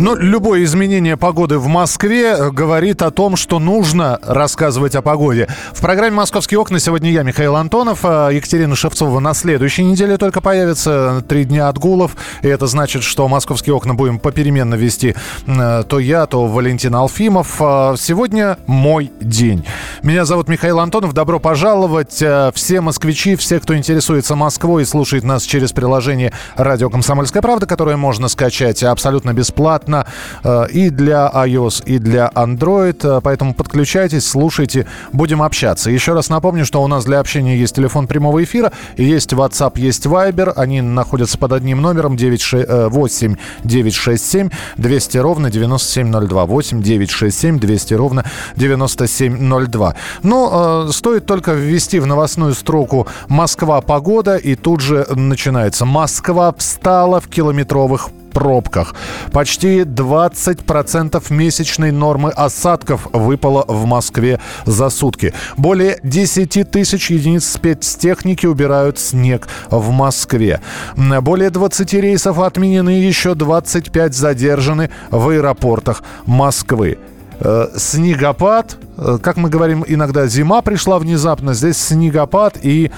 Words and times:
Но 0.00 0.14
любое 0.14 0.64
изменение 0.64 1.18
погоды 1.18 1.58
в 1.58 1.66
Москве 1.66 2.34
э, 2.34 2.50
говорит 2.50 3.02
о 3.02 3.10
том, 3.10 3.36
что 3.36 3.58
нужно 3.58 4.18
рассказывать 4.22 4.94
о 4.94 5.02
погоде. 5.02 5.46
В 5.74 5.82
программе 5.82 6.16
«Московские 6.16 6.58
окна» 6.58 6.80
сегодня 6.80 7.10
я, 7.10 7.22
Михаил 7.22 7.54
Антонов. 7.54 7.98
А 8.04 8.30
Екатерина 8.30 8.74
Шевцова 8.74 9.20
на 9.20 9.34
следующей 9.34 9.84
неделе 9.84 10.16
только 10.16 10.40
появится. 10.40 11.22
Три 11.28 11.44
дня 11.44 11.68
отгулов. 11.68 12.16
И 12.40 12.48
это 12.48 12.66
значит, 12.66 13.02
что 13.02 13.28
«Московские 13.28 13.74
окна» 13.74 13.92
будем 13.92 14.18
попеременно 14.18 14.74
вести 14.74 15.14
э, 15.46 15.84
то 15.86 15.98
я, 15.98 16.24
то 16.24 16.46
Валентин 16.46 16.94
Алфимов. 16.94 17.56
А 17.60 17.94
сегодня 17.98 18.56
мой 18.66 19.12
день. 19.20 19.66
Меня 20.02 20.24
зовут 20.24 20.48
Михаил 20.48 20.80
Антонов. 20.80 21.12
Добро 21.12 21.38
пожаловать. 21.40 22.22
Э, 22.22 22.52
все 22.54 22.80
москвичи, 22.80 23.36
все, 23.36 23.60
кто 23.60 23.76
интересуется 23.76 24.34
Москвой 24.34 24.84
и 24.84 24.86
слушает 24.86 25.24
нас 25.24 25.42
через 25.42 25.72
приложение 25.72 26.32
«Радио 26.56 26.88
Комсомольская 26.88 27.42
правда», 27.42 27.66
которое 27.66 27.98
можно 27.98 28.28
скачать 28.28 28.82
абсолютно 28.82 29.34
бесплатно 29.34 29.89
бесплатно 29.90 30.06
э, 30.44 30.66
и 30.72 30.90
для 30.90 31.30
iOS, 31.34 31.82
и 31.84 31.98
для 31.98 32.30
Android. 32.34 32.98
Э, 33.02 33.20
поэтому 33.22 33.54
подключайтесь, 33.54 34.26
слушайте, 34.26 34.86
будем 35.12 35.42
общаться. 35.42 35.90
Еще 35.90 36.14
раз 36.14 36.28
напомню, 36.28 36.64
что 36.64 36.82
у 36.82 36.86
нас 36.86 37.04
для 37.04 37.20
общения 37.20 37.56
есть 37.56 37.74
телефон 37.74 38.06
прямого 38.06 38.42
эфира, 38.42 38.72
есть 38.96 39.32
WhatsApp, 39.32 39.78
есть 39.78 40.06
Viber. 40.06 40.52
Они 40.56 40.80
находятся 40.80 41.38
под 41.38 41.52
одним 41.52 41.80
номером 41.82 42.16
8 42.16 43.36
967 43.64 44.50
200 44.76 45.18
ровно 45.18 45.50
9702. 45.50 46.46
8 46.46 46.82
967 46.82 47.58
200 47.58 47.94
ровно 47.94 48.24
9702. 48.56 49.94
Ну, 50.22 50.86
э, 50.88 50.92
стоит 50.92 51.26
только 51.26 51.52
ввести 51.52 51.98
в 52.00 52.06
новостную 52.06 52.54
строку 52.54 53.06
«Москва. 53.28 53.80
Погода» 53.80 54.36
и 54.36 54.54
тут 54.54 54.80
же 54.80 55.06
начинается. 55.14 55.84
Москва 55.84 56.52
встала 56.56 57.20
в 57.20 57.28
километровых 57.28 58.10
пробках. 58.30 58.94
Почти 59.32 59.80
20% 59.80 61.22
месячной 61.32 61.90
нормы 61.90 62.30
осадков 62.30 63.08
выпало 63.12 63.64
в 63.68 63.84
Москве 63.86 64.40
за 64.66 64.90
сутки. 64.90 65.32
Более 65.56 65.98
10 66.02 66.70
тысяч 66.70 67.10
единиц 67.10 67.44
спецтехники 67.44 68.46
убирают 68.46 68.98
снег 68.98 69.48
в 69.70 69.90
Москве. 69.90 70.60
Более 70.96 71.50
20 71.50 71.92
рейсов 71.94 72.38
отменены, 72.38 72.90
еще 72.90 73.34
25 73.34 74.14
задержаны 74.14 74.90
в 75.10 75.28
аэропортах 75.28 76.02
Москвы. 76.26 76.98
Э, 77.40 77.68
снегопад 77.76 78.76
как 79.22 79.36
мы 79.36 79.48
говорим 79.48 79.84
иногда, 79.86 80.26
зима 80.26 80.62
пришла 80.62 80.98
внезапно, 80.98 81.54
здесь 81.54 81.78
снегопад 81.78 82.58
и 82.62 82.90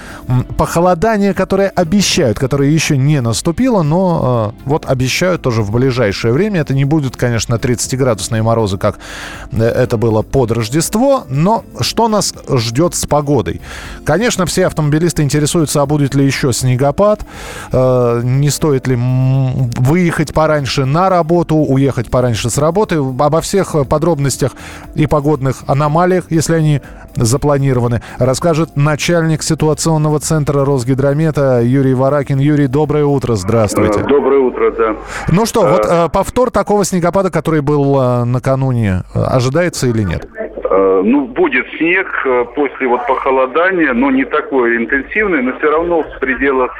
похолодание, 0.57 1.33
которое 1.35 1.69
обещают, 1.69 2.39
которое 2.39 2.71
еще 2.71 2.97
не 2.97 3.21
наступило, 3.21 3.83
но 3.83 4.55
э, 4.65 4.69
вот 4.69 4.87
обещают 4.87 5.43
тоже 5.43 5.63
в 5.63 5.71
ближайшее 5.71 6.33
время. 6.33 6.61
Это 6.61 6.75
не 6.75 6.85
будет, 6.85 7.17
конечно, 7.17 7.55
30-градусные 7.55 8.43
морозы, 8.43 8.79
как 8.79 8.99
э, 9.53 9.63
это 9.63 9.97
было 9.97 10.23
под 10.23 10.51
Рождество, 10.51 11.25
но 11.29 11.65
что 11.81 12.09
нас 12.09 12.35
ждет 12.49 12.95
с 12.95 13.07
погодой? 13.07 13.61
Конечно, 14.05 14.47
все 14.47 14.67
автомобилисты 14.67 15.23
интересуются, 15.23 15.83
а 15.83 15.87
будет 15.87 16.15
ли 16.15 16.25
еще 16.27 16.53
снегопад, 16.53 17.21
не 17.73 18.51
стоит 18.51 18.87
ли 18.87 18.97
выехать 18.97 20.33
пораньше 20.35 20.85
на 20.85 21.09
работу, 21.09 21.57
уехать 21.57 22.11
пораньше 22.11 22.51
с 22.51 22.59
работы. 22.59 22.97
Обо 22.97 23.41
всех 23.41 23.75
подробностях 23.89 24.53
и 24.95 25.07
погодных 25.07 25.65
аномалиях 25.67 25.92
аномалиях, 25.93 26.25
если 26.31 26.55
они 26.55 26.81
запланированы, 27.15 28.01
расскажет 28.19 28.77
начальник 28.77 29.43
ситуационного 29.43 30.19
центра 30.19 30.65
Росгидромета 30.65 31.61
Юрий 31.63 31.95
Варакин. 31.95 32.39
Юрий, 32.39 32.67
доброе 32.67 33.05
утро, 33.05 33.35
здравствуйте. 33.35 34.01
Э, 34.01 34.09
доброе 34.09 34.41
утро, 34.41 34.71
да. 34.71 34.97
Ну 35.31 35.45
что, 35.45 35.63
вот 35.63 35.87
э, 35.89 36.09
повтор 36.13 36.51
такого 36.51 36.85
снегопада, 36.85 37.31
который 37.31 37.61
был 37.61 38.01
э, 38.01 38.25
накануне, 38.25 39.03
ожидается 39.15 39.87
или 39.87 40.03
нет? 40.03 40.27
Ну, 41.05 41.27
будет 41.27 41.67
снег 41.79 42.07
после 42.55 42.87
вот 42.87 43.07
похолодания, 43.07 43.93
но 43.93 44.11
не 44.11 44.25
такой 44.25 44.77
интенсивный, 44.77 45.43
но 45.43 45.59
все 45.59 45.71
равно 45.71 46.03
в 46.03 46.21
пределах 46.21 46.73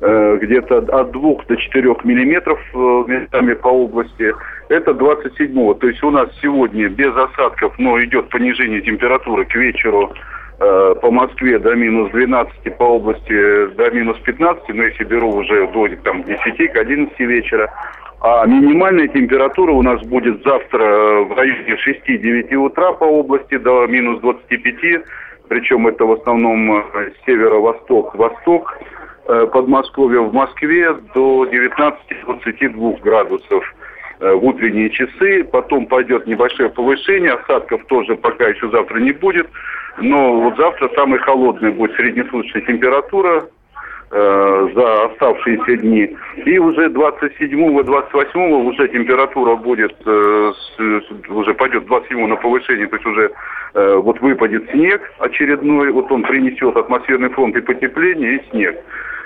где-то 0.00 0.78
от 0.78 1.12
2 1.12 1.34
до 1.48 1.56
4 1.56 1.96
миллиметров 2.04 2.58
местами 3.06 3.54
по 3.54 3.68
области 3.68 4.32
это 4.72 4.92
27-го. 4.92 5.74
То 5.74 5.86
есть 5.88 6.02
у 6.02 6.10
нас 6.10 6.28
сегодня 6.40 6.88
без 6.88 7.14
осадков, 7.14 7.74
но 7.78 8.02
идет 8.02 8.28
понижение 8.30 8.80
температуры 8.80 9.44
к 9.44 9.54
вечеру 9.54 10.12
э, 10.60 10.94
по 11.00 11.10
Москве 11.10 11.58
до 11.58 11.74
минус 11.74 12.10
12, 12.12 12.76
по 12.76 12.84
области 12.84 13.66
до 13.74 13.90
минус 13.90 14.18
15, 14.24 14.68
но 14.70 14.84
если 14.84 15.04
беру 15.04 15.30
уже 15.30 15.66
до 15.68 15.88
там, 16.04 16.24
10 16.24 16.72
к 16.72 16.76
11 16.76 17.18
вечера. 17.20 17.70
А 18.20 18.46
минимальная 18.46 19.08
температура 19.08 19.72
у 19.72 19.82
нас 19.82 20.00
будет 20.02 20.42
завтра 20.44 21.24
в 21.24 21.36
районе 21.36 21.76
6-9 21.76 22.54
утра 22.54 22.92
по 22.92 23.04
области 23.04 23.58
до 23.58 23.86
минус 23.88 24.20
25, 24.20 25.02
причем 25.48 25.88
это 25.88 26.06
в 26.06 26.12
основном 26.12 26.78
э, 26.94 27.10
северо-восток, 27.26 28.14
восток, 28.14 28.78
э, 29.26 29.46
Подмосковье 29.52 30.20
в 30.20 30.32
Москве 30.32 30.92
до 31.14 31.44
19-22 31.46 33.00
градусов. 33.00 33.64
Э, 34.22 34.34
в 34.34 34.44
утренние 34.44 34.88
часы, 34.90 35.42
потом 35.42 35.86
пойдет 35.86 36.28
небольшое 36.28 36.70
повышение, 36.70 37.32
осадков 37.32 37.84
тоже 37.86 38.14
пока 38.14 38.48
еще 38.48 38.70
завтра 38.70 39.00
не 39.00 39.10
будет, 39.10 39.48
но 39.98 40.40
вот 40.40 40.56
завтра 40.56 40.88
самая 40.94 41.18
холодная 41.20 41.72
будет 41.72 41.96
среднесуточная 41.96 42.62
температура 42.62 43.44
э, 44.12 44.68
за 44.74 45.04
оставшиеся 45.06 45.76
дни. 45.78 46.16
И 46.44 46.58
уже 46.58 46.86
27-28 46.86 48.62
уже 48.62 48.88
температура 48.88 49.56
будет, 49.56 49.96
уже 50.06 51.54
пойдет 51.54 51.86
27 51.86 52.26
на 52.28 52.36
повышение, 52.36 52.86
то 52.86 52.96
есть 52.96 53.06
уже 53.06 53.30
вот 53.74 54.20
выпадет 54.20 54.70
снег 54.70 55.00
очередной, 55.18 55.90
вот 55.92 56.12
он 56.12 56.22
принесет 56.24 56.76
атмосферный 56.76 57.30
фронт 57.30 57.56
и 57.56 57.60
потепление, 57.60 58.36
и 58.36 58.50
снег. 58.50 58.76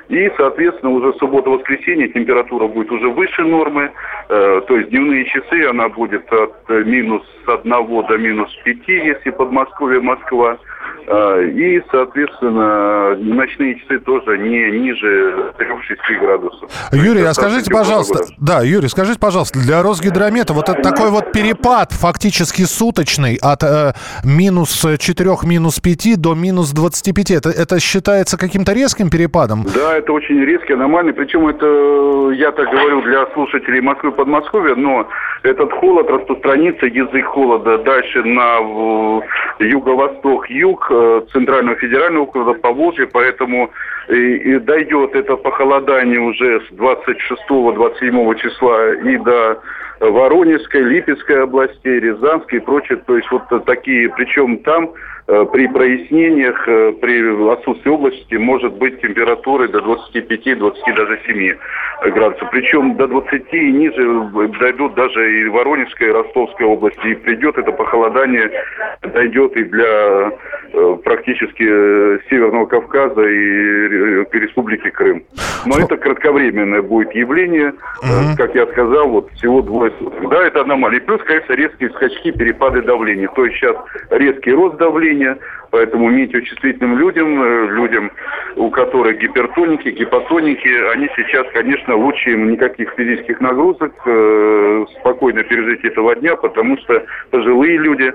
И, 0.09 0.31
соответственно, 0.37 0.93
уже 0.93 1.13
суббота-воскресенье 1.15 2.09
температура 2.09 2.69
будет 2.69 2.91
уже 2.93 3.09
выше 3.09 3.43
нормы. 3.43 3.91
Э, 4.29 4.63
то 4.67 4.77
есть 4.77 4.91
дневные 4.91 5.25
часы 5.25 5.65
она 5.69 5.89
будет 5.89 6.33
от 6.33 6.55
э, 6.69 6.85
минус 6.85 7.23
1 7.47 7.63
до 8.07 8.19
минус 8.19 8.55
5, 8.65 8.89
если 8.89 9.31
Подмосковье, 9.31 10.01
Москва. 10.01 10.59
А, 11.09 11.41
и, 11.41 11.83
соответственно, 11.91 13.17
ночные 13.17 13.79
часы 13.81 13.99
тоже 14.01 14.39
не 14.39 14.71
ниже 14.79 15.53
3-6 15.59 16.21
градусов. 16.21 16.71
Юрий, 16.93 17.23
а 17.23 17.35
скажите, 17.35 17.71
пожалуйста, 17.71 18.19
погода. 18.19 18.35
да, 18.39 18.61
Юрий, 18.63 18.89
скажите, 18.89 19.19
пожалуйста, 19.19 19.59
для 19.61 19.83
Росгидромета 19.83 20.53
вот 20.53 20.69
это 20.69 20.83
такой 20.83 21.11
вот 21.11 21.33
перепад 21.33 21.93
фактически 21.93 22.63
суточный 22.63 23.39
от 23.41 23.63
э, 23.63 23.93
минус 24.25 24.85
4, 24.99 25.31
минус 25.45 25.79
5 25.79 26.21
до 26.21 26.35
минус 26.35 26.73
25, 26.73 27.31
это, 27.31 27.51
это 27.51 27.79
считается 27.79 28.37
каким-то 28.37 28.73
резким 28.73 29.09
перепадом? 29.09 29.65
Да, 29.75 29.97
это 29.97 30.13
очень 30.13 30.41
резкий, 30.45 30.73
аномальный, 30.73 31.13
причем 31.13 31.47
это, 31.47 32.33
я 32.33 32.51
так 32.51 32.69
говорю, 32.69 33.03
для 33.03 33.27
слушателей 33.35 33.81
Москвы 33.81 34.11
и 34.11 34.13
Подмосковья, 34.13 34.75
но 34.75 35.09
этот 35.45 35.73
холод 35.73 36.09
распространится, 36.11 36.87
язык 36.87 37.27
холода 37.27 37.79
дальше 37.79 38.23
на 38.25 39.23
юго-восток, 39.61 40.51
юг, 40.51 40.91
центрального 41.33 41.77
федерального 41.77 42.25
округа 42.25 42.55
Поволжья, 42.55 43.07
поэтому 43.07 43.71
и, 44.09 44.37
и 44.37 44.59
дойдет 44.59 45.15
это 45.15 45.37
похолодание 45.37 46.21
уже 46.21 46.61
с 46.61 46.73
26-27 46.73 48.39
числа 48.39 48.95
и 48.95 49.17
до 49.19 49.61
Воронежской, 50.01 50.83
Липецкой 50.83 51.43
областей, 51.43 52.01
Рязанской 52.01 52.59
и 52.59 52.63
прочее. 52.63 53.01
То 53.07 53.17
есть 53.17 53.31
вот 53.31 53.43
такие, 53.65 54.11
причем 54.11 54.59
там 54.59 54.91
Э, 54.91 55.16
при 55.27 55.67
прояснениях, 55.67 56.69
э, 56.69 56.93
при 57.01 57.53
отсутствии 57.53 57.91
области 57.91 58.35
может 58.35 58.75
быть 58.75 59.01
температуры 59.01 59.69
до 59.69 59.81
25-20 59.81 60.95
даже 60.95 61.19
7 61.27 61.57
градусов. 62.13 62.49
Причем 62.51 62.97
до 62.97 63.09
20 63.09 63.53
и 63.53 63.73
ниже 63.73 64.31
дойдут 64.61 64.95
даже 64.95 65.41
и 65.41 65.49
Воронежская, 65.49 66.11
и 66.11 66.13
Ростовская 66.13 66.69
области. 66.69 67.09
И 67.09 67.15
придет 67.15 67.59
это 67.59 67.73
похолодание, 67.73 68.51
дойдет 69.03 69.57
и 69.57 69.65
для 69.65 70.33
э, 70.73 70.97
практически 71.03 71.65
Северного 72.31 72.67
Кавказа 72.67 73.23
и 73.23 74.27
Республики 74.39 74.91
Крым. 74.91 75.25
Но 75.65 75.79
это 75.79 75.97
кратковременное 75.97 76.83
будет 76.83 77.13
явление, 77.15 77.71
угу. 77.71 78.37
как 78.37 78.55
я 78.55 78.67
сказал, 78.69 79.09
вот 79.09 79.31
всего 79.33 79.63
двое 79.63 79.93
суток. 79.99 80.29
Да, 80.31 80.47
это 80.47 80.61
аномалия. 80.61 80.99
И 80.99 81.03
плюс, 81.03 81.21
конечно, 81.25 81.53
резкие 81.55 81.91
скачки, 81.91 82.31
перепады 82.31 82.83
давления. 82.83 83.29
То 83.35 83.45
есть 83.45 83.57
сейчас 83.57 83.77
резкий 84.11 84.53
рост 84.53 84.77
давления, 84.77 85.16
je 85.19 85.37
Поэтому 85.77 86.09
метеочувствительным 86.09 86.99
людям, 86.99 87.43
э, 87.43 87.67
людям, 87.73 88.11
у 88.57 88.71
которых 88.71 89.19
гипертоники, 89.19 89.91
гипотоники, 89.91 90.71
они 90.95 91.07
сейчас, 91.15 91.47
конечно, 91.53 91.95
лучше 91.97 92.31
им 92.31 92.51
никаких 92.51 92.95
физических 92.97 93.43
нагрузок, 93.43 93.93
э, 94.07 94.87
спокойно 94.99 95.43
пережить 95.43 95.85
этого 95.85 96.17
дня, 96.17 96.35
потому 96.37 96.79
что 96.79 97.05
пожилые 97.31 97.77
люди, 97.77 98.11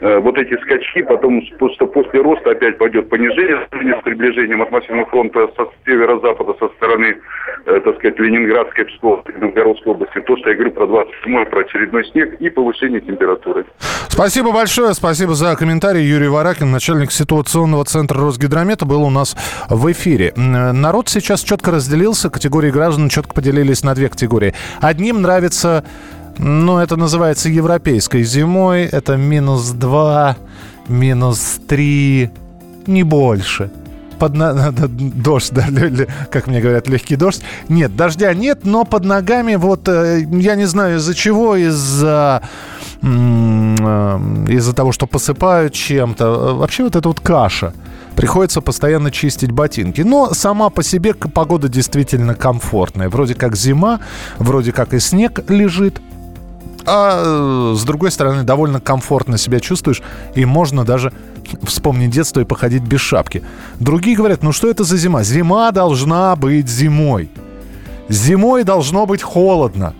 э, 0.00 0.18
вот 0.18 0.36
эти 0.38 0.60
скачки, 0.62 1.02
потом 1.02 1.40
что 1.74 1.86
после 1.86 2.20
роста 2.20 2.50
опять 2.50 2.78
пойдет 2.78 3.08
понижение 3.08 3.64
с 3.70 4.02
приближением 4.02 4.62
атмосферного 4.62 5.06
фронта 5.06 5.48
со 5.56 5.68
северо-запада, 5.86 6.54
со 6.58 6.68
стороны, 6.74 7.16
так 7.64 7.96
сказать, 7.96 8.18
Ленинградской, 8.18 8.86
Псковской, 8.86 9.34
Новгородской 9.38 9.92
области. 9.92 10.20
То, 10.20 10.36
что 10.36 10.50
я 10.50 10.56
говорю 10.56 10.72
про 10.72 10.86
27 10.86 11.44
про 11.44 11.60
очередной 11.60 12.04
снег 12.06 12.34
и 12.40 12.50
повышение 12.50 13.00
температуры. 13.00 13.64
Спасибо 14.08 14.52
большое, 14.52 14.94
спасибо 14.94 15.34
за 15.34 15.56
комментарий. 15.56 16.02
Юрий 16.02 16.28
Варакин, 16.28 16.70
начальник 16.70 17.03
ситуационного 17.12 17.84
центра 17.84 18.20
Росгидромета, 18.20 18.84
был 18.84 19.02
у 19.02 19.10
нас 19.10 19.36
в 19.68 19.90
эфире. 19.92 20.32
Народ 20.36 21.08
сейчас 21.08 21.42
четко 21.42 21.70
разделился, 21.70 22.30
категории 22.30 22.70
граждан 22.70 23.08
четко 23.08 23.34
поделились 23.34 23.82
на 23.82 23.94
две 23.94 24.08
категории. 24.08 24.54
Одним 24.80 25.22
нравится 25.22 25.84
ну, 26.38 26.78
это 26.78 26.96
называется 26.96 27.48
европейской 27.48 28.24
зимой. 28.24 28.84
Это 28.84 29.16
минус 29.16 29.70
2, 29.70 30.36
минус 30.88 31.60
3, 31.68 32.30
не 32.86 33.02
больше 33.04 33.70
под 34.18 34.34
на... 34.34 34.72
дождь, 34.88 35.52
да, 35.52 35.66
как 36.30 36.46
мне 36.46 36.60
говорят, 36.60 36.88
легкий 36.88 37.16
дождь. 37.16 37.42
Нет, 37.68 37.94
дождя 37.96 38.32
нет, 38.32 38.60
но 38.64 38.84
под 38.84 39.04
ногами 39.04 39.56
вот, 39.56 39.88
э, 39.88 40.26
я 40.30 40.54
не 40.54 40.64
знаю 40.64 40.96
из-за 40.96 41.14
чего, 41.14 41.56
из-за 41.56 42.42
из-за 43.04 44.72
того, 44.72 44.92
что 44.92 45.06
посыпают 45.06 45.74
чем-то. 45.74 46.54
Вообще 46.54 46.84
вот 46.84 46.96
эта 46.96 47.08
вот 47.08 47.20
каша. 47.20 47.74
Приходится 48.16 48.60
постоянно 48.60 49.10
чистить 49.10 49.50
ботинки. 49.50 50.00
Но 50.00 50.32
сама 50.32 50.70
по 50.70 50.82
себе 50.82 51.14
погода 51.14 51.68
действительно 51.68 52.34
комфортная. 52.34 53.10
Вроде 53.10 53.34
как 53.34 53.56
зима, 53.56 54.00
вроде 54.38 54.72
как 54.72 54.94
и 54.94 55.00
снег 55.00 55.40
лежит, 55.50 56.00
а 56.86 57.72
э, 57.72 57.76
с 57.76 57.82
другой 57.84 58.10
стороны, 58.10 58.42
довольно 58.42 58.80
комфортно 58.80 59.38
себя 59.38 59.60
чувствуешь, 59.60 60.02
и 60.34 60.44
можно 60.44 60.84
даже 60.84 61.12
вспомнить 61.62 62.10
детство 62.10 62.40
и 62.40 62.44
походить 62.44 62.82
без 62.82 63.00
шапки. 63.00 63.42
Другие 63.80 64.16
говорят, 64.16 64.42
ну 64.42 64.52
что 64.52 64.70
это 64.70 64.84
за 64.84 64.96
зима? 64.96 65.24
Зима 65.24 65.70
должна 65.72 66.36
быть 66.36 66.68
зимой. 66.68 67.30
Зимой 68.08 68.64
должно 68.64 69.06
быть 69.06 69.22
холодно. 69.22 69.94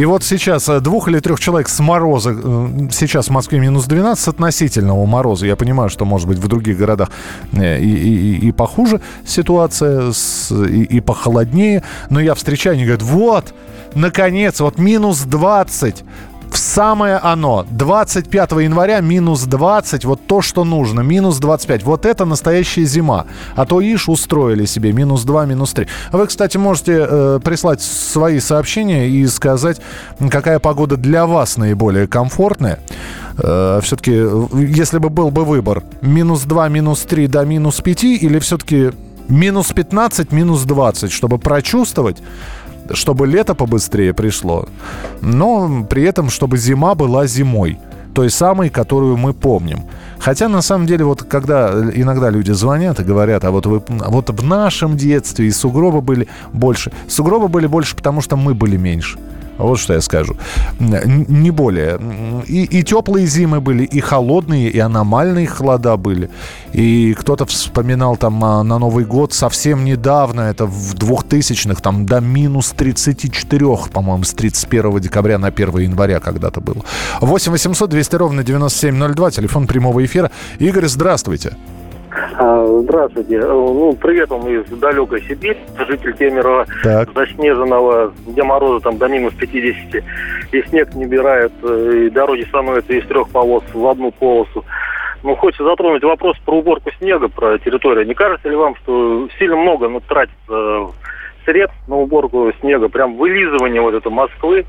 И 0.00 0.04
вот 0.06 0.24
сейчас 0.24 0.66
э, 0.70 0.80
двух 0.80 1.08
или 1.08 1.18
трех 1.20 1.38
человек 1.38 1.68
с 1.68 1.78
мороза, 1.78 2.30
э, 2.30 2.88
сейчас 2.90 3.26
в 3.26 3.32
Москве 3.32 3.60
минус 3.60 3.84
12 3.84 4.28
относительного 4.28 5.04
мороза. 5.04 5.44
Я 5.44 5.56
понимаю, 5.56 5.90
что, 5.90 6.06
может 6.06 6.26
быть, 6.26 6.38
в 6.38 6.48
других 6.48 6.78
городах 6.78 7.10
и, 7.52 7.58
и, 7.58 8.48
и 8.48 8.52
похуже 8.52 9.02
ситуация, 9.26 10.12
с, 10.12 10.50
и, 10.52 10.84
и 10.84 11.00
похолоднее. 11.00 11.82
Но 12.08 12.18
я 12.18 12.34
встречаю, 12.34 12.76
они 12.76 12.84
говорят, 12.84 13.02
вот, 13.02 13.54
наконец, 13.94 14.60
вот 14.60 14.78
минус 14.78 15.20
20 15.20 16.02
в 16.50 16.58
самое 16.58 17.16
оно. 17.16 17.66
25 17.70 18.52
января 18.52 19.00
минус 19.00 19.42
20, 19.42 20.04
вот 20.04 20.26
то, 20.26 20.42
что 20.42 20.64
нужно. 20.64 21.00
Минус 21.00 21.38
25. 21.38 21.82
Вот 21.84 22.06
это 22.06 22.24
настоящая 22.24 22.84
зима. 22.84 23.26
А 23.54 23.66
то 23.66 23.80
ишь 23.80 24.08
устроили 24.08 24.64
себе 24.64 24.92
минус 24.92 25.24
2, 25.24 25.46
минус 25.46 25.72
3. 25.72 25.86
Вы, 26.12 26.26
кстати, 26.26 26.56
можете 26.56 27.06
э, 27.08 27.40
прислать 27.42 27.80
свои 27.80 28.40
сообщения 28.40 29.08
и 29.08 29.26
сказать, 29.26 29.80
какая 30.30 30.58
погода 30.58 30.96
для 30.96 31.26
вас 31.26 31.56
наиболее 31.56 32.06
комфортная. 32.06 32.80
Э, 33.38 33.80
все-таки, 33.82 34.12
если 34.54 34.98
бы 34.98 35.10
был 35.10 35.30
бы 35.30 35.44
выбор, 35.44 35.82
минус 36.02 36.42
2, 36.42 36.68
минус 36.68 37.00
3 37.02 37.26
до 37.26 37.44
минус 37.44 37.80
5 37.80 38.04
или 38.04 38.38
все-таки 38.38 38.90
минус 39.30 39.72
15, 39.72 40.32
минус 40.32 40.62
20, 40.62 41.12
чтобы 41.12 41.38
прочувствовать 41.38 42.18
чтобы 42.92 43.26
лето 43.26 43.54
побыстрее 43.54 44.12
пришло, 44.12 44.66
но 45.20 45.84
при 45.88 46.02
этом, 46.02 46.30
чтобы 46.30 46.58
зима 46.58 46.94
была 46.94 47.26
зимой 47.26 47.78
той 48.14 48.30
самой, 48.30 48.70
которую 48.70 49.16
мы 49.16 49.32
помним. 49.32 49.84
Хотя, 50.18 50.48
на 50.48 50.62
самом 50.62 50.86
деле, 50.86 51.04
вот 51.04 51.22
когда 51.22 51.70
иногда 51.94 52.30
люди 52.30 52.52
звонят 52.52 53.00
и 53.00 53.04
говорят, 53.04 53.44
а 53.44 53.50
вот, 53.50 53.66
вы, 53.66 53.82
вот 53.88 54.30
в 54.30 54.42
нашем 54.42 54.96
детстве 54.96 55.46
и 55.46 55.50
сугробы 55.50 56.00
были 56.00 56.28
больше. 56.52 56.92
Сугробы 57.08 57.48
были 57.48 57.66
больше, 57.66 57.96
потому 57.96 58.20
что 58.20 58.36
мы 58.36 58.54
были 58.54 58.76
меньше. 58.76 59.18
Вот 59.60 59.78
что 59.78 59.94
я 59.94 60.00
скажу. 60.00 60.36
Не 60.78 61.50
более. 61.50 61.98
И, 62.46 62.64
и 62.64 62.82
теплые 62.82 63.26
зимы 63.26 63.60
были, 63.60 63.84
и 63.84 64.00
холодные, 64.00 64.70
и 64.70 64.78
аномальные 64.78 65.46
холода 65.46 65.96
были. 65.96 66.30
И 66.72 67.14
кто-то 67.14 67.46
вспоминал 67.46 68.16
там 68.16 68.42
а, 68.44 68.62
на 68.62 68.78
Новый 68.78 69.04
год 69.04 69.32
совсем 69.32 69.84
недавно, 69.84 70.42
это 70.42 70.66
в 70.66 70.94
2000-х, 70.94 71.80
там 71.80 72.06
до 72.06 72.20
минус 72.20 72.72
34, 72.76 73.66
по-моему, 73.92 74.24
с 74.24 74.32
31 74.32 75.00
декабря 75.00 75.38
на 75.38 75.48
1 75.48 75.78
января 75.78 76.20
когда-то 76.20 76.60
было. 76.60 76.84
8 77.20 77.52
800 77.52 77.90
200 77.90 78.16
ровно 78.16 78.42
9702, 78.42 79.30
телефон 79.30 79.66
прямого 79.66 80.04
эфира. 80.04 80.30
Игорь, 80.58 80.86
здравствуйте. 80.86 81.56
А, 82.34 82.66
здравствуйте. 82.82 83.36
Э, 83.36 83.46
ну, 83.46 83.92
привет 83.94 84.30
вам 84.30 84.46
из 84.48 84.64
далекой 84.78 85.22
Сибири, 85.22 85.56
житель 85.86 86.12
Кемерово, 86.14 86.66
так. 86.82 87.12
заснеженного, 87.14 88.12
где 88.26 88.42
морозы 88.42 88.82
там 88.82 88.98
до 88.98 89.08
минус 89.08 89.34
50, 89.34 90.02
и 90.52 90.62
снег 90.68 90.94
не 90.94 91.06
убирают, 91.06 91.52
э, 91.62 92.06
и 92.06 92.10
дороги 92.10 92.42
становятся 92.42 92.92
из 92.92 93.06
трех 93.06 93.28
полос 93.30 93.64
в 93.72 93.86
одну 93.86 94.10
полосу. 94.12 94.64
Ну, 95.22 95.36
хочется 95.36 95.64
затронуть 95.64 96.02
вопрос 96.02 96.36
про 96.44 96.58
уборку 96.58 96.90
снега, 96.98 97.28
про 97.28 97.58
территорию. 97.58 98.06
Не 98.06 98.14
кажется 98.14 98.48
ли 98.48 98.56
вам, 98.56 98.74
что 98.76 99.28
сильно 99.38 99.56
много 99.56 99.88
ну, 99.88 100.00
тратится 100.00 100.94
средств 101.44 101.76
на 101.88 101.96
уборку 101.96 102.50
снега, 102.60 102.88
прям 102.88 103.16
вылизывание 103.16 103.80
вот 103.80 103.94
это 103.94 104.10
Москвы? 104.10 104.64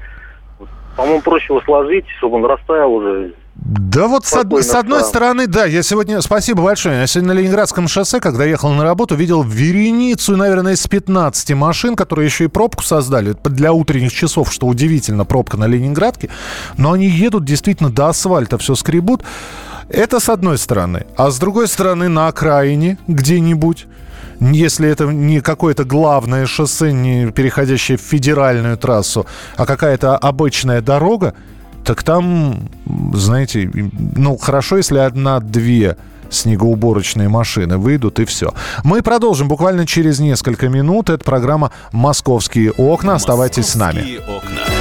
По-моему, 0.97 1.21
проще 1.21 1.47
его 1.49 1.61
сложить, 1.61 2.05
чтобы 2.17 2.37
он 2.37 2.45
растаял 2.45 2.93
уже, 2.93 3.33
да 3.55 4.07
вот 4.07 4.25
с, 4.25 4.33
од... 4.33 4.51
с 4.63 4.73
одной 4.73 5.03
стороны, 5.03 5.45
да, 5.45 5.65
я 5.65 5.83
сегодня, 5.83 6.21
спасибо 6.21 6.63
большое, 6.63 7.01
я 7.01 7.07
сегодня 7.07 7.33
на 7.33 7.37
Ленинградском 7.37 7.87
шоссе, 7.87 8.19
когда 8.19 8.45
ехал 8.45 8.71
на 8.71 8.83
работу, 8.83 9.15
видел 9.15 9.43
вереницу, 9.43 10.37
наверное, 10.37 10.73
из 10.73 10.87
15 10.87 11.51
машин, 11.51 11.95
которые 11.95 12.25
еще 12.25 12.45
и 12.45 12.47
пробку 12.47 12.83
создали 12.83 13.35
для 13.43 13.73
утренних 13.73 14.13
часов, 14.13 14.53
что 14.53 14.67
удивительно, 14.67 15.25
пробка 15.25 15.57
на 15.57 15.67
Ленинградке, 15.67 16.29
но 16.77 16.93
они 16.93 17.07
едут 17.07 17.43
действительно 17.43 17.89
до 17.89 18.09
асфальта, 18.09 18.57
все 18.57 18.75
скребут. 18.75 19.23
Это 19.89 20.21
с 20.21 20.29
одной 20.29 20.57
стороны. 20.57 21.05
А 21.17 21.29
с 21.29 21.37
другой 21.37 21.67
стороны, 21.67 22.07
на 22.07 22.27
окраине 22.27 22.97
где-нибудь 23.07 23.87
если 24.39 24.89
это 24.89 25.05
не 25.05 25.39
какое-то 25.39 25.83
главное 25.83 26.47
шоссе, 26.47 26.91
не 26.91 27.31
переходящее 27.31 27.99
в 27.99 28.01
федеральную 28.01 28.75
трассу, 28.75 29.27
а 29.55 29.67
какая-то 29.67 30.17
обычная 30.17 30.81
дорога, 30.81 31.35
так 31.83 32.03
там, 32.03 32.69
знаете, 33.13 33.69
ну, 34.15 34.37
хорошо, 34.37 34.77
если 34.77 34.97
одна-две 34.97 35.97
снегоуборочные 36.29 37.29
машины 37.29 37.77
выйдут 37.77 38.19
и 38.19 38.25
все. 38.25 38.53
Мы 38.83 39.01
продолжим 39.01 39.47
буквально 39.47 39.85
через 39.85 40.19
несколько 40.19 40.69
минут. 40.69 41.09
Это 41.09 41.23
программа 41.23 41.71
«Московские 41.91 42.71
окна». 42.71 43.15
Оставайтесь 43.15 43.67
с 43.67 43.75
нами. 43.75 44.19
окна. 44.19 44.80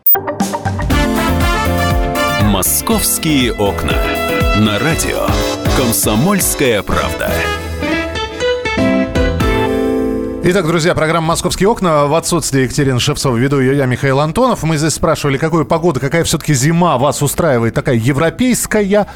«Московские 2.51 3.53
окна». 3.53 3.93
На 4.59 4.77
радио 4.77 5.25
«Комсомольская 5.77 6.83
правда». 6.83 7.31
Итак, 10.43 10.67
друзья, 10.67 10.93
программа 10.93 11.27
«Московские 11.27 11.69
окна». 11.69 12.07
В 12.07 12.13
отсутствие 12.13 12.65
Екатерины 12.65 12.99
Шевцова 12.99 13.37
веду 13.37 13.61
ее 13.61 13.77
я, 13.77 13.85
Михаил 13.85 14.19
Антонов. 14.19 14.63
Мы 14.63 14.75
здесь 14.75 14.95
спрашивали, 14.95 15.37
какую 15.37 15.65
погоду, 15.65 16.01
какая 16.01 16.25
все-таки 16.25 16.53
зима 16.53 16.97
вас 16.97 17.21
устраивает? 17.21 17.73
Такая 17.73 17.95
европейская, 17.95 19.07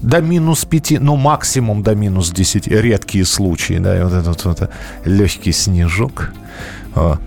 до 0.00 0.20
минус 0.20 0.64
5, 0.64 1.00
ну, 1.00 1.16
максимум 1.16 1.82
до 1.82 1.96
минус 1.96 2.30
10. 2.30 2.68
Редкие 2.68 3.24
случаи, 3.24 3.78
да, 3.78 3.98
и 3.98 4.02
вот 4.04 4.12
этот 4.12 4.44
вот 4.44 4.70
легкий 5.04 5.50
снежок, 5.50 6.32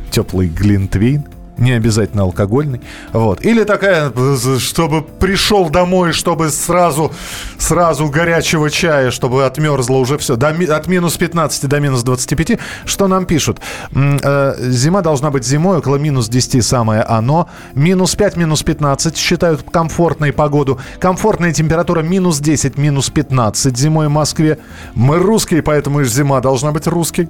теплый 0.09 0.47
глинтвейн– 0.47 1.25
не 1.59 1.71
обязательно 1.71 2.23
алкогольный. 2.23 2.81
Вот. 3.13 3.45
Или 3.45 3.63
такая, 3.63 4.11
чтобы 4.59 5.01
пришел 5.01 5.69
домой, 5.69 6.13
чтобы 6.13 6.49
сразу, 6.49 7.11
сразу 7.57 8.07
горячего 8.07 8.69
чая, 8.69 9.11
чтобы 9.11 9.45
отмерзло 9.45 9.97
уже 9.97 10.17
все. 10.17 10.35
До, 10.35 10.49
от 10.49 10.87
минус 10.87 11.17
15 11.17 11.67
до 11.67 11.79
минус 11.79 12.03
25. 12.03 12.59
Что 12.85 13.07
нам 13.07 13.25
пишут? 13.25 13.59
Э, 13.93 14.55
зима 14.69 15.01
должна 15.01 15.31
быть 15.31 15.45
зимой, 15.45 15.77
около 15.77 15.97
минус 15.97 16.29
10 16.29 16.65
самое 16.65 17.01
оно. 17.01 17.49
Минус 17.75 18.15
5, 18.15 18.37
минус 18.37 18.63
15 18.63 19.17
считают 19.17 19.63
комфортной 19.69 20.31
погоду. 20.31 20.79
Комфортная 20.99 21.51
температура 21.51 22.01
минус 22.01 22.39
10, 22.39 22.77
минус 22.77 23.09
15 23.09 23.77
зимой 23.77 24.07
в 24.07 24.11
Москве. 24.11 24.59
Мы 24.95 25.17
русские, 25.17 25.61
поэтому 25.61 26.01
и 26.01 26.05
зима 26.05 26.39
должна 26.41 26.71
быть 26.71 26.87
русской. 26.87 27.29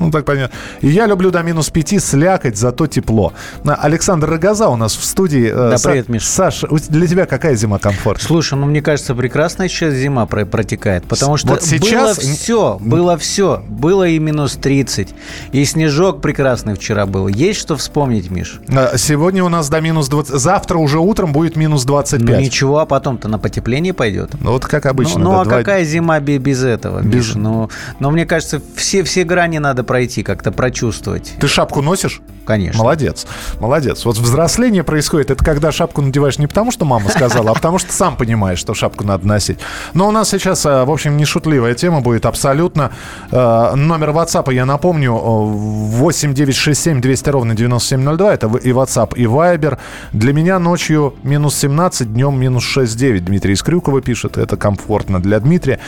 Ну, 0.00 0.10
так 0.10 0.24
понятно. 0.24 0.56
И 0.80 0.88
я 0.88 1.06
люблю 1.06 1.30
до 1.30 1.42
минус 1.42 1.68
пяти 1.68 1.98
слякать, 1.98 2.56
зато 2.56 2.86
тепло. 2.86 3.34
Александр 3.64 4.30
Рогоза 4.30 4.68
у 4.68 4.76
нас 4.76 4.96
в 4.96 5.04
студии. 5.04 5.50
Э, 5.50 5.70
да, 5.70 5.74
Са- 5.74 5.90
привет, 5.90 6.08
Миша. 6.08 6.26
Саша, 6.26 6.68
для 6.88 7.06
тебя 7.06 7.26
какая 7.26 7.54
зима 7.54 7.78
комфорт? 7.78 8.22
Слушай, 8.22 8.58
ну, 8.58 8.66
мне 8.66 8.80
кажется, 8.80 9.14
прекрасная 9.14 9.68
сейчас 9.68 9.92
зима 9.92 10.24
протекает, 10.24 11.04
потому 11.04 11.36
что 11.36 11.48
вот 11.48 11.62
сейчас... 11.62 12.16
было 12.16 12.34
все, 12.34 12.78
было 12.80 13.18
все. 13.18 13.62
Было 13.68 14.08
и 14.08 14.18
минус 14.18 14.54
30, 14.54 15.08
и 15.52 15.64
снежок 15.66 16.22
прекрасный 16.22 16.74
вчера 16.74 17.04
был. 17.04 17.28
Есть 17.28 17.60
что 17.60 17.76
вспомнить, 17.76 18.30
Миш? 18.30 18.58
А, 18.68 18.96
сегодня 18.96 19.44
у 19.44 19.50
нас 19.50 19.68
до 19.68 19.82
минус 19.82 20.08
20. 20.08 20.34
Завтра 20.34 20.78
уже 20.78 20.98
утром 20.98 21.32
будет 21.32 21.56
минус 21.56 21.84
25. 21.84 22.22
Ну, 22.22 22.40
ничего, 22.40 22.78
а 22.78 22.86
потом-то 22.86 23.28
на 23.28 23.38
потепление 23.38 23.92
пойдет. 23.92 24.30
Ну, 24.40 24.52
вот 24.52 24.64
как 24.64 24.86
обычно. 24.86 25.18
Ну, 25.18 25.32
ну 25.32 25.40
а 25.40 25.44
2... 25.44 25.58
какая 25.58 25.84
зима 25.84 26.20
без 26.20 26.62
этого, 26.62 27.02
без... 27.02 27.28
Миш? 27.28 27.34
Ну, 27.34 27.68
но 27.98 28.10
мне 28.10 28.24
кажется, 28.24 28.62
все, 28.76 29.02
все 29.02 29.24
грани 29.24 29.58
надо 29.58 29.84
пройти, 29.90 30.22
как-то 30.22 30.52
прочувствовать. 30.52 31.32
Ты 31.40 31.48
шапку 31.48 31.82
носишь? 31.82 32.22
Конечно. 32.46 32.78
Молодец. 32.78 33.26
Молодец. 33.58 34.04
Вот 34.04 34.18
взросление 34.18 34.84
происходит, 34.84 35.32
это 35.32 35.44
когда 35.44 35.72
шапку 35.72 36.00
надеваешь 36.00 36.38
не 36.38 36.46
потому, 36.46 36.70
что 36.70 36.84
мама 36.84 37.08
сказала, 37.10 37.50
а 37.50 37.54
потому 37.54 37.80
что 37.80 37.92
сам 37.92 38.16
понимаешь, 38.16 38.60
что 38.60 38.72
шапку 38.72 39.02
надо 39.02 39.26
носить. 39.26 39.58
Но 39.94 40.06
у 40.06 40.12
нас 40.12 40.28
сейчас, 40.30 40.64
э, 40.64 40.84
в 40.84 40.90
общем, 40.92 41.16
не 41.16 41.24
шутливая 41.24 41.74
тема 41.74 42.02
будет 42.02 42.24
абсолютно. 42.24 42.92
Э, 43.32 43.74
номер 43.74 44.10
WhatsApp, 44.10 44.54
я 44.54 44.64
напомню, 44.64 45.12
8967 45.12 47.00
200 47.00 47.30
ровно 47.30 47.54
9702. 47.56 48.34
Это 48.34 48.46
и 48.46 48.70
WhatsApp, 48.70 49.16
и 49.16 49.24
Viber. 49.24 49.78
Для 50.12 50.32
меня 50.32 50.60
ночью 50.60 51.14
минус 51.24 51.56
17, 51.56 52.12
днем 52.12 52.38
минус 52.38 52.64
6,9. 52.64 53.20
Дмитрий 53.20 53.54
из 53.54 53.62
Крюкова 53.64 54.00
пишет. 54.02 54.38
Это 54.38 54.56
комфортно 54.56 55.20
для 55.20 55.40
Дмитрия. 55.40 55.80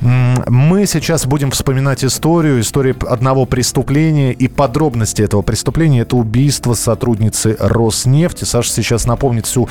Мы 0.00 0.86
сейчас 0.86 1.24
будем 1.26 1.52
вспоминать 1.52 2.04
историю, 2.04 2.60
историю 2.60 2.96
одного 3.08 3.43
преступления 3.46 4.32
и 4.32 4.48
подробности 4.48 5.22
этого 5.22 5.42
преступления. 5.42 6.00
Это 6.00 6.16
убийство 6.16 6.74
сотрудницы 6.74 7.56
Роснефти. 7.58 8.44
Саша 8.44 8.70
сейчас 8.70 9.06
напомнит 9.06 9.46
всю 9.46 9.68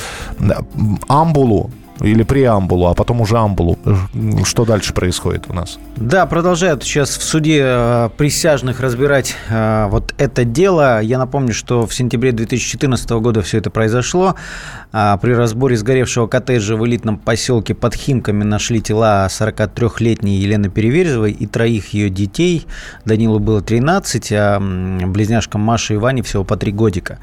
амбулу 1.07 1.71
или 2.01 2.23
преамбулу, 2.23 2.87
а 2.87 2.93
потом 2.93 3.21
уже 3.21 3.37
амбулу. 3.37 3.77
Что 4.43 4.65
дальше 4.65 4.93
происходит 4.93 5.45
у 5.49 5.53
нас? 5.53 5.77
Да, 5.95 6.25
продолжают 6.25 6.83
сейчас 6.83 7.17
в 7.17 7.23
суде 7.23 7.61
э, 7.63 8.09
присяжных 8.17 8.79
разбирать 8.79 9.35
э, 9.49 9.87
вот 9.89 10.13
это 10.17 10.43
дело. 10.43 11.01
Я 11.01 11.19
напомню, 11.19 11.53
что 11.53 11.85
в 11.85 11.93
сентябре 11.93 12.31
2014 12.31 13.09
года 13.11 13.41
все 13.41 13.59
это 13.59 13.69
произошло. 13.69 14.35
А, 14.91 15.17
при 15.17 15.33
разборе 15.33 15.77
сгоревшего 15.77 16.27
коттеджа 16.27 16.75
в 16.75 16.85
элитном 16.85 17.17
поселке 17.17 17.75
под 17.75 17.93
Химками 17.93 18.43
нашли 18.43 18.81
тела 18.81 19.27
43-летней 19.29 20.37
Елены 20.37 20.69
Переверзевой 20.69 21.31
и 21.31 21.45
троих 21.45 21.93
ее 21.93 22.09
детей. 22.09 22.65
Данилу 23.05 23.39
было 23.39 23.61
13, 23.61 24.31
а 24.31 24.59
близняшкам 24.59 25.61
Маше 25.61 25.93
и 25.93 25.97
Ване 25.97 26.23
всего 26.23 26.43
по 26.43 26.57
три 26.57 26.71
годика. 26.71 27.19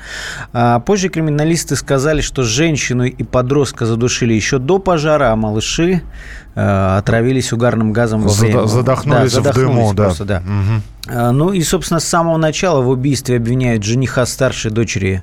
Позже 0.86 1.08
криминалисты 1.08 1.76
сказали, 1.76 2.20
что 2.20 2.42
женщину 2.42 3.04
и 3.04 3.22
подростка 3.24 3.86
задушили 3.86 4.34
еще 4.34 4.59
до 4.66 4.78
пожара, 4.78 5.34
малыши 5.36 6.02
э, 6.54 6.96
отравились 6.98 7.52
угарным 7.52 7.92
газом 7.92 8.22
во 8.22 8.30
время... 8.30 8.66
Задохнулись, 8.66 9.32
да, 9.32 9.42
задохнулись 9.42 9.90
в 9.90 9.94
дыму, 9.94 9.94
просто, 9.94 10.24
да. 10.24 10.42
да. 10.44 11.20
Угу. 11.20 11.32
Ну 11.32 11.52
и, 11.52 11.62
собственно, 11.62 12.00
с 12.00 12.04
самого 12.04 12.36
начала 12.36 12.80
в 12.80 12.88
убийстве 12.88 13.36
обвиняют 13.36 13.82
жениха 13.82 14.26
старшей 14.26 14.70
дочери 14.70 15.22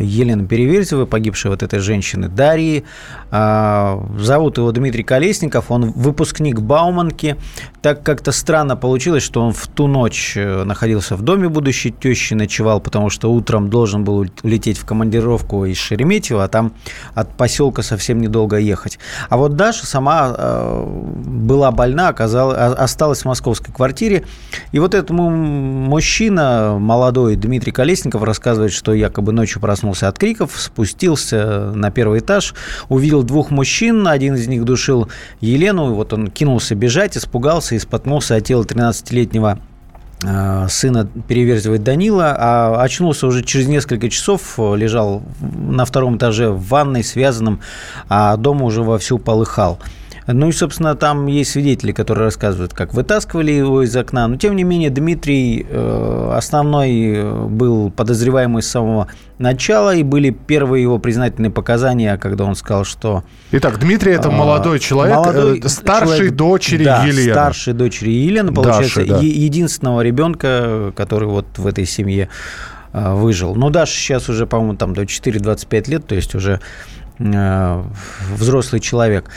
Елены 0.00 0.46
Переверзевой, 0.46 1.06
погибшей 1.06 1.50
вот 1.50 1.62
этой 1.62 1.78
женщины, 1.78 2.28
Дарьи. 2.28 2.84
А, 3.30 4.00
зовут 4.18 4.58
его 4.58 4.70
Дмитрий 4.72 5.02
Колесников, 5.02 5.70
он 5.70 5.90
выпускник 5.92 6.60
Бауманки. 6.60 7.36
Так 7.82 8.02
как-то 8.02 8.32
странно 8.32 8.76
получилось, 8.76 9.22
что 9.22 9.42
он 9.42 9.52
в 9.52 9.66
ту 9.66 9.86
ночь 9.86 10.34
э, 10.36 10.64
находился 10.64 11.16
в 11.16 11.22
доме 11.22 11.48
будущей 11.48 11.90
тещи, 11.90 12.34
ночевал, 12.34 12.80
потому 12.80 13.10
что 13.10 13.32
утром 13.32 13.70
должен 13.70 14.04
был 14.04 14.26
улететь 14.42 14.78
в 14.78 14.86
командировку 14.86 15.64
из 15.66 15.76
Шереметьево, 15.78 16.44
а 16.44 16.48
там 16.48 16.72
от 17.14 17.36
поселка 17.36 17.82
совсем 17.82 18.20
недолго 18.20 18.56
ехать. 18.56 18.98
А 19.28 19.36
вот 19.36 19.56
Даша 19.56 19.86
сама 19.86 20.34
э, 20.36 20.86
была 21.26 21.70
больна, 21.72 22.08
оказалась, 22.08 22.56
осталась 22.78 23.22
в 23.22 23.24
московской 23.26 23.74
квартире. 23.74 24.24
И 24.72 24.78
вот 24.78 24.94
этому 24.94 25.30
мужчина, 25.30 26.76
молодой 26.78 27.36
Дмитрий 27.36 27.72
Колесников, 27.72 28.22
рассказывает, 28.22 28.72
что 28.72 28.94
якобы 28.94 29.32
ночью 29.32 29.43
ночью 29.44 29.60
проснулся 29.60 30.08
от 30.08 30.18
криков, 30.18 30.52
спустился 30.56 31.70
на 31.74 31.90
первый 31.90 32.20
этаж, 32.20 32.54
увидел 32.88 33.22
двух 33.22 33.50
мужчин, 33.50 34.08
один 34.08 34.36
из 34.36 34.48
них 34.48 34.64
душил 34.64 35.10
Елену, 35.40 35.90
и 35.90 35.94
вот 35.94 36.14
он 36.14 36.28
кинулся 36.28 36.74
бежать, 36.74 37.18
испугался 37.18 37.74
и 37.74 37.78
споткнулся 37.78 38.36
от 38.36 38.44
тела 38.46 38.62
13-летнего 38.62 39.58
э, 40.24 40.66
сына 40.70 41.06
переверзывает 41.28 41.82
Данила, 41.84 42.34
а 42.38 42.82
очнулся 42.82 43.26
уже 43.26 43.44
через 43.44 43.68
несколько 43.68 44.08
часов, 44.08 44.58
лежал 44.58 45.22
на 45.40 45.84
втором 45.84 46.16
этаже 46.16 46.48
в 46.48 46.66
ванной, 46.66 47.04
связанном, 47.04 47.60
а 48.08 48.38
дома 48.38 48.64
уже 48.64 48.82
вовсю 48.82 49.18
полыхал. 49.18 49.78
Ну 50.26 50.48
и, 50.48 50.52
собственно, 50.52 50.94
там 50.94 51.26
есть 51.26 51.50
свидетели, 51.50 51.92
которые 51.92 52.24
рассказывают, 52.24 52.72
как 52.72 52.94
вытаскивали 52.94 53.52
его 53.52 53.82
из 53.82 53.94
окна. 53.94 54.26
Но, 54.26 54.36
тем 54.36 54.56
не 54.56 54.64
менее, 54.64 54.88
Дмитрий 54.88 55.66
э, 55.68 56.32
основной 56.34 57.14
э, 57.14 57.46
был 57.46 57.90
подозреваемый 57.90 58.62
с 58.62 58.68
самого 58.68 59.08
начала, 59.38 59.94
и 59.94 60.02
были 60.02 60.30
первые 60.30 60.82
его 60.82 60.98
признательные 60.98 61.50
показания, 61.50 62.16
когда 62.16 62.44
он 62.44 62.54
сказал, 62.54 62.84
что... 62.84 63.22
Итак, 63.52 63.78
Дмитрий– 63.78 64.12
это 64.14 64.28
а, 64.28 64.32
молодой 64.32 64.78
человек, 64.78 65.16
молодой 65.16 65.60
э, 65.60 65.68
старшей 65.68 66.16
человек, 66.16 66.34
дочери 66.34 66.84
да, 66.84 67.04
Елены. 67.04 67.32
старшей 67.32 67.74
дочери 67.74 68.10
Елены, 68.10 68.52
получается, 68.52 69.00
Даши, 69.00 69.10
да. 69.10 69.18
единственного 69.20 70.00
ребенка, 70.00 70.92
который 70.96 71.28
вот 71.28 71.46
в 71.58 71.66
этой 71.66 71.84
семье 71.84 72.28
выжил. 72.92 73.56
Ну, 73.56 73.70
Даша 73.70 73.92
сейчас 73.92 74.28
уже, 74.28 74.46
по-моему, 74.46 74.76
там 74.76 74.94
до 74.94 75.02
4-25 75.02 75.90
лет, 75.90 76.06
то 76.06 76.14
есть 76.14 76.36
уже 76.36 76.60
взрослый 77.18 78.80
человек. 78.80 79.30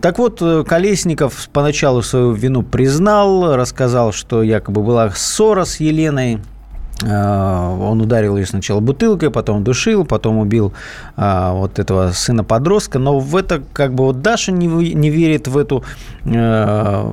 Так 0.00 0.18
вот, 0.18 0.42
э, 0.42 0.64
Колесников 0.64 1.48
поначалу 1.52 2.02
свою 2.02 2.32
вину 2.32 2.62
признал, 2.62 3.54
рассказал, 3.56 4.12
что 4.12 4.42
якобы 4.42 4.82
была 4.82 5.10
ссора 5.10 5.64
с 5.64 5.80
Еленой, 5.80 6.38
Э, 6.38 6.57
он 7.04 8.00
ударил 8.00 8.36
ее 8.36 8.46
сначала 8.46 8.80
бутылкой, 8.80 9.30
потом 9.30 9.62
душил, 9.62 10.04
потом 10.04 10.38
убил 10.38 10.72
а, 11.16 11.52
вот 11.52 11.78
этого 11.78 12.10
сына 12.10 12.42
подростка. 12.42 12.98
Но 12.98 13.20
в 13.20 13.36
это 13.36 13.62
как 13.72 13.94
бы 13.94 14.04
вот 14.04 14.20
Даша 14.20 14.50
не, 14.50 14.66
не 14.66 15.10
верит 15.10 15.46
в 15.46 15.56
эту, 15.56 15.84
а, 16.24 17.08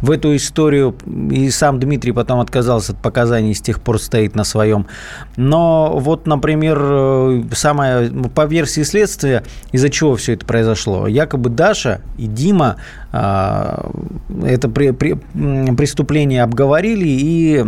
в 0.00 0.10
эту 0.10 0.34
историю. 0.34 0.96
И 1.30 1.50
сам 1.50 1.78
Дмитрий 1.78 2.10
потом 2.10 2.40
отказался 2.40 2.92
от 2.92 2.98
показаний, 2.98 3.54
с 3.54 3.60
тех 3.60 3.80
пор 3.80 4.00
стоит 4.00 4.34
на 4.34 4.42
своем. 4.42 4.86
Но 5.36 5.96
вот, 5.96 6.26
например, 6.26 7.44
самое, 7.52 8.10
по 8.10 8.46
версии 8.46 8.82
следствия, 8.82 9.44
из-за 9.70 9.88
чего 9.88 10.16
все 10.16 10.32
это 10.32 10.44
произошло. 10.44 11.06
Якобы 11.06 11.48
Даша 11.50 12.00
и 12.16 12.26
Дима 12.26 12.76
а, 13.12 13.90
это 14.44 14.68
при, 14.68 14.90
при, 14.90 15.14
преступление 15.76 16.42
обговорили 16.42 17.06
и 17.06 17.64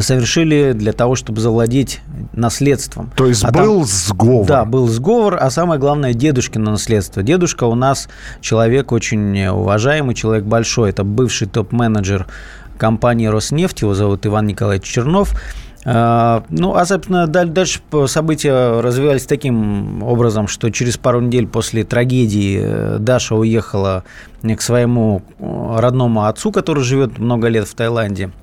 совершили 0.00 0.72
для 0.72 0.92
того, 0.92 1.14
чтобы 1.14 1.40
завладеть 1.40 2.00
наследством. 2.32 3.10
То 3.16 3.26
есть 3.26 3.44
а 3.44 3.52
был 3.52 3.80
там, 3.80 3.86
сговор? 3.86 4.46
Да, 4.46 4.64
был 4.64 4.88
сговор, 4.88 5.38
а 5.40 5.50
самое 5.50 5.80
главное, 5.80 6.12
дедушкино 6.12 6.72
наследство. 6.72 7.22
Дедушка 7.22 7.64
у 7.64 7.74
нас 7.74 8.08
человек 8.40 8.92
очень 8.92 9.46
уважаемый, 9.46 10.14
человек 10.14 10.44
большой. 10.44 10.90
Это 10.90 11.04
бывший 11.04 11.46
топ-менеджер 11.46 12.26
компании 12.78 13.26
«Роснефть», 13.26 13.82
его 13.82 13.94
зовут 13.94 14.26
Иван 14.26 14.46
Николаевич 14.46 14.86
Чернов. 14.86 15.32
А, 15.88 16.42
ну, 16.48 16.74
а, 16.74 16.84
собственно, 16.84 17.28
дальше 17.28 17.80
события 18.08 18.80
развивались 18.80 19.24
таким 19.24 20.02
образом, 20.02 20.48
что 20.48 20.70
через 20.70 20.96
пару 20.96 21.20
недель 21.20 21.46
после 21.46 21.84
трагедии 21.84 22.58
э, 22.60 22.96
Даша 22.98 23.36
уехала 23.36 24.02
к 24.42 24.60
своему 24.60 25.22
э, 25.38 25.76
родному 25.78 26.24
отцу, 26.24 26.50
который 26.50 26.82
живет 26.82 27.18
много 27.18 27.46
лет 27.46 27.68
в 27.68 27.74
Таиланде– 27.76 28.30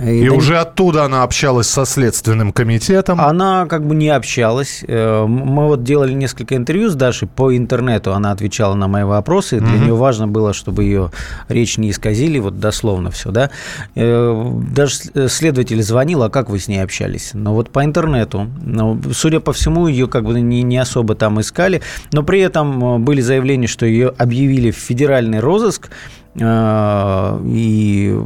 И, 0.00 0.24
и 0.24 0.28
уже 0.28 0.58
оттуда 0.58 1.04
она 1.04 1.22
общалась 1.22 1.68
со 1.68 1.84
Следственным 1.84 2.52
комитетом? 2.52 3.20
Она 3.20 3.66
как 3.66 3.86
бы 3.86 3.94
не 3.94 4.10
общалась. 4.10 4.84
Э, 4.86 5.24
мы 5.26 5.66
вот 5.66 5.84
делали 5.84 6.12
несколько 6.12 6.56
интервью 6.56 6.90
с 6.90 6.94
Дашей 6.94 7.28
по 7.28 7.56
интернету. 7.56 8.12
Она 8.12 8.32
отвечала 8.32 8.74
на 8.74 8.88
мои 8.88 9.04
вопросы. 9.04 9.58
Для 9.58 9.68
mm-hmm. 9.68 9.84
нее 9.84 9.94
важно 9.94 10.28
было, 10.28 10.52
чтобы 10.52 10.84
ее 10.84 11.10
речь 11.48 11.78
не 11.78 11.90
исказили, 11.90 12.38
вот 12.38 12.60
дословно 12.60 13.10
все, 13.10 13.30
да. 13.30 13.50
Э, 13.94 14.52
даже 14.70 15.28
следователь 15.28 15.82
звонил, 15.82 16.22
а 16.22 16.30
как 16.30 16.50
вы 16.50 16.58
с 16.58 16.68
ней 16.68 16.82
общались? 16.82 17.30
Но 17.32 17.54
вот 17.54 17.70
по 17.70 17.84
интернету. 17.84 18.48
Но, 18.62 18.98
судя 19.12 19.40
по 19.40 19.52
всему, 19.52 19.86
ее 19.86 20.08
как 20.08 20.24
бы 20.24 20.40
не, 20.40 20.62
не 20.62 20.78
особо 20.78 21.14
там 21.14 21.40
искали. 21.40 21.80
Но 22.12 22.22
при 22.22 22.40
этом 22.40 23.02
были 23.02 23.22
заявления, 23.22 23.66
что 23.66 23.86
ее 23.86 24.08
объявили 24.08 24.70
в 24.70 24.76
федеральный 24.76 25.40
розыск 25.40 25.88
Э, 25.88 26.25
и 26.38 28.18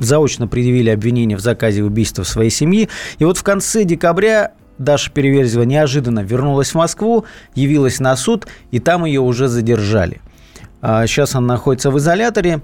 заочно 0.00 0.46
предъявили 0.46 0.90
обвинение 0.90 1.36
в 1.36 1.40
заказе 1.40 1.82
убийства 1.82 2.22
своей 2.22 2.50
семьи. 2.50 2.88
И 3.18 3.24
вот 3.24 3.38
в 3.38 3.42
конце 3.42 3.84
декабря 3.84 4.52
Даша 4.78 5.10
Переверзева 5.10 5.62
неожиданно 5.62 6.20
вернулась 6.20 6.70
в 6.70 6.74
Москву, 6.74 7.24
явилась 7.54 7.98
на 7.98 8.14
суд, 8.16 8.46
и 8.70 8.78
там 8.78 9.04
ее 9.04 9.20
уже 9.20 9.48
задержали. 9.48 10.20
Сейчас 10.82 11.34
а 11.34 11.38
она 11.38 11.54
находится 11.54 11.90
в 11.90 11.98
изоляторе. 11.98 12.60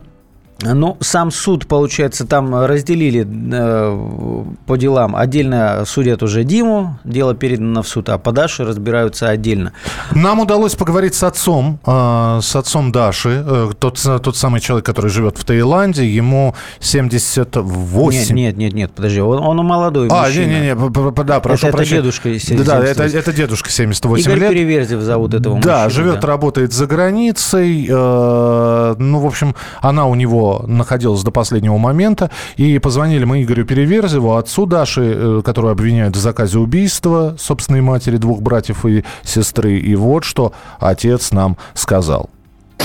Ну, 0.63 0.97
сам 1.01 1.31
суд, 1.31 1.67
получается, 1.67 2.27
там 2.27 2.55
разделили 2.55 3.27
э, 3.27 4.45
по 4.67 4.77
делам. 4.77 5.17
Отдельно 5.17 5.85
судят 5.87 6.23
уже 6.23 6.45
Диму, 6.45 6.99
дело 7.05 7.35
передано 7.35 7.83
в 7.83 7.89
суд, 7.89 8.09
а 8.09 8.19
по 8.19 8.33
Даше 8.33 8.65
разбираются 8.65 9.29
отдельно. 9.29 9.73
Нам 10.13 10.41
удалось 10.41 10.75
поговорить 10.75 11.15
с 11.15 11.23
отцом, 11.23 11.79
э, 11.85 12.39
с 12.43 12.57
отцом 12.57 12.93
Даши, 12.93 13.45
э, 13.47 13.71
тот, 13.79 14.01
тот 14.23 14.37
самый 14.37 14.61
человек, 14.61 14.87
который 14.87 15.11
живет 15.11 15.37
в 15.39 15.45
Таиланде, 15.45 16.07
ему 16.07 16.55
78. 16.81 18.19
Нет, 18.19 18.31
нет, 18.31 18.57
нет, 18.57 18.73
нет 18.73 18.93
подожди, 18.93 19.21
он, 19.21 19.39
он 19.43 19.57
молодой 19.67 20.09
А, 20.11 20.31
нет, 20.31 20.47
нет, 20.47 20.79
нет, 20.79 21.27
да, 21.27 21.41
прошу 21.41 21.69
это, 21.69 21.77
прощения. 21.77 21.99
Это 21.99 22.05
дедушка 22.05 22.39
78. 22.39 22.65
Да, 22.65 22.85
это, 22.85 23.19
это 23.19 23.33
дедушка 23.33 23.71
78 23.71 24.25
Игорь 24.25 24.35
лет. 24.35 24.43
Игорь 24.53 24.57
Переверзев 24.57 25.01
зовут 25.01 25.35
этого 25.35 25.61
Да, 25.61 25.85
мужчину, 25.85 26.05
живет, 26.05 26.21
да. 26.21 26.29
работает 26.29 26.73
за 26.73 26.87
границей. 26.87 27.87
Э, 27.89 28.95
ну, 28.99 29.19
в 29.19 29.27
общем, 29.27 29.55
она 29.81 30.07
у 30.07 30.15
него 30.15 30.52
находилась 30.67 31.23
до 31.23 31.31
последнего 31.31 31.79
момента. 31.79 32.31
И 32.57 32.79
позвонили 32.79 33.25
мы 33.25 33.43
Игорю 33.43 33.65
Переверзеву, 33.65 34.37
отцу 34.37 34.67
Даши, 34.67 35.15
э, 35.15 35.43
которую 35.45 35.73
обвиняют 35.73 36.17
в 36.17 36.21
заказе 36.21 36.59
убийства 36.59 37.37
собственной 37.39 37.81
матери, 37.81 38.17
двух 38.17 38.43
братьев 38.43 38.85
и 38.87 39.05
сестры. 39.23 39.79
И 39.79 39.95
вот 39.95 40.25
что 40.25 40.53
отец 40.81 41.33
нам 41.33 41.57
сказал. 41.75 42.31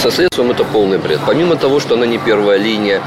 Со 0.02 0.12
следствием 0.12 0.52
это 0.52 0.64
полный 0.64 1.00
бред. 1.00 1.20
Помимо 1.26 1.56
того, 1.56 1.80
что 1.80 1.96
она 1.96 2.06
не 2.06 2.20
первая 2.20 2.58
линия, 2.58 3.02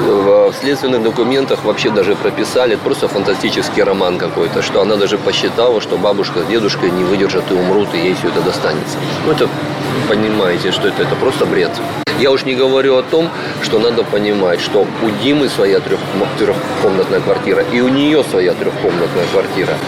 в 0.00 0.52
следственных 0.60 1.02
документах 1.02 1.64
вообще 1.64 1.90
даже 1.90 2.16
прописали, 2.16 2.74
просто 2.74 3.06
фантастический 3.06 3.82
роман 3.82 4.18
какой-то, 4.18 4.60
что 4.60 4.82
она 4.82 4.96
даже 4.96 5.18
посчитала, 5.18 5.80
что 5.80 5.96
бабушка 5.96 6.40
с 6.40 6.46
дедушкой 6.46 6.90
не 6.90 7.04
выдержат 7.04 7.44
и 7.50 7.54
умрут, 7.54 7.94
и 7.94 7.98
ей 7.98 8.14
все 8.14 8.28
это 8.28 8.40
достанется. 8.40 8.98
Ну, 9.24 9.32
это, 9.32 9.48
понимаете, 10.08 10.72
что 10.72 10.88
это, 10.88 11.02
это 11.02 11.14
просто 11.14 11.46
бред. 11.46 11.70
Я 12.18 12.30
уж 12.30 12.44
не 12.44 12.54
говорю 12.54 12.96
о 12.96 13.02
том, 13.02 13.30
что 13.62 13.78
надо 13.78 14.02
понимать, 14.02 14.60
что 14.60 14.80
у 14.80 15.10
Димы 15.22 15.48
своя 15.48 15.80
трех, 15.80 16.00
трехкомнатная 16.38 17.20
квартира, 17.20 17.64
и 17.72 17.80
у 17.80 17.88
нее 17.88 18.22
своя 18.24 18.52
трехкомнатная 18.52 19.26
квартира 19.32 19.78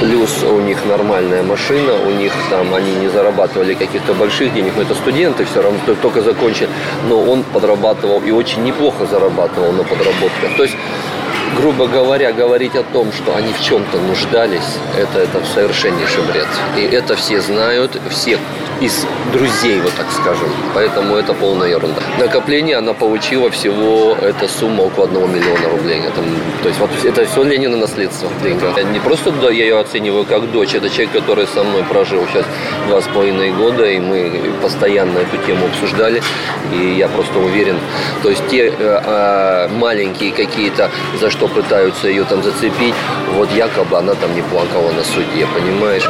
плюс 0.00 0.42
у 0.42 0.60
них 0.60 0.84
нормальная 0.84 1.42
машина, 1.42 1.94
у 2.06 2.10
них 2.10 2.32
там 2.50 2.74
они 2.74 2.94
не 2.96 3.08
зарабатывали 3.08 3.74
каких-то 3.74 4.14
больших 4.14 4.52
денег, 4.54 4.72
но 4.76 4.82
это 4.82 4.94
студенты 4.94 5.44
все 5.44 5.62
равно 5.62 5.78
только 6.02 6.22
закончили, 6.22 6.68
но 7.08 7.20
он 7.20 7.42
подрабатывал 7.42 8.20
и 8.20 8.30
очень 8.30 8.64
неплохо 8.64 9.06
зарабатывал 9.06 9.72
на 9.72 9.84
подработках. 9.84 10.56
То 10.56 10.62
есть 10.64 10.76
грубо 11.56 11.86
говоря, 11.86 12.32
говорить 12.32 12.74
о 12.76 12.82
том, 12.82 13.12
что 13.12 13.36
они 13.36 13.52
в 13.52 13.60
чем-то 13.60 13.98
нуждались, 13.98 14.78
это, 14.96 15.20
это 15.20 15.44
совершеннейший 15.54 16.22
бред. 16.24 16.48
И 16.76 16.82
это 16.82 17.16
все 17.16 17.40
знают, 17.40 18.00
все 18.10 18.38
из 18.80 19.06
друзей, 19.32 19.80
вот 19.80 19.92
так 19.94 20.06
скажем. 20.12 20.48
Поэтому 20.74 21.16
это 21.16 21.32
полная 21.34 21.68
ерунда. 21.68 22.00
Накопление 22.18 22.76
она 22.76 22.92
получила 22.92 23.50
всего, 23.50 24.16
эта 24.20 24.48
сумма 24.48 24.82
около 24.82 25.06
одного 25.06 25.26
миллиона 25.26 25.68
рублей. 25.70 26.00
Это, 26.00 26.22
то 26.62 26.68
есть 26.68 26.80
вот 26.80 26.90
это 27.04 27.24
все 27.24 27.42
Ленина 27.42 27.76
наследство 27.76 28.28
деньга. 28.42 28.72
Не 28.92 29.00
просто 29.00 29.30
да, 29.32 29.50
я 29.50 29.64
ее 29.64 29.80
оцениваю 29.80 30.24
как 30.24 30.50
дочь, 30.52 30.74
это 30.74 30.88
человек, 30.88 31.12
который 31.12 31.46
со 31.46 31.64
мной 31.64 31.84
прожил 31.84 32.26
сейчас 32.32 32.44
два 32.88 33.00
с 33.00 33.04
половиной 33.06 33.52
года, 33.52 33.84
и 33.84 33.98
мы 33.98 34.52
постоянно 34.62 35.18
эту 35.18 35.38
тему 35.46 35.66
обсуждали, 35.66 36.22
и 36.72 36.94
я 36.98 37.08
просто 37.08 37.38
уверен, 37.38 37.78
то 38.22 38.30
есть 38.30 38.42
те 38.48 38.66
э, 38.66 38.72
э, 38.78 39.68
маленькие 39.68 40.32
какие-то, 40.32 40.90
за 41.20 41.30
что 41.36 41.48
пытаются 41.48 42.08
ее 42.08 42.24
там 42.24 42.42
зацепить, 42.42 42.94
вот 43.34 43.50
якобы 43.52 43.98
она 43.98 44.14
там 44.14 44.34
не 44.34 44.42
плакала 44.42 44.90
на 44.92 45.04
суде, 45.04 45.46
понимаешь? 45.54 46.08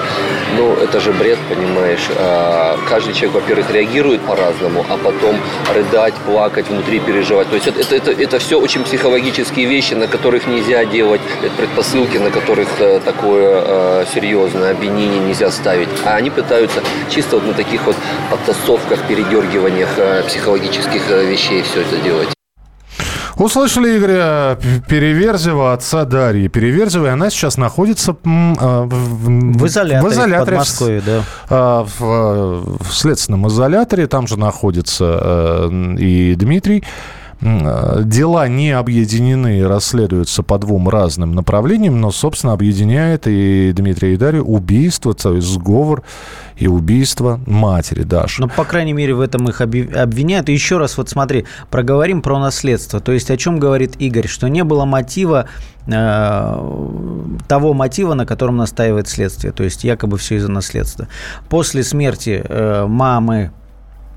Ну, 0.57 0.75
это 0.75 1.01
же 1.01 1.13
бред, 1.13 1.39
понимаешь? 1.49 2.09
А, 2.17 2.79
каждый 2.89 3.13
человек, 3.13 3.43
во-первых, 3.43 3.71
реагирует 3.71 4.21
по-разному, 4.21 4.87
а 4.89 4.97
потом 4.97 5.37
рыдать, 5.75 6.15
плакать, 6.27 6.69
внутри 6.69 7.01
переживать. 7.01 7.49
То 7.49 7.57
есть 7.57 7.67
это, 7.67 7.81
это, 7.81 7.97
это, 7.97 8.11
это 8.13 8.39
все 8.39 8.61
очень 8.61 8.85
психологические 8.85 9.67
вещи, 9.67 9.95
на 9.95 10.07
которых 10.07 10.47
нельзя 10.47 10.85
делать 10.85 11.21
это 11.43 11.55
предпосылки, 11.57 12.19
на 12.19 12.31
которых 12.31 12.69
э, 12.79 13.01
такое 13.05 13.63
э, 13.67 14.05
серьезное 14.15 14.73
обвинение 14.73 15.19
нельзя 15.19 15.51
ставить. 15.51 15.89
А 16.05 16.17
они 16.17 16.31
пытаются 16.31 16.81
чисто 17.11 17.37
вот 17.37 17.47
на 17.47 17.55
таких 17.55 17.85
вот 17.87 17.97
подтасовках, 18.31 19.01
передергиваниях 19.09 19.91
э, 19.99 20.23
психологических 20.27 21.11
э, 21.11 21.25
вещей 21.25 21.63
все 21.63 21.81
это 21.81 21.97
делать. 21.99 22.36
Услышали 23.37 23.99
Игоря 23.99 24.59
Переверзева, 24.89 25.75
отца 25.75 26.05
Дарьи 26.05 26.49
Переверзевой. 26.49 27.13
Она 27.13 27.29
сейчас 27.31 27.59
находится 27.59 28.17
а, 28.25 28.85
в, 28.85 28.89
в 28.89 29.67
изоляторе, 29.67 30.09
в 30.09 30.13
изоляторе 30.13 30.57
в 30.57 30.61
Москве, 30.61 31.03
да. 31.05 31.23
А, 31.51 31.85
в, 31.85 32.81
в 32.83 32.93
следственном 32.93 33.47
изоляторе. 33.49 34.07
Там 34.07 34.27
же 34.27 34.39
находится 34.39 35.19
э, 35.21 35.97
и 35.99 36.35
Дмитрий. 36.35 36.83
Э, 37.41 38.03
дела 38.05 38.49
не 38.49 38.71
объединены, 38.71 39.67
расследуются 39.67 40.43
по 40.43 40.59
двум 40.59 40.89
разным 40.89 41.35
направлениям, 41.35 42.01
но, 42.01 42.11
собственно, 42.11 42.55
объединяет 42.55 43.27
и 43.27 43.73
Дмитрия 43.75 44.15
и 44.15 44.17
Дарью 44.17 44.45
убийство, 44.45 45.13
есть 45.35 45.47
сговор 45.47 46.03
и 46.57 46.67
убийство 46.67 47.39
матери 47.47 48.05
Даши. 48.05 48.41
Ну, 48.41 48.49
по 48.49 48.65
крайней 48.65 48.95
мере, 48.95 49.15
в 49.15 49.21
этом 49.21 49.49
их 49.49 49.61
обвиняют. 49.61 50.49
И 50.49 50.53
еще 50.53 50.79
раз, 50.79 50.97
вот 50.97 51.11
смотри, 51.11 51.45
проговорим 51.71 52.23
про 52.23 52.39
наследство. 52.39 53.01
То 53.01 53.13
есть 53.13 53.31
о 53.31 53.37
чем 53.37 53.59
говорит 53.59 53.97
Игорь? 53.99 54.27
Что 54.27 54.49
не 54.49 54.65
было 54.65 54.87
мотива 54.87 55.47
э, 55.87 57.33
того 57.49 57.75
мотива, 57.75 58.15
на 58.15 58.25
котором 58.25 58.57
настаивает 58.57 59.09
следствие. 59.09 59.53
То 59.53 59.65
есть 59.65 59.85
якобы 59.85 60.17
все 60.17 60.37
из-за 60.37 60.51
наследства. 60.51 61.09
После 61.51 61.83
смерти 61.83 62.43
э, 62.43 62.87
мамы 62.87 63.51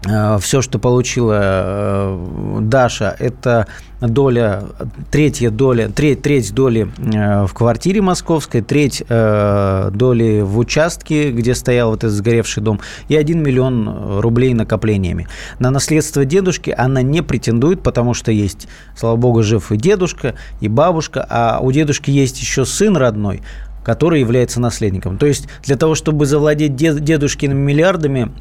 все, 0.02 0.62
что 0.62 0.80
получила 0.80 1.40
э, 1.42 2.58
Даша, 2.62 3.16
это 3.20 3.68
доля, 4.00 4.64
третья 5.12 5.50
доля, 5.50 5.90
треть, 5.90 6.22
треть 6.22 6.54
доли 6.54 6.90
э, 6.98 7.46
в 7.46 7.54
квартире 7.54 8.02
московской, 8.02 8.62
треть 8.62 9.04
доли 9.10 10.42
в 10.42 10.58
участке, 10.58 11.32
где 11.32 11.54
стоял 11.54 11.90
вот 11.90 12.06
этот 12.06 12.14
сгоревший 12.16 12.64
дом, 12.64 12.80
и 13.10 13.16
1 13.18 13.44
миллион 13.44 14.20
рублей 14.20 14.54
накоплениями. 14.54 15.28
На 15.60 15.70
наследство 15.70 16.24
дедушки 16.24 16.74
она 16.76 17.02
не 17.02 17.22
претендует, 17.22 17.84
потому 17.84 18.14
что 18.14 18.32
есть, 18.32 18.70
слава 18.96 19.18
богу, 19.18 19.44
жив 19.44 19.70
и 19.72 19.78
дедушка, 19.78 20.36
и 20.62 20.70
бабушка, 20.70 21.26
а 21.30 21.60
у 21.62 21.72
дедушки 21.74 22.10
есть 22.10 22.40
еще 22.40 22.66
сын 22.66 22.96
родной, 22.96 23.42
который 23.84 24.22
является 24.22 24.62
наследником. 24.62 25.18
То 25.18 25.26
есть 25.26 25.48
для 25.64 25.76
того, 25.76 25.96
чтобы 25.96 26.26
завладеть 26.26 26.76
дедушкиными 26.76 27.60
миллиардами, 27.60 28.32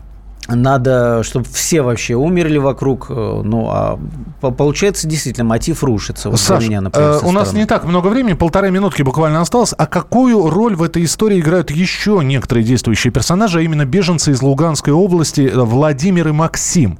надо, 0.49 1.23
чтобы 1.23 1.47
все 1.47 1.83
вообще 1.83 2.15
умерли 2.15 2.59
вокруг. 2.59 3.07
Э, 3.11 3.43
ну, 3.45 3.69
а 3.69 3.99
получается, 4.41 5.07
действительно, 5.07 5.45
мотив 5.45 5.85
рушится. 5.85 6.31
Вот 6.31 6.41
Саш, 6.41 6.65
меня, 6.65 6.81
например, 6.81 7.11
э, 7.11 7.21
у 7.23 7.33
нас 7.33 7.53
не 7.53 7.67
так 7.67 7.85
много 7.85 8.09
времени, 8.09 8.33
полторы 8.33 8.71
минутки 8.71 9.03
буквально 9.03 9.41
осталось. 9.41 9.75
А 9.77 9.87
какую 9.87 10.49
роль 10.49 10.75
в 10.75 10.83
этой 10.83 11.05
истории 11.05 11.41
играют 11.41 11.71
еще 11.71 12.21
некоторые 12.23 12.65
действующие 12.65 13.13
персонажи, 13.13 13.59
а 13.59 13.63
именно 13.63 13.85
беженцы 13.85 14.33
из 14.33 14.41
Луганской 14.41 14.93
области 14.93 15.43
э, 15.43 15.61
Владимир 15.61 16.29
и 16.29 16.33
Максим? 16.33 16.99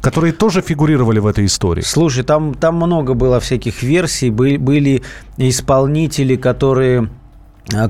которые 0.00 0.34
тоже 0.34 0.60
фигурировали 0.60 1.18
в 1.18 1.26
этой 1.26 1.46
истории. 1.46 1.80
Слушай, 1.80 2.24
там, 2.24 2.52
там 2.52 2.76
много 2.76 3.14
было 3.14 3.40
всяких 3.40 3.82
версий. 3.82 4.28
Были, 4.28 4.58
были 4.58 5.02
исполнители, 5.38 6.36
которые 6.36 7.08
Э, 7.08 7.23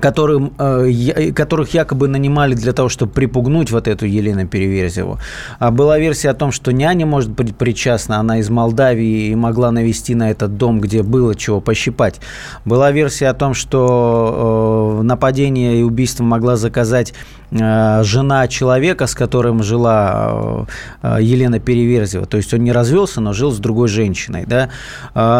которым, 0.00 0.52
э, 0.58 1.32
которых 1.32 1.74
якобы 1.74 2.06
нанимали 2.06 2.54
для 2.54 2.72
того, 2.72 2.88
чтобы 2.88 3.12
припугнуть 3.12 3.72
вот 3.72 3.88
эту 3.88 4.06
Елену 4.06 4.46
Переверзеву. 4.46 5.18
А 5.58 5.70
была 5.70 5.98
версия 5.98 6.30
о 6.30 6.34
том, 6.34 6.52
что 6.52 6.72
няня 6.72 7.06
может 7.06 7.30
быть 7.30 7.56
причастна, 7.56 8.18
она 8.18 8.38
из 8.38 8.50
Молдавии 8.50 9.30
и 9.30 9.34
могла 9.34 9.72
навести 9.72 10.14
на 10.14 10.30
этот 10.30 10.56
дом, 10.56 10.80
где 10.80 11.02
было 11.02 11.34
чего 11.34 11.60
пощипать. 11.60 12.20
Была 12.64 12.92
версия 12.92 13.28
о 13.28 13.34
том, 13.34 13.54
что 13.54 14.98
э, 15.00 15.02
нападение 15.02 15.80
и 15.80 15.82
убийство 15.82 16.22
могла 16.24 16.56
заказать 16.56 17.12
жена 17.50 18.48
человека, 18.48 19.06
с 19.06 19.14
которым 19.14 19.62
жила 19.62 20.66
Елена 21.04 21.60
Переверзева. 21.60 22.26
То 22.26 22.36
есть 22.36 22.52
он 22.52 22.64
не 22.64 22.72
развелся, 22.72 23.20
но 23.20 23.32
жил 23.32 23.52
с 23.52 23.58
другой 23.58 23.86
женщиной. 23.86 24.44
Да? 24.44 24.70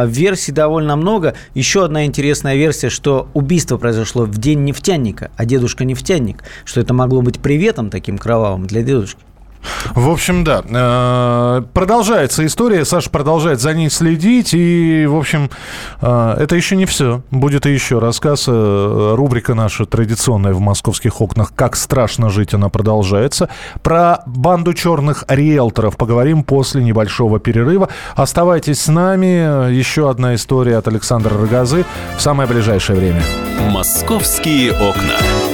Версий 0.06 0.52
довольно 0.52 0.94
много. 0.94 1.34
Еще 1.54 1.84
одна 1.84 2.04
интересная 2.04 2.54
версия, 2.54 2.88
что 2.88 3.26
убийство 3.34 3.78
произошло 3.78 4.23
в 4.26 4.38
день 4.38 4.64
нефтяника, 4.64 5.30
а 5.36 5.44
дедушка 5.44 5.84
нефтяник, 5.84 6.44
что 6.64 6.80
это 6.80 6.94
могло 6.94 7.22
быть 7.22 7.40
приветом 7.40 7.90
таким 7.90 8.18
кровавым 8.18 8.66
для 8.66 8.82
дедушки. 8.82 9.20
В 9.94 10.10
общем, 10.10 10.44
да. 10.44 10.62
Э, 10.68 11.62
продолжается 11.72 12.44
история. 12.46 12.84
Саша 12.84 13.10
продолжает 13.10 13.60
за 13.60 13.74
ней 13.74 13.90
следить. 13.90 14.54
И, 14.54 15.06
в 15.06 15.16
общем, 15.16 15.50
э, 16.00 16.36
это 16.38 16.56
еще 16.56 16.76
не 16.76 16.86
все. 16.86 17.22
Будет 17.30 17.66
и 17.66 17.72
еще 17.72 17.98
рассказ. 17.98 18.44
Э, 18.48 19.14
рубрика 19.16 19.54
наша 19.54 19.86
традиционная 19.86 20.52
в 20.52 20.60
московских 20.60 21.20
окнах 21.20 21.52
«Как 21.54 21.76
страшно 21.76 22.30
жить» 22.30 22.54
она 22.54 22.68
продолжается. 22.68 23.48
Про 23.82 24.22
банду 24.26 24.74
черных 24.74 25.24
риэлторов 25.28 25.96
поговорим 25.96 26.42
после 26.44 26.82
небольшого 26.82 27.38
перерыва. 27.38 27.88
Оставайтесь 28.14 28.80
с 28.80 28.88
нами. 28.88 29.70
Еще 29.72 30.10
одна 30.10 30.34
история 30.34 30.78
от 30.78 30.88
Александра 30.88 31.36
Рогозы 31.36 31.84
в 32.16 32.20
самое 32.20 32.48
ближайшее 32.48 32.98
время. 32.98 33.22
«Московские 33.70 34.72
окна». 34.72 35.53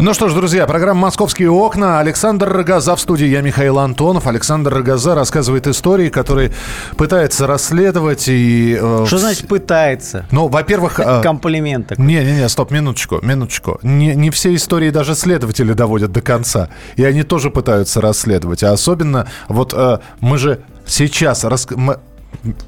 Ну 0.00 0.14
что 0.14 0.28
ж, 0.28 0.34
друзья, 0.34 0.64
программа 0.68 1.00
«Московские 1.00 1.50
окна». 1.50 1.98
Александр 1.98 2.48
Рогоза 2.48 2.94
в 2.94 3.00
студии. 3.00 3.26
Я 3.26 3.40
Михаил 3.40 3.80
Антонов. 3.80 4.28
Александр 4.28 4.72
Рогоза 4.72 5.16
рассказывает 5.16 5.66
истории, 5.66 6.08
которые 6.08 6.52
пытается 6.96 7.48
расследовать 7.48 8.28
и... 8.28 8.78
Э, 8.80 9.04
что 9.08 9.18
значит 9.18 9.48
«пытается»? 9.48 10.24
Ну, 10.30 10.46
во-первых... 10.46 11.00
Э, 11.00 11.20
Комплимент 11.20 11.88
такой. 11.88 12.04
Не-не-не, 12.04 12.48
стоп, 12.48 12.70
минуточку, 12.70 13.18
минуточку. 13.22 13.80
Не, 13.82 14.14
не 14.14 14.30
все 14.30 14.54
истории 14.54 14.90
даже 14.90 15.16
следователи 15.16 15.72
доводят 15.72 16.12
до 16.12 16.20
конца. 16.20 16.68
И 16.94 17.02
они 17.02 17.24
тоже 17.24 17.50
пытаются 17.50 18.00
расследовать. 18.00 18.62
А 18.62 18.70
особенно, 18.70 19.26
вот 19.48 19.74
э, 19.74 19.98
мы 20.20 20.38
же 20.38 20.60
сейчас... 20.86 21.42
Рас... 21.42 21.66
Мы, 21.70 21.98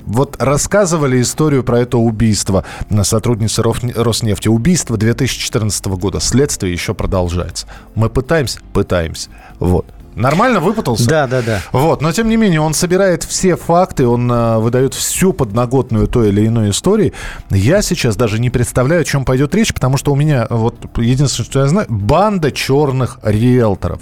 вот 0.07 0.37
рассказывали 0.41 1.21
историю 1.21 1.63
про 1.63 1.81
это 1.81 1.99
убийство 1.99 2.65
на 2.89 3.05
сотруднице 3.05 3.63
Роснефти. 3.63 4.49
Убийство 4.49 4.97
2014 4.97 5.85
года. 5.87 6.21
Следствие 6.21 6.73
еще 6.73 6.95
продолжается. 6.95 7.67
Мы 7.95 8.11
пытаемся? 8.11 8.61
Пытаемся. 8.73 9.31
Вот. 9.59 9.87
Нормально 10.15 10.61
выпутался? 10.61 11.09
Да, 11.09 11.27
да, 11.27 11.43
да. 11.43 11.61
Вот, 11.73 12.03
но 12.03 12.13
тем 12.13 12.29
не 12.29 12.37
менее 12.37 12.61
он 12.61 12.75
собирает 12.75 13.23
все 13.25 13.57
факты, 13.57 14.07
он 14.07 14.31
э, 14.31 14.59
выдает 14.59 14.95
всю 14.95 15.33
подноготную 15.33 16.09
той 16.09 16.29
или 16.29 16.47
иной 16.47 16.71
истории. 16.71 17.13
Я 17.51 17.81
сейчас 17.83 18.17
даже 18.17 18.41
не 18.41 18.51
представляю, 18.51 19.03
о 19.03 19.05
чем 19.05 19.25
пойдет 19.25 19.55
речь, 19.55 19.73
потому 19.73 19.97
что 19.97 20.13
у 20.13 20.17
меня 20.17 20.47
вот 20.51 20.75
единственное, 20.99 21.47
что 21.47 21.61
я 21.61 21.69
знаю, 21.69 21.87
банда 21.89 22.51
черных 22.51 23.19
риэлторов. 23.23 24.01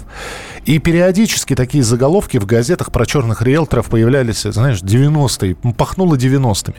И 0.65 0.77
периодически 0.79 1.55
такие 1.55 1.83
заголовки 1.83 2.37
в 2.37 2.45
газетах 2.45 2.91
про 2.91 3.05
черных 3.05 3.41
риэлторов 3.41 3.87
появлялись, 3.87 4.43
знаешь, 4.43 4.81
90-е, 4.81 5.55
пахнуло 5.73 6.15
90-ми. 6.15 6.75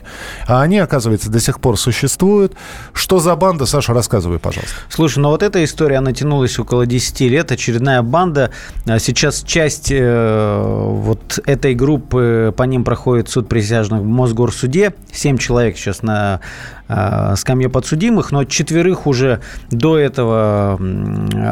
А 0.47 0.61
они, 0.61 0.79
оказывается, 0.79 1.29
до 1.29 1.39
сих 1.39 1.59
пор 1.59 1.77
существуют. 1.77 2.55
Что 2.93 3.19
за 3.19 3.35
банда, 3.35 3.65
Саша, 3.65 3.93
рассказывай, 3.93 4.39
пожалуйста. 4.39 4.75
Слушай, 4.89 5.19
ну 5.19 5.29
вот 5.29 5.43
эта 5.43 5.63
история, 5.63 5.97
она 5.97 6.13
тянулась 6.13 6.57
около 6.59 6.85
10 6.85 7.19
лет. 7.21 7.51
Очередная 7.51 8.01
банда. 8.01 8.51
А 8.85 8.99
сейчас 9.21 9.43
часть 9.43 9.91
э, 9.91 10.61
вот 10.63 11.39
этой 11.45 11.73
группы, 11.73 12.53
по 12.55 12.63
ним 12.63 12.83
проходит 12.83 13.29
суд 13.29 13.47
присяжных 13.49 14.01
в 14.01 14.05
Мосгорсуде. 14.05 14.93
Семь 15.11 15.37
человек 15.37 15.77
сейчас 15.77 16.03
на 16.03 16.39
э, 16.87 17.33
скамье 17.35 17.69
подсудимых, 17.69 18.31
но 18.31 18.45
четверых 18.45 19.07
уже 19.07 19.41
до 19.69 19.97
этого 19.97 20.79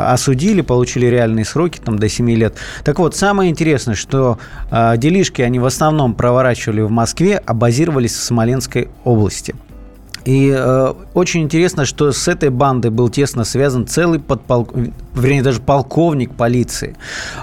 осудили, 0.08 0.62
получили 0.62 1.08
реальные 1.08 1.45
сроки, 1.45 1.79
там 1.84 1.97
до 1.97 2.08
7 2.08 2.19
7 2.19 2.29
лет. 2.32 2.55
Так 2.84 2.99
вот, 2.99 3.15
самое 3.15 3.49
интересное, 3.49 3.95
что 3.95 4.38
э, 4.71 4.95
делишки 4.97 5.41
они 5.41 5.60
в 5.60 5.65
основном 5.65 6.13
проворачивали 6.13 6.82
в 6.82 6.91
Москве, 6.91 7.41
а 7.45 7.53
базировались 7.53 8.13
в 8.13 8.21
Смоленской 8.21 8.89
области. 9.03 9.55
И 10.25 10.53
э, 10.55 10.93
очень 11.13 11.41
интересно, 11.41 11.86
что 11.86 12.12
с 12.12 12.27
этой 12.27 12.49
бандой 12.49 12.91
был 12.91 13.10
тесно 13.10 13.43
связан 13.43 13.88
целый 13.88 14.19
подполковник, 14.19 14.93
вернее, 15.13 15.43
даже 15.43 15.62
полковник 15.62 16.36
полиции. 16.36 16.95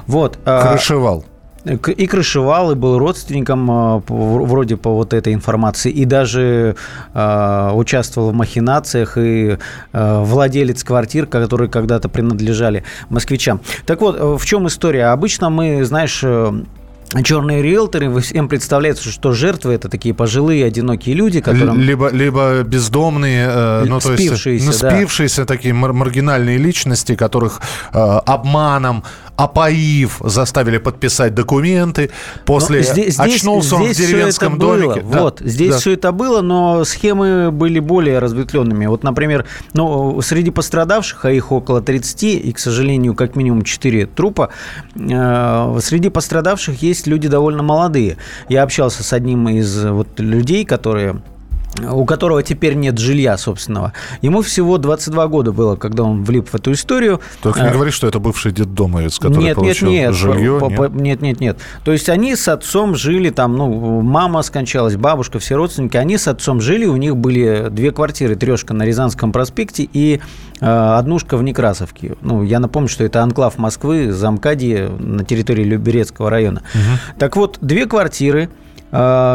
Вот. 0.06 0.38
Э, 0.44 0.72
Крышевал 0.72 1.24
и 1.66 2.06
крышевал, 2.06 2.70
и 2.70 2.74
был 2.74 2.98
родственником 2.98 3.70
а, 3.70 4.02
вроде 4.06 4.76
по 4.76 4.90
вот 4.90 5.12
этой 5.12 5.34
информации, 5.34 5.90
и 5.90 6.04
даже 6.04 6.76
э, 7.12 7.70
участвовал 7.74 8.30
в 8.30 8.34
махинациях, 8.34 9.18
и 9.18 9.58
э, 9.92 10.22
владелец 10.22 10.84
квартир, 10.84 11.26
которые 11.26 11.68
когда-то 11.68 12.08
принадлежали 12.08 12.84
москвичам. 13.08 13.60
Так 13.84 14.00
вот, 14.00 14.40
в 14.40 14.44
чем 14.46 14.68
история? 14.68 15.06
Обычно 15.06 15.50
мы, 15.50 15.84
знаешь, 15.84 16.24
черные 17.22 17.62
риэлторы, 17.62 18.20
всем 18.20 18.48
представляется, 18.48 19.08
что 19.10 19.32
жертвы 19.32 19.74
это 19.74 19.88
такие 19.88 20.14
пожилые, 20.14 20.64
одинокие 20.64 21.14
люди, 21.14 21.40
которым... 21.40 21.80
Либо, 21.80 22.10
либо 22.10 22.62
бездомные, 22.62 23.46
э, 23.48 23.84
ну, 23.86 24.00
то 24.00 24.14
спившиеся, 24.14 24.50
есть, 24.50 24.66
ну, 24.66 24.72
спившиеся 24.72 25.42
да. 25.42 25.46
такие 25.46 25.74
мар- 25.74 25.92
маргинальные 25.92 26.58
личности, 26.58 27.14
которых 27.14 27.60
э, 27.92 27.98
обманом, 27.98 29.04
опоив, 29.36 30.20
заставили 30.24 30.78
подписать 30.78 31.34
документы. 31.34 32.10
После 32.44 32.82
здесь, 32.82 33.18
очнулся 33.18 33.76
здесь, 33.76 33.80
он 33.80 33.92
в 33.92 33.96
деревенском 33.96 34.58
домике. 34.58 35.00
Было. 35.00 35.12
Да. 35.12 35.22
Вот, 35.22 35.40
здесь 35.40 35.72
да. 35.72 35.78
все 35.78 35.92
это 35.92 36.12
было, 36.12 36.40
но 36.40 36.84
схемы 36.84 37.50
были 37.50 37.78
более 37.78 38.18
разветвленными. 38.18 38.86
Вот, 38.86 39.02
например, 39.02 39.46
ну, 39.74 40.20
среди 40.22 40.50
пострадавших, 40.50 41.24
а 41.26 41.30
их 41.30 41.52
около 41.52 41.82
30, 41.82 42.22
и, 42.24 42.52
к 42.52 42.58
сожалению, 42.58 43.14
как 43.14 43.36
минимум 43.36 43.62
4 43.62 44.06
трупа, 44.06 44.50
э, 44.94 45.78
среди 45.82 46.08
пострадавших 46.08 46.82
есть 46.82 47.06
люди 47.06 47.28
довольно 47.28 47.62
молодые. 47.62 48.16
Я 48.48 48.62
общался 48.62 49.02
с 49.02 49.12
одним 49.12 49.48
из 49.48 49.84
вот 49.84 50.18
людей, 50.18 50.64
которые 50.64 51.20
у 51.90 52.04
которого 52.04 52.42
теперь 52.42 52.74
нет 52.74 52.98
жилья 52.98 53.36
собственного. 53.36 53.92
Ему 54.22 54.42
всего 54.42 54.78
22 54.78 55.26
года 55.28 55.52
было, 55.52 55.76
когда 55.76 56.02
он 56.02 56.24
влип 56.24 56.48
в 56.48 56.54
эту 56.54 56.72
историю. 56.72 57.20
Только 57.42 57.60
не 57.60 57.68
а, 57.68 57.72
говори, 57.72 57.90
что 57.90 58.06
это 58.06 58.18
бывший 58.18 58.52
детдомовец, 58.52 59.18
который 59.18 59.44
нет, 59.44 59.56
получил 59.56 59.88
нет, 59.88 60.10
нет, 60.10 60.14
жилье. 60.14 60.58
По, 60.60 60.68
нет? 60.68 60.94
нет, 60.94 61.22
нет, 61.22 61.40
нет. 61.40 61.58
То 61.84 61.92
есть 61.92 62.08
они 62.08 62.36
с 62.36 62.48
отцом 62.48 62.94
жили 62.94 63.30
там, 63.30 63.56
ну, 63.56 64.00
мама 64.00 64.42
скончалась, 64.42 64.96
бабушка, 64.96 65.38
все 65.38 65.56
родственники, 65.56 65.96
они 65.96 66.18
с 66.18 66.28
отцом 66.28 66.60
жили, 66.60 66.86
у 66.86 66.96
них 66.96 67.16
были 67.16 67.68
две 67.70 67.90
квартиры, 67.90 68.36
трешка 68.36 68.74
на 68.74 68.84
Рязанском 68.84 69.32
проспекте 69.32 69.88
и 69.92 70.20
э, 70.60 70.66
однушка 70.66 71.36
в 71.36 71.42
Некрасовке. 71.42 72.16
Ну, 72.22 72.42
я 72.42 72.60
напомню, 72.60 72.88
что 72.88 73.04
это 73.04 73.22
анклав 73.22 73.58
Москвы, 73.58 74.12
замкади 74.12 74.88
на 74.98 75.24
территории 75.24 75.64
Люберецкого 75.64 76.30
района. 76.30 76.62
Угу. 76.74 77.18
Так 77.18 77.36
вот, 77.36 77.58
две 77.60 77.86
квартиры– 77.86 78.48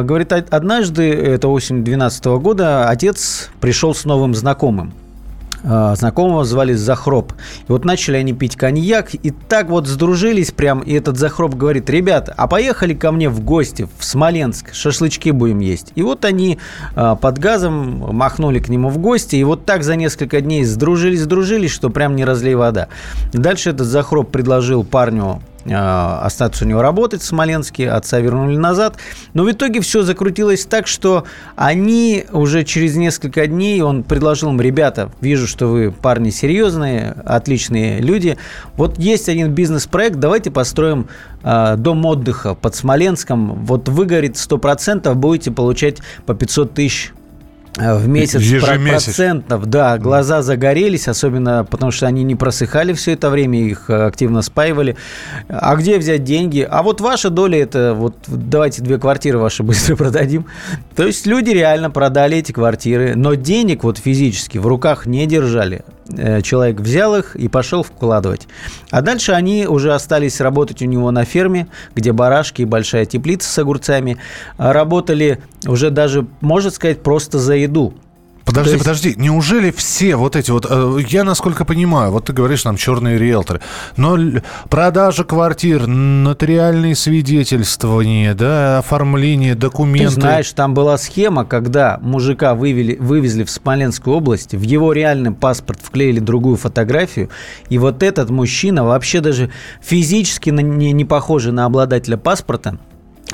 говорит, 0.04 0.32
однажды, 0.32 1.12
это 1.12 1.47
осень 1.47 1.84
2012 1.84 2.26
года, 2.41 2.89
отец 2.89 3.50
пришел 3.60 3.93
с 3.93 4.06
новым 4.06 4.34
знакомым. 4.34 4.93
а, 5.63 5.95
знакомого 5.95 6.43
звали 6.43 6.74
Захроп. 6.74 7.34
И 7.67 7.71
вот 7.71 7.86
начали 7.86 8.17
они 8.17 8.34
пить 8.34 8.56
коньяк, 8.56 9.13
и 9.13 9.32
так 9.32 9.69
вот 9.69 9.88
сдружились 9.88 10.52
прям, 10.52 10.80
и 10.80 10.93
этот 10.93 11.17
Захроп 11.17 11.56
говорит, 11.56 11.89
ребят, 11.89 12.34
а 12.36 12.47
поехали 12.47 12.93
ко 12.93 13.12
мне 13.12 13.30
в 13.30 13.41
гости 13.41 13.88
в 13.97 14.04
Смоленск, 14.04 14.74
шашлычки 14.74 15.32
будем 15.32 15.60
есть. 15.60 15.91
И 15.95 16.02
вот 16.02 16.26
они 16.26 16.60
а, 16.95 17.15
под 17.15 17.38
газом 17.38 18.15
махнули 18.15 18.60
к 18.60 18.69
нему 18.69 18.89
в 18.89 18.97
гости, 18.97 19.36
и 19.36 19.43
вот 19.43 19.65
так 19.65 19.84
за 19.84 19.95
несколько 19.95 20.41
дней 20.41 20.63
сдружились, 20.63 21.21
сдружились, 21.21 21.71
что 21.71 21.89
прям 21.89 22.15
не 22.15 22.26
разлей 22.26 22.56
вода. 22.56 22.88
Дальше 23.34 23.69
этот 23.71 23.88
Захроп 23.88 24.32
предложил 24.32 24.84
парню 24.84 25.41
остаться 25.65 26.65
у 26.65 26.67
него 26.67 26.82
работать 26.82 27.21
в 27.21 27.26
Смоленске, 27.26 27.89
отца 27.89 28.19
вернули 28.19 28.58
назад. 28.58 28.97
Но 29.34 29.43
в 29.43 29.52
итоге 29.52 29.82
все 29.82 30.04
закрутилось 30.04 30.65
так, 30.65 30.88
что 30.88 31.26
они 31.56 32.26
уже 32.32 32.63
через 32.63 32.95
несколько 32.95 33.47
дней, 33.47 33.82
он 33.82 34.04
предложил 34.04 34.50
им, 34.50 34.60
ребята, 34.60 35.12
вижу, 35.21 35.47
что 35.47 35.67
вы 35.67 35.91
парни 35.91 36.30
серьезные, 36.30 37.15
отличные 37.26 38.00
люди, 38.00 38.38
вот 38.76 38.97
есть 38.97 39.30
один 39.30 39.54
бизнес-проект, 39.54 40.17
давайте 40.17 40.52
построим 40.52 41.08
э, 41.43 41.76
дом 41.78 42.06
отдыха 42.06 42.56
под 42.56 42.76
Смоленском, 42.76 43.65
вот 43.65 43.88
выгорит 43.89 44.36
100%, 44.36 45.13
будете 45.13 45.52
получать 45.52 46.00
по 46.26 46.34
500 46.34 46.74
тысяч 46.74 47.13
Э, 47.13 47.20
в 47.77 48.07
месяц 48.07 48.41
процентов, 49.05 49.65
да, 49.65 49.97
глаза 49.97 50.41
загорелись, 50.41 51.07
особенно 51.07 51.63
потому 51.63 51.91
что 51.91 52.05
они 52.05 52.23
не 52.23 52.36
просыхали 52.36 52.93
все 52.93 53.13
это 53.13 53.29
время, 53.29 53.62
их 53.65 53.89
э, 53.89 54.07
активно 54.07 54.41
спаивали. 54.41 54.97
А 55.47 55.75
где 55.75 55.97
взять 55.97 56.23
деньги? 56.23 56.67
А 56.69 56.84
вот 56.84 56.99
ваша 56.99 57.29
доля 57.29 57.62
это 57.62 57.93
вот 57.93 58.15
давайте 58.27 58.81
две 58.81 58.97
квартиры 58.97 59.38
ваши 59.38 59.63
быстро 59.63 59.95
продадим. 59.97 60.47
То 60.95 61.05
есть 61.05 61.25
люди 61.25 61.51
реально 61.51 61.89
продали 61.89 62.38
эти 62.38 62.51
квартиры, 62.51 63.15
но 63.15 63.36
денег 63.36 63.84
вот 63.84 63.97
физически 63.97 64.57
в 64.57 64.67
руках 64.67 65.05
не 65.05 65.25
держали. 65.25 65.84
Э, 66.17 66.41
человек 66.41 66.80
взял 66.80 67.15
их 67.15 67.36
и 67.36 67.47
пошел 67.47 67.84
вкладывать. 67.84 68.47
А 68.89 69.02
дальше 69.02 69.32
они 69.32 69.65
уже 69.67 69.93
остались 69.93 70.41
работать 70.41 70.82
у 70.82 70.86
него 70.86 71.12
на 71.12 71.26
ферме, 71.26 71.67
где 71.95 72.12
барашки 72.12 72.63
и 72.63 72.65
большая 72.65 73.06
теплица 73.06 73.50
с 73.50 73.58
огурцами. 73.60 74.17
Работали 74.58 75.39
уже 75.65 75.89
даже, 75.89 76.26
можно 76.41 76.71
сказать, 76.71 77.04
просто 77.04 77.39
за 77.39 77.56
еду. 77.56 77.93
Подожди, 78.45 78.71
есть... 78.71 78.84
подожди, 78.84 79.13
неужели 79.17 79.71
все 79.71 80.15
вот 80.15 80.36
эти 80.36 80.51
вот, 80.51 80.65
э, 80.69 80.97
я 81.08 81.23
насколько 81.23 81.65
понимаю, 81.65 82.12
вот 82.12 82.25
ты 82.25 82.34
говоришь 82.34 82.63
нам 82.65 82.77
черные 82.77 83.17
риэлторы, 83.17 83.62
но 83.97 84.17
продажа 84.69 85.23
квартир, 85.23 85.88
нотариальные 85.88 86.95
свидетельствования, 86.95 88.34
да, 88.34 88.80
оформление 88.80 89.56
документов. 89.56 90.15
Ты 90.15 90.21
знаешь, 90.21 90.51
там 90.51 90.73
была 90.73 90.97
схема, 90.97 91.45
когда 91.45 91.99
мужика 92.01 92.56
вывели, 92.56 92.95
вывезли 92.95 93.43
в 93.43 93.49
Смоленскую 93.51 94.15
область, 94.15 94.54
в 94.54 94.62
его 94.62 94.93
реальный 94.93 95.32
паспорт 95.32 95.80
вклеили 95.82 96.19
другую 96.19 96.58
фотографию, 96.58 97.30
и 97.69 97.77
вот 97.77 98.04
этот 98.04 98.30
мужчина 98.30 98.84
вообще 98.84 99.21
даже 99.21 99.51
физически 99.82 100.49
не, 100.49 100.91
не 100.91 101.06
похожий 101.06 101.51
на 101.51 101.65
обладателя 101.65 102.17
паспорта, 102.17 102.80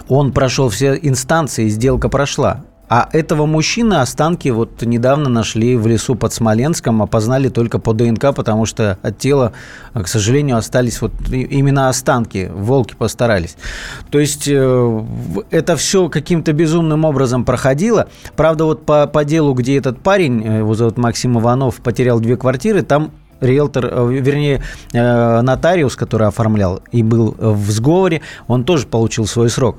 он 0.08 0.32
прошел 0.32 0.70
все 0.70 0.98
инстанции, 1.02 1.68
сделка 1.70 2.10
прошла. 2.10 2.64
А 2.90 3.10
этого 3.12 3.46
мужчины 3.46 3.96
останки 3.96 4.48
вот 4.50 4.82
недавно 4.82 5.30
нашли 5.30 5.76
в 5.76 5.88
лесу 5.88 6.16
под 6.16 6.34
Смоленском, 6.34 7.02
опознали 7.02 7.50
только 7.50 7.80
по 7.80 7.94
ДНК, 7.94 8.34
потому 8.34 8.66
что 8.66 8.98
от 9.02 9.18
тела, 9.18 9.52
к 9.94 10.08
сожалению, 10.08 10.58
остались 10.58 11.02
вот 11.02 11.12
именно 11.30 11.90
останки. 11.90 12.50
Волки 12.54 12.96
постарались. 12.96 13.58
То 14.10 14.20
есть 14.20 14.48
э, 14.48 15.04
это 15.52 15.76
все 15.76 16.08
каким-то 16.08 16.54
безумным 16.54 17.04
образом 17.04 17.44
проходило. 17.44 18.08
Правда, 18.36 18.64
вот 18.64 18.86
по, 18.86 19.06
по 19.06 19.26
делу, 19.26 19.54
где 19.54 19.78
этот 19.78 20.00
парень, 20.00 20.42
э, 20.46 20.58
его 20.60 20.74
зовут 20.74 20.98
Максим 20.98 21.38
Иванов, 21.38 21.76
потерял 21.78 22.22
две 22.22 22.38
квартиры, 22.38 22.84
там 22.84 23.12
риэлтор, 23.42 23.86
э, 23.86 24.14
вернее, 24.14 24.64
нотариус, 24.94 25.96
который 25.98 26.28
оформлял 26.28 26.82
и 26.92 27.04
был 27.04 27.36
в 27.38 27.70
сговоре, 27.70 28.22
он 28.48 28.64
тоже 28.64 28.88
получил 28.88 29.28
свой 29.28 29.50
срок. 29.50 29.78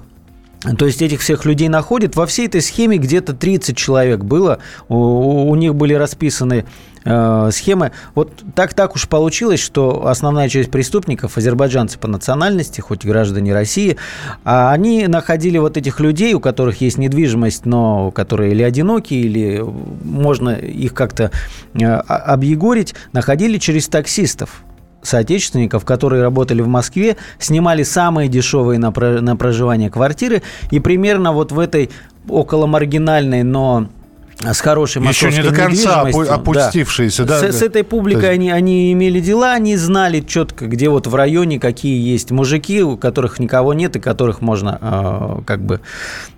То 0.60 0.86
есть 0.86 1.02
этих 1.02 1.20
всех 1.20 1.44
людей 1.44 1.68
находят. 1.68 2.16
Во 2.16 2.26
всей 2.26 2.46
этой 2.46 2.60
схеме 2.60 2.98
где-то 2.98 3.32
30 3.32 3.76
человек 3.76 4.24
было. 4.24 4.58
У, 4.88 4.96
у 5.48 5.54
них 5.54 5.76
были 5.76 5.94
расписаны 5.94 6.64
э, 7.04 7.50
схемы. 7.52 7.92
Вот 8.16 8.32
так 8.56 8.74
так 8.74 8.96
уж 8.96 9.08
получилось, 9.08 9.60
что 9.60 10.08
основная 10.08 10.48
часть 10.48 10.70
преступников, 10.72 11.38
азербайджанцы 11.38 11.98
по 11.98 12.08
национальности, 12.08 12.80
хоть 12.80 13.04
граждане 13.04 13.54
России, 13.54 13.96
а 14.44 14.72
они 14.72 15.06
находили 15.06 15.58
вот 15.58 15.76
этих 15.76 16.00
людей, 16.00 16.34
у 16.34 16.40
которых 16.40 16.80
есть 16.80 16.98
недвижимость, 16.98 17.64
но 17.64 18.10
которые 18.10 18.50
или 18.50 18.64
одинокие, 18.64 19.20
или 19.20 19.64
можно 20.02 20.50
их 20.50 20.92
как-то 20.92 21.30
э, 21.74 21.84
объегорить, 21.84 22.96
находили 23.12 23.58
через 23.58 23.86
таксистов 23.86 24.64
соотечественников, 25.02 25.84
которые 25.84 26.22
работали 26.22 26.60
в 26.62 26.68
Москве, 26.68 27.16
снимали 27.38 27.82
самые 27.82 28.28
дешевые 28.28 28.78
на, 28.78 28.90
на 28.90 29.36
проживание 29.36 29.90
квартиры, 29.90 30.42
и 30.70 30.80
примерно 30.80 31.32
вот 31.32 31.52
в 31.52 31.58
этой 31.58 31.90
около 32.28 32.66
маргинальной, 32.66 33.42
но 33.42 33.88
с 34.40 34.60
хорошей 34.60 35.02
Еще 35.02 35.32
не 35.32 35.42
до 35.42 35.52
конца 35.52 36.02
опустившиеся, 36.02 37.24
да. 37.24 37.40
да. 37.40 37.52
С, 37.52 37.58
с 37.58 37.62
этой 37.62 37.82
публикой 37.82 38.22
есть... 38.22 38.34
они, 38.34 38.50
они 38.50 38.92
имели 38.92 39.18
дела, 39.18 39.54
они 39.54 39.76
знали 39.76 40.20
четко, 40.20 40.66
где 40.66 40.88
вот 40.88 41.08
в 41.08 41.14
районе 41.14 41.58
какие 41.58 42.00
есть 42.00 42.30
мужики, 42.30 42.82
у 42.82 42.96
которых 42.96 43.40
никого 43.40 43.74
нет 43.74 43.96
и 43.96 44.00
которых 44.00 44.40
можно 44.40 44.78
э, 44.80 45.42
как 45.44 45.62
бы 45.62 45.80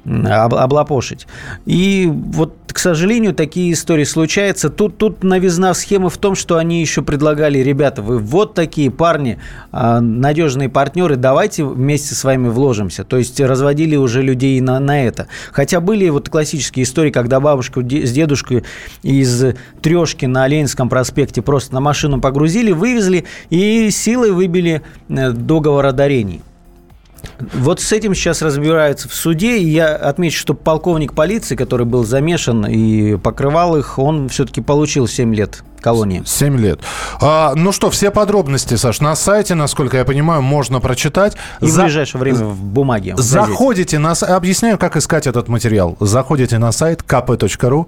облапошить. 0.07 1.27
И 1.66 2.11
вот, 2.11 2.57
к 2.72 2.78
сожалению, 2.78 3.35
такие 3.35 3.72
истории 3.72 4.04
случаются. 4.04 4.70
Тут, 4.70 4.98
тут 4.98 5.22
новизна 5.22 5.74
схемы 5.74 6.11
в 6.11 6.18
том, 6.18 6.35
что 6.35 6.56
они 6.56 6.80
еще 6.80 7.02
предлагали, 7.02 7.59
ребята, 7.59 8.02
вы 8.02 8.18
вот 8.18 8.54
такие 8.54 8.90
парни, 8.90 9.38
э, 9.72 10.00
надежные 10.00 10.68
партнеры, 10.68 11.16
давайте 11.16 11.64
вместе 11.64 12.14
с 12.14 12.24
вами 12.24 12.48
вложимся. 12.48 13.04
То 13.04 13.16
есть 13.16 13.40
разводили 13.40 13.96
уже 13.96 14.22
людей 14.22 14.61
на, 14.61 14.78
на 14.80 15.04
это. 15.04 15.28
Хотя 15.52 15.80
были 15.80 16.09
вот 16.09 16.28
классические 16.28 16.85
истории, 16.85 17.11
когда 17.11 17.40
бабушка 17.40 17.80
с 17.80 18.12
дедушкой 18.12 18.64
из 19.02 19.44
трешки 19.83 20.26
на 20.26 20.46
Ленинском 20.46 20.88
проспекте 20.88 21.42
просто 21.42 21.74
на 21.74 21.80
машину 21.80 22.20
погрузили, 22.20 22.72
вывезли 22.72 23.24
и 23.50 23.90
силой 23.90 24.33
выбили 24.33 24.83
э, 25.09 25.30
договор 25.30 25.87
о 25.87 25.92
дарении. 25.92 26.42
Вот 27.54 27.80
с 27.80 27.92
этим 27.92 28.14
сейчас 28.14 28.42
разбираются 28.42 29.09
в 29.09 29.14
суде. 29.14 29.59
И 29.59 29.68
я 29.68 29.94
отмечу, 29.94 30.38
что 30.38 30.54
полковник 30.54 31.14
полиции, 31.14 31.56
который 31.56 31.87
был 31.87 32.04
замешан 32.04 32.66
и 32.66 33.16
покрывал 33.16 33.76
их, 33.76 33.98
он 33.98 34.28
все-таки 34.28 34.61
получил 34.61 35.06
7 35.06 35.35
лет 35.35 35.62
колонии. 35.80 36.22
7 36.24 36.59
лет. 36.59 36.80
А, 37.20 37.54
ну 37.54 37.72
что, 37.72 37.90
все 37.90 38.11
подробности, 38.11 38.74
Саш, 38.74 39.00
на 39.00 39.16
сайте, 39.16 39.54
насколько 39.54 39.96
я 39.96 40.04
понимаю, 40.04 40.42
можно 40.42 40.80
прочитать. 40.80 41.37
И 41.61 41.66
За... 41.66 41.80
в 41.80 41.85
ближайшее 41.85 42.20
время 42.20 42.44
в 42.44 42.62
бумаге. 42.62 43.14
В 43.14 43.20
Заходите 43.20 43.98
на... 43.98 44.12
Объясняю, 44.12 44.78
как 44.78 44.96
искать 44.96 45.26
этот 45.26 45.48
материал. 45.48 45.96
Заходите 46.00 46.59
на 46.59 46.72
сайт 46.72 47.02
kp.ru, 47.06 47.87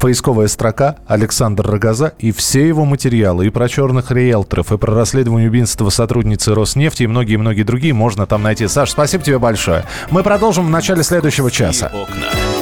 поисковая 0.00 0.48
строка 0.48 0.96
Александр 1.06 1.66
Рогоза 1.66 2.12
и 2.18 2.32
все 2.32 2.66
его 2.66 2.84
материалы, 2.84 3.46
и 3.46 3.50
про 3.50 3.68
черных 3.68 4.10
риэлторов, 4.10 4.72
и 4.72 4.78
про 4.78 4.94
расследование 4.94 5.48
убийства 5.48 5.88
сотрудницы 5.90 6.54
Роснефти, 6.54 7.04
и 7.04 7.06
многие-многие 7.06 7.62
другие 7.62 7.94
можно 7.94 8.26
там 8.26 8.42
найти. 8.42 8.68
Саш, 8.68 8.90
спасибо 8.90 9.24
тебе 9.24 9.38
большое. 9.38 9.84
Мы 10.10 10.22
продолжим 10.22 10.66
в 10.66 10.70
начале 10.70 11.02
следующего 11.02 11.50
часа. 11.50 11.86
Окна. 11.86 12.61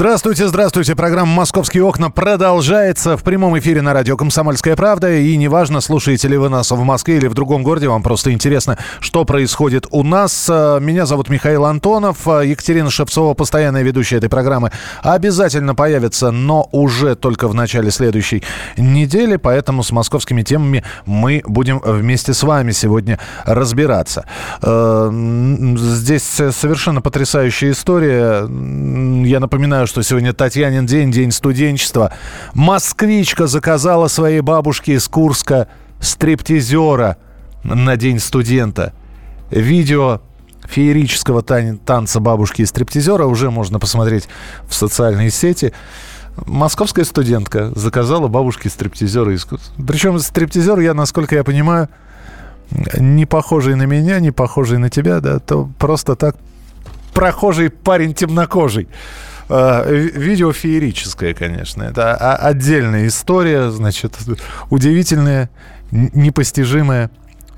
Здравствуйте, 0.00 0.48
здравствуйте. 0.48 0.96
Программа 0.96 1.34
«Московские 1.34 1.84
окна» 1.84 2.08
продолжается 2.08 3.18
в 3.18 3.22
прямом 3.22 3.58
эфире 3.58 3.82
на 3.82 3.92
радио 3.92 4.16
«Комсомольская 4.16 4.74
правда». 4.74 5.12
И 5.12 5.36
неважно, 5.36 5.82
слушаете 5.82 6.26
ли 6.26 6.38
вы 6.38 6.48
нас 6.48 6.70
в 6.70 6.82
Москве 6.82 7.18
или 7.18 7.26
в 7.26 7.34
другом 7.34 7.62
городе, 7.62 7.86
вам 7.86 8.02
просто 8.02 8.32
интересно, 8.32 8.78
что 9.00 9.26
происходит 9.26 9.86
у 9.90 10.02
нас. 10.02 10.48
Меня 10.48 11.04
зовут 11.04 11.28
Михаил 11.28 11.66
Антонов. 11.66 12.26
Екатерина 12.26 12.88
Шевцова, 12.88 13.34
постоянная 13.34 13.82
ведущая 13.82 14.16
этой 14.16 14.30
программы, 14.30 14.72
обязательно 15.02 15.74
появится, 15.74 16.30
но 16.30 16.66
уже 16.72 17.14
только 17.14 17.46
в 17.46 17.54
начале 17.54 17.90
следующей 17.90 18.42
недели. 18.78 19.36
Поэтому 19.36 19.82
с 19.82 19.92
московскими 19.92 20.40
темами 20.40 20.82
мы 21.04 21.42
будем 21.44 21.78
вместе 21.78 22.32
с 22.32 22.42
вами 22.42 22.72
сегодня 22.72 23.18
разбираться. 23.44 24.24
Э, 24.62 25.10
здесь 25.76 26.22
совершенно 26.22 27.02
потрясающая 27.02 27.72
история. 27.72 28.48
Я 29.26 29.40
напоминаю, 29.40 29.89
что 29.90 30.02
сегодня 30.02 30.32
Татьянин 30.32 30.86
день, 30.86 31.10
день 31.10 31.32
студенчества. 31.32 32.12
Москвичка 32.54 33.48
заказала 33.48 34.06
своей 34.06 34.40
бабушке 34.40 34.94
из 34.94 35.08
Курска 35.08 35.66
стриптизера 35.98 37.16
на 37.64 37.96
день 37.96 38.20
студента. 38.20 38.92
Видео 39.50 40.20
феерического 40.68 41.42
тан- 41.42 41.78
танца 41.78 42.20
бабушки 42.20 42.62
и 42.62 42.66
стриптизера 42.66 43.24
уже 43.24 43.50
можно 43.50 43.80
посмотреть 43.80 44.28
в 44.68 44.74
социальные 44.76 45.32
сети. 45.32 45.72
Московская 46.46 47.04
студентка 47.04 47.72
заказала 47.74 48.28
бабушке 48.28 48.70
стриптизера 48.70 49.34
из. 49.34 49.44
Причем 49.88 50.20
стриптизер, 50.20 50.78
я, 50.78 50.94
насколько 50.94 51.34
я 51.34 51.42
понимаю, 51.42 51.88
не 52.96 53.26
похожий 53.26 53.74
на 53.74 53.86
меня, 53.86 54.20
не 54.20 54.30
похожий 54.30 54.78
на 54.78 54.88
тебя, 54.88 55.18
да, 55.18 55.40
то 55.40 55.68
просто 55.80 56.14
так 56.14 56.36
прохожий 57.12 57.70
парень 57.70 58.14
темнокожий. 58.14 58.86
Э, 59.50 59.92
видео 59.92 60.52
феерическое, 60.52 61.34
конечно. 61.34 61.82
Это 61.82 62.14
отдельная 62.36 63.08
история, 63.08 63.70
значит, 63.70 64.16
удивительная, 64.70 65.50
непостижимая 65.90 67.10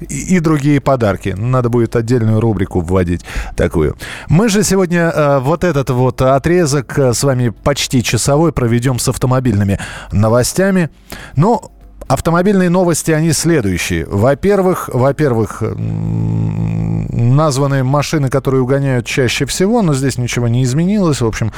и, 0.08 0.40
другие 0.40 0.80
подарки. 0.80 1.34
Надо 1.36 1.68
будет 1.68 1.94
отдельную 1.94 2.40
рубрику 2.40 2.80
вводить 2.80 3.24
такую. 3.56 3.96
Мы 4.28 4.48
же 4.48 4.64
сегодня 4.64 5.12
э, 5.14 5.38
вот 5.40 5.64
этот 5.64 5.90
вот 5.90 6.22
отрезок 6.22 6.98
э, 6.98 7.12
с 7.12 7.22
вами 7.22 7.50
почти 7.50 8.02
часовой 8.02 8.52
проведем 8.52 8.98
с 8.98 9.08
автомобильными 9.08 9.78
новостями. 10.10 10.90
Но 11.36 11.70
Автомобильные 12.08 12.70
новости, 12.70 13.10
они 13.10 13.32
следующие. 13.32 14.06
Во-первых, 14.06 14.90
во-первых, 14.92 15.62
названы 17.12 17.84
машины, 17.84 18.28
которые 18.28 18.62
угоняют 18.62 19.06
чаще 19.06 19.46
всего, 19.46 19.82
но 19.82 19.94
здесь 19.94 20.18
ничего 20.18 20.48
не 20.48 20.62
изменилось. 20.64 21.20
В 21.20 21.26
общем, 21.26 21.52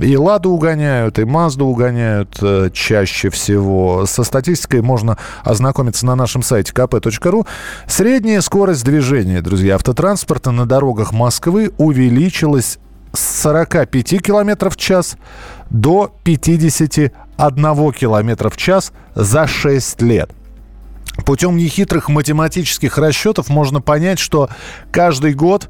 и 0.00 0.16
Ладу 0.16 0.50
угоняют, 0.50 1.18
и 1.18 1.24
Мазду 1.24 1.66
угоняют 1.66 2.38
э, 2.42 2.70
чаще 2.72 3.30
всего. 3.30 4.06
Со 4.06 4.24
статистикой 4.24 4.82
можно 4.82 5.16
ознакомиться 5.42 6.06
на 6.06 6.14
нашем 6.14 6.42
сайте 6.42 6.72
kp.ru. 6.72 7.46
Средняя 7.86 8.40
скорость 8.40 8.84
движения, 8.84 9.40
друзья, 9.40 9.76
автотранспорта 9.76 10.50
на 10.50 10.66
дорогах 10.66 11.12
Москвы 11.12 11.72
увеличилась 11.78 12.78
с 13.12 13.42
45 13.42 14.22
км 14.22 14.70
в 14.70 14.76
час 14.76 15.16
до 15.70 16.14
51 16.24 17.10
км 17.38 18.50
в 18.50 18.56
час 18.56 18.92
за 19.14 19.46
6 19.46 20.02
лет. 20.02 20.30
Путем 21.24 21.56
нехитрых 21.56 22.08
математических 22.08 22.98
расчетов 22.98 23.48
можно 23.48 23.80
понять, 23.80 24.18
что 24.18 24.48
каждый 24.92 25.34
год 25.34 25.68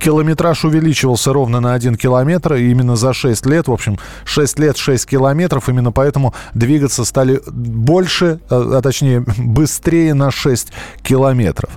километраж 0.00 0.64
увеличивался 0.64 1.32
ровно 1.32 1.60
на 1.60 1.74
1 1.74 1.94
километр, 1.96 2.54
и 2.54 2.70
именно 2.70 2.96
за 2.96 3.12
6 3.12 3.46
лет, 3.46 3.68
в 3.68 3.72
общем, 3.72 3.98
6 4.24 4.58
лет 4.58 4.76
6 4.76 5.06
километров, 5.06 5.68
именно 5.68 5.92
поэтому 5.92 6.34
двигаться 6.54 7.04
стали 7.04 7.40
больше, 7.46 8.40
а, 8.50 8.78
а 8.78 8.82
точнее 8.82 9.24
быстрее 9.38 10.14
на 10.14 10.30
6 10.30 10.72
километров. 11.02 11.70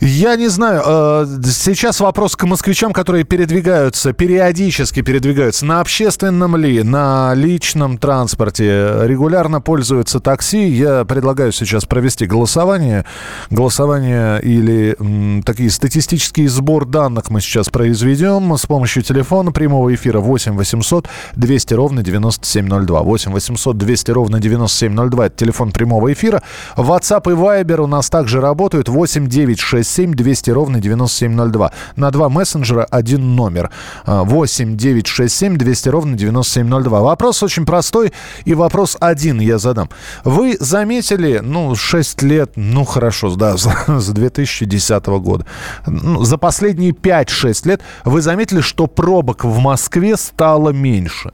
Я 0.00 0.36
не 0.36 0.46
знаю. 0.48 0.82
Э, 0.86 1.26
сейчас 1.44 1.98
вопрос 1.98 2.36
к 2.36 2.44
москвичам, 2.44 2.92
которые 2.92 3.24
передвигаются, 3.24 4.12
периодически 4.12 5.02
передвигаются. 5.02 5.66
На 5.66 5.80
общественном 5.80 6.54
ли, 6.56 6.84
на 6.84 7.34
личном 7.34 7.98
транспорте, 7.98 8.92
регулярно 9.02 9.60
пользуются 9.60 10.20
такси. 10.20 10.68
Я 10.68 11.04
предлагаю 11.04 11.50
сейчас 11.50 11.84
провести 11.84 12.26
голосование. 12.26 13.04
Голосование 13.50 14.40
или 14.40 14.94
м, 15.00 15.42
такие 15.42 15.68
статистические 15.68 16.48
сбор 16.48 16.86
данных 16.86 17.30
мы 17.30 17.40
сейчас 17.40 17.68
произведем 17.68 18.56
с 18.56 18.66
помощью 18.66 19.02
телефона 19.02 19.50
прямого 19.50 19.92
эфира 19.92 20.20
8 20.20 20.56
800 20.56 21.08
200 21.34 21.74
ровно 21.74 22.04
9702. 22.04 23.02
8 23.02 23.32
800 23.32 23.76
200 23.76 24.10
ровно 24.12 24.38
9702. 24.38 25.26
Это 25.26 25.36
телефон 25.36 25.72
прямого 25.72 26.12
эфира. 26.12 26.40
WhatsApp 26.76 27.32
и 27.32 27.34
Viber 27.34 27.80
у 27.80 27.88
нас 27.88 28.08
также 28.08 28.40
работают. 28.40 28.88
8 28.88 29.26
9 29.26 29.58
6 29.58 29.87
967 29.88 30.14
200 30.14 30.50
ровно 30.50 30.80
9702. 30.80 31.72
На 31.96 32.10
два 32.10 32.28
мессенджера 32.28 32.84
один 32.84 33.34
номер. 33.34 33.70
8 34.06 34.76
967 34.76 35.56
200 35.56 35.88
ровно 35.88 36.16
9702. 36.16 37.00
Вопрос 37.00 37.42
очень 37.42 37.64
простой 37.64 38.12
и 38.44 38.54
вопрос 38.54 38.96
один 39.00 39.40
я 39.40 39.58
задам. 39.58 39.88
Вы 40.24 40.56
заметили, 40.60 41.40
ну, 41.42 41.74
6 41.74 42.22
лет, 42.22 42.52
ну, 42.56 42.84
хорошо, 42.84 43.34
да, 43.34 43.56
с 43.56 43.66
2010 44.12 45.06
года, 45.06 45.46
ну, 45.86 46.24
за 46.24 46.38
последние 46.38 46.92
5-6 46.92 47.68
лет 47.68 47.80
вы 48.04 48.20
заметили, 48.20 48.60
что 48.60 48.86
пробок 48.86 49.44
в 49.44 49.58
Москве 49.58 50.16
стало 50.16 50.70
меньше? 50.70 51.30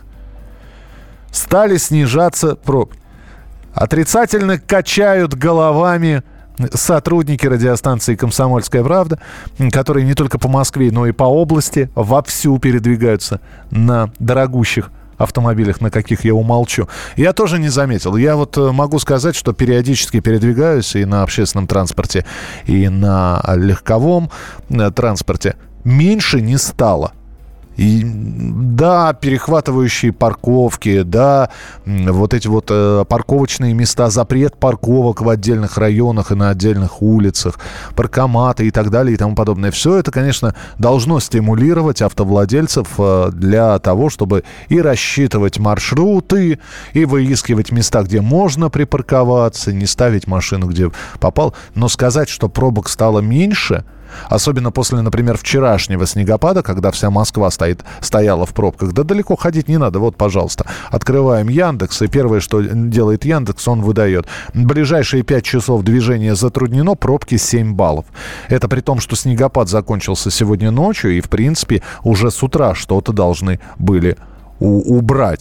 Стали 1.30 1.78
снижаться 1.78 2.54
пробки. 2.54 2.98
Отрицательно 3.74 4.58
качают 4.58 5.34
головами 5.34 6.22
сотрудники 6.72 7.46
радиостанции 7.46 8.14
«Комсомольская 8.14 8.82
правда», 8.82 9.18
которые 9.72 10.06
не 10.06 10.14
только 10.14 10.38
по 10.38 10.48
Москве, 10.48 10.90
но 10.90 11.06
и 11.06 11.12
по 11.12 11.24
области 11.24 11.90
вовсю 11.94 12.58
передвигаются 12.58 13.40
на 13.70 14.10
дорогущих 14.18 14.90
автомобилях, 15.16 15.80
на 15.80 15.90
каких 15.90 16.24
я 16.24 16.34
умолчу. 16.34 16.88
Я 17.16 17.32
тоже 17.32 17.58
не 17.58 17.68
заметил. 17.68 18.16
Я 18.16 18.36
вот 18.36 18.56
э, 18.58 18.72
могу 18.72 18.98
сказать, 18.98 19.36
что 19.36 19.52
периодически 19.52 20.20
передвигаюсь 20.20 20.96
и 20.96 21.04
на 21.04 21.22
общественном 21.22 21.66
транспорте, 21.66 22.24
и 22.66 22.88
на 22.88 23.42
легковом 23.54 24.30
э, 24.70 24.90
транспорте. 24.90 25.56
Меньше 25.84 26.40
не 26.40 26.58
стало. 26.58 27.12
И, 27.76 28.02
да, 28.04 29.12
перехватывающие 29.14 30.12
парковки, 30.12 31.02
да, 31.02 31.50
вот 31.84 32.32
эти 32.32 32.46
вот 32.46 32.66
э, 32.70 33.04
парковочные 33.08 33.74
места, 33.74 34.10
запрет 34.10 34.56
парковок 34.56 35.22
в 35.22 35.28
отдельных 35.28 35.76
районах 35.76 36.30
и 36.30 36.34
на 36.34 36.50
отдельных 36.50 37.02
улицах, 37.02 37.58
паркоматы 37.96 38.66
и 38.66 38.70
так 38.70 38.90
далее 38.90 39.14
и 39.14 39.16
тому 39.16 39.34
подобное. 39.34 39.70
Все 39.70 39.96
это, 39.96 40.12
конечно, 40.12 40.54
должно 40.78 41.18
стимулировать 41.18 42.00
автовладельцев 42.00 42.88
э, 42.98 43.30
для 43.32 43.78
того, 43.80 44.08
чтобы 44.08 44.44
и 44.68 44.80
рассчитывать 44.80 45.58
маршруты, 45.58 46.60
и 46.92 47.04
выискивать 47.04 47.72
места, 47.72 48.02
где 48.02 48.20
можно 48.20 48.70
припарковаться, 48.70 49.72
не 49.72 49.86
ставить 49.86 50.28
машину, 50.28 50.68
где 50.68 50.90
попал. 51.18 51.54
Но 51.74 51.88
сказать, 51.88 52.28
что 52.28 52.48
пробок 52.48 52.88
стало 52.88 53.18
меньше– 53.20 53.84
Особенно 54.28 54.70
после, 54.70 55.00
например, 55.00 55.36
вчерашнего 55.36 56.06
снегопада, 56.06 56.62
когда 56.62 56.90
вся 56.90 57.10
Москва 57.10 57.50
стоит, 57.50 57.84
стояла 58.00 58.46
в 58.46 58.54
пробках. 58.54 58.92
Да 58.92 59.02
далеко 59.02 59.36
ходить 59.36 59.68
не 59.68 59.78
надо. 59.78 59.98
Вот, 59.98 60.16
пожалуйста, 60.16 60.66
открываем 60.90 61.48
Яндекс, 61.48 62.02
и 62.02 62.08
первое, 62.08 62.40
что 62.40 62.60
делает 62.60 63.24
Яндекс, 63.24 63.68
он 63.68 63.82
выдает. 63.82 64.26
Ближайшие 64.54 65.22
5 65.22 65.44
часов 65.44 65.82
движения 65.82 66.34
затруднено, 66.34 66.94
пробки 66.94 67.36
7 67.36 67.74
баллов. 67.74 68.06
Это 68.48 68.68
при 68.68 68.80
том, 68.80 69.00
что 69.00 69.16
снегопад 69.16 69.68
закончился 69.68 70.30
сегодня 70.30 70.70
ночью, 70.70 71.16
и, 71.16 71.20
в 71.20 71.28
принципе, 71.28 71.82
уже 72.02 72.30
с 72.30 72.42
утра 72.42 72.74
что-то 72.74 73.12
должны 73.12 73.60
были 73.78 74.16
убрать 74.60 75.40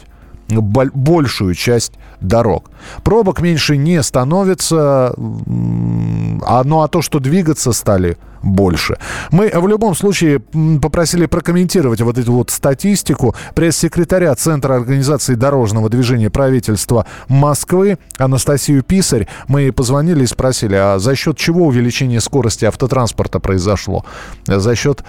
большую 0.61 1.55
часть 1.55 1.93
дорог. 2.19 2.69
Пробок 3.03 3.41
меньше 3.41 3.77
не 3.77 4.01
становится, 4.03 5.13
а, 5.15 6.63
ну 6.63 6.81
а 6.81 6.87
то, 6.87 7.01
что 7.01 7.19
двигаться 7.19 7.71
стали 7.71 8.17
больше. 8.43 8.97
Мы 9.31 9.49
в 9.53 9.67
любом 9.67 9.95
случае 9.95 10.39
попросили 10.81 11.25
прокомментировать 11.25 12.01
вот 12.01 12.17
эту 12.17 12.33
вот 12.33 12.51
статистику 12.51 13.35
пресс-секретаря 13.55 14.35
Центра 14.35 14.75
организации 14.75 15.35
дорожного 15.35 15.89
движения 15.89 16.29
правительства 16.29 17.05
Москвы 17.27 17.97
Анастасию 18.17 18.83
Писарь. 18.83 19.27
Мы 19.47 19.71
позвонили 19.71 20.23
и 20.23 20.27
спросили, 20.27 20.75
а 20.75 20.99
за 20.99 21.15
счет 21.15 21.37
чего 21.37 21.67
увеличение 21.67 22.21
скорости 22.21 22.65
автотранспорта 22.65 23.39
произошло? 23.39 24.05
За 24.45 24.75
счет 24.75 25.03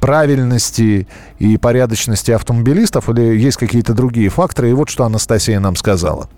правильности 0.00 1.08
и 1.38 1.56
порядочности 1.56 2.30
автомобилистов 2.30 3.08
или 3.08 3.36
есть 3.36 3.56
какие-то 3.56 3.94
другие 3.94 4.28
факторы? 4.28 4.70
И 4.70 4.74
вот 4.74 4.88
что 4.88 5.04
Анастасия 5.04 5.58
нам 5.58 5.76
сказала. 5.76 6.28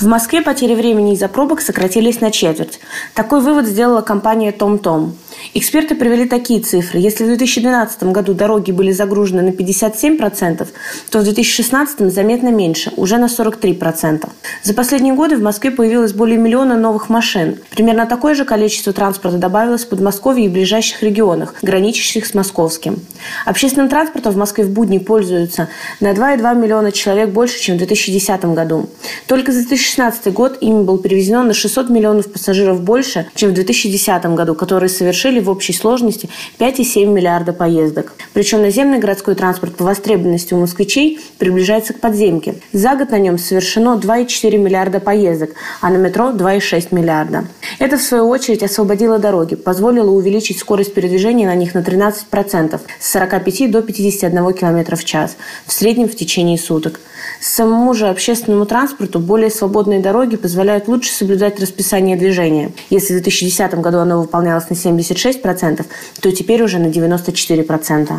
В 0.00 0.06
Москве 0.06 0.42
потери 0.42 0.76
времени 0.76 1.14
из-за 1.14 1.28
пробок 1.28 1.60
сократились 1.60 2.20
на 2.20 2.30
четверть. 2.30 2.78
Такой 3.14 3.40
вывод 3.40 3.66
сделала 3.66 4.00
компания 4.00 4.52
«Том-Том». 4.52 5.04
-Том». 5.04 5.12
Эксперты 5.54 5.94
привели 5.94 6.26
такие 6.26 6.60
цифры. 6.60 6.98
Если 6.98 7.24
в 7.24 7.26
2012 7.26 8.04
году 8.04 8.34
дороги 8.34 8.72
были 8.72 8.92
загружены 8.92 9.42
на 9.42 9.50
57%, 9.50 10.66
то 11.10 11.18
в 11.18 11.24
2016 11.24 12.12
заметно 12.12 12.48
меньше, 12.48 12.92
уже 12.96 13.18
на 13.18 13.26
43%. 13.26 14.28
За 14.62 14.74
последние 14.74 15.14
годы 15.14 15.36
в 15.36 15.42
Москве 15.42 15.70
появилось 15.70 16.12
более 16.12 16.38
миллиона 16.38 16.76
новых 16.76 17.08
машин. 17.08 17.58
Примерно 17.70 18.06
такое 18.06 18.34
же 18.34 18.44
количество 18.44 18.92
транспорта 18.92 19.38
добавилось 19.38 19.84
в 19.84 19.88
Подмосковье 19.88 20.46
и 20.46 20.48
ближайших 20.48 21.02
регионах, 21.02 21.54
граничащих 21.62 22.26
с 22.26 22.34
московским. 22.34 23.00
Общественным 23.44 23.88
транспортом 23.88 24.32
в 24.32 24.36
Москве 24.36 24.64
в 24.64 24.70
будни 24.70 24.98
пользуются 24.98 25.68
на 26.00 26.12
2,2 26.12 26.60
миллиона 26.60 26.92
человек 26.92 27.30
больше, 27.30 27.60
чем 27.60 27.76
в 27.76 27.78
2010 27.78 28.44
году. 28.46 28.88
Только 29.26 29.52
за 29.52 29.58
2016 29.60 30.32
год 30.32 30.58
ими 30.60 30.82
было 30.82 30.98
перевезено 30.98 31.42
на 31.42 31.54
600 31.54 31.90
миллионов 31.90 32.32
пассажиров 32.32 32.82
больше, 32.82 33.26
чем 33.34 33.50
в 33.50 33.54
2010 33.54 34.24
году, 34.26 34.54
которые 34.54 34.88
совершили 34.88 35.21
в 35.30 35.50
общей 35.50 35.72
сложности 35.72 36.28
5,7 36.58 37.06
миллиарда 37.06 37.52
поездок. 37.52 38.12
Причем 38.32 38.62
наземный 38.62 38.98
городской 38.98 39.34
транспорт 39.34 39.76
по 39.76 39.84
востребованности 39.84 40.54
у 40.54 40.60
москвичей 40.60 41.20
приближается 41.38 41.92
к 41.92 42.00
подземке. 42.00 42.56
За 42.72 42.94
год 42.94 43.10
на 43.10 43.18
нем 43.18 43.38
совершено 43.38 44.00
2,4 44.02 44.56
миллиарда 44.58 45.00
поездок, 45.00 45.50
а 45.80 45.90
на 45.90 45.96
метро 45.96 46.30
2,6 46.30 46.88
миллиарда. 46.94 47.44
Это, 47.78 47.96
в 47.96 48.02
свою 48.02 48.28
очередь, 48.28 48.62
освободило 48.62 49.18
дороги, 49.18 49.54
позволило 49.54 50.10
увеличить 50.10 50.58
скорость 50.58 50.94
передвижения 50.94 51.46
на 51.46 51.54
них 51.54 51.74
на 51.74 51.80
13% 51.80 52.80
с 52.98 53.12
45 53.12 53.70
до 53.70 53.82
51 53.82 54.52
км 54.52 54.96
в 54.96 55.04
час, 55.04 55.36
в 55.66 55.72
среднем 55.72 56.08
в 56.08 56.16
течение 56.16 56.58
суток. 56.58 57.00
Самому 57.40 57.94
же 57.94 58.08
общественному 58.08 58.66
транспорту 58.66 59.18
более 59.18 59.50
свободные 59.50 60.00
дороги 60.00 60.36
позволяют 60.36 60.88
лучше 60.88 61.12
соблюдать 61.12 61.60
расписание 61.60 62.16
движения. 62.16 62.72
Если 62.90 63.14
в 63.14 63.22
2010 63.22 63.74
году 63.80 63.98
оно 63.98 64.20
выполнялось 64.20 64.70
на 64.70 64.76
76%, 65.12 65.84
то 66.20 66.32
теперь 66.32 66.62
уже 66.62 66.78
на 66.78 66.86
94%. 66.86 68.18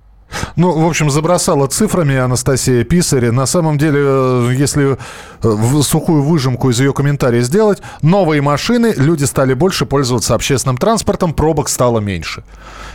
Ну, 0.56 0.72
в 0.72 0.86
общем, 0.86 1.10
забросала 1.10 1.68
цифрами 1.68 2.16
Анастасия 2.16 2.84
Писарь. 2.84 3.32
На 3.32 3.46
самом 3.46 3.78
деле, 3.78 4.00
э, 4.00 4.54
если 4.56 4.98
э, 5.42 5.82
сухую 5.82 6.24
выжимку 6.24 6.70
из 6.70 6.80
ее 6.80 6.94
комментария 6.94 7.42
сделать, 7.42 7.82
новые 8.02 8.42
машины, 8.42 8.94
люди 8.96 9.24
стали 9.26 9.54
больше 9.54 9.86
пользоваться 9.86 10.36
общественным 10.36 10.78
транспортом, 10.78 11.34
пробок 11.34 11.70
стало 11.70 12.00
меньше. 12.00 12.44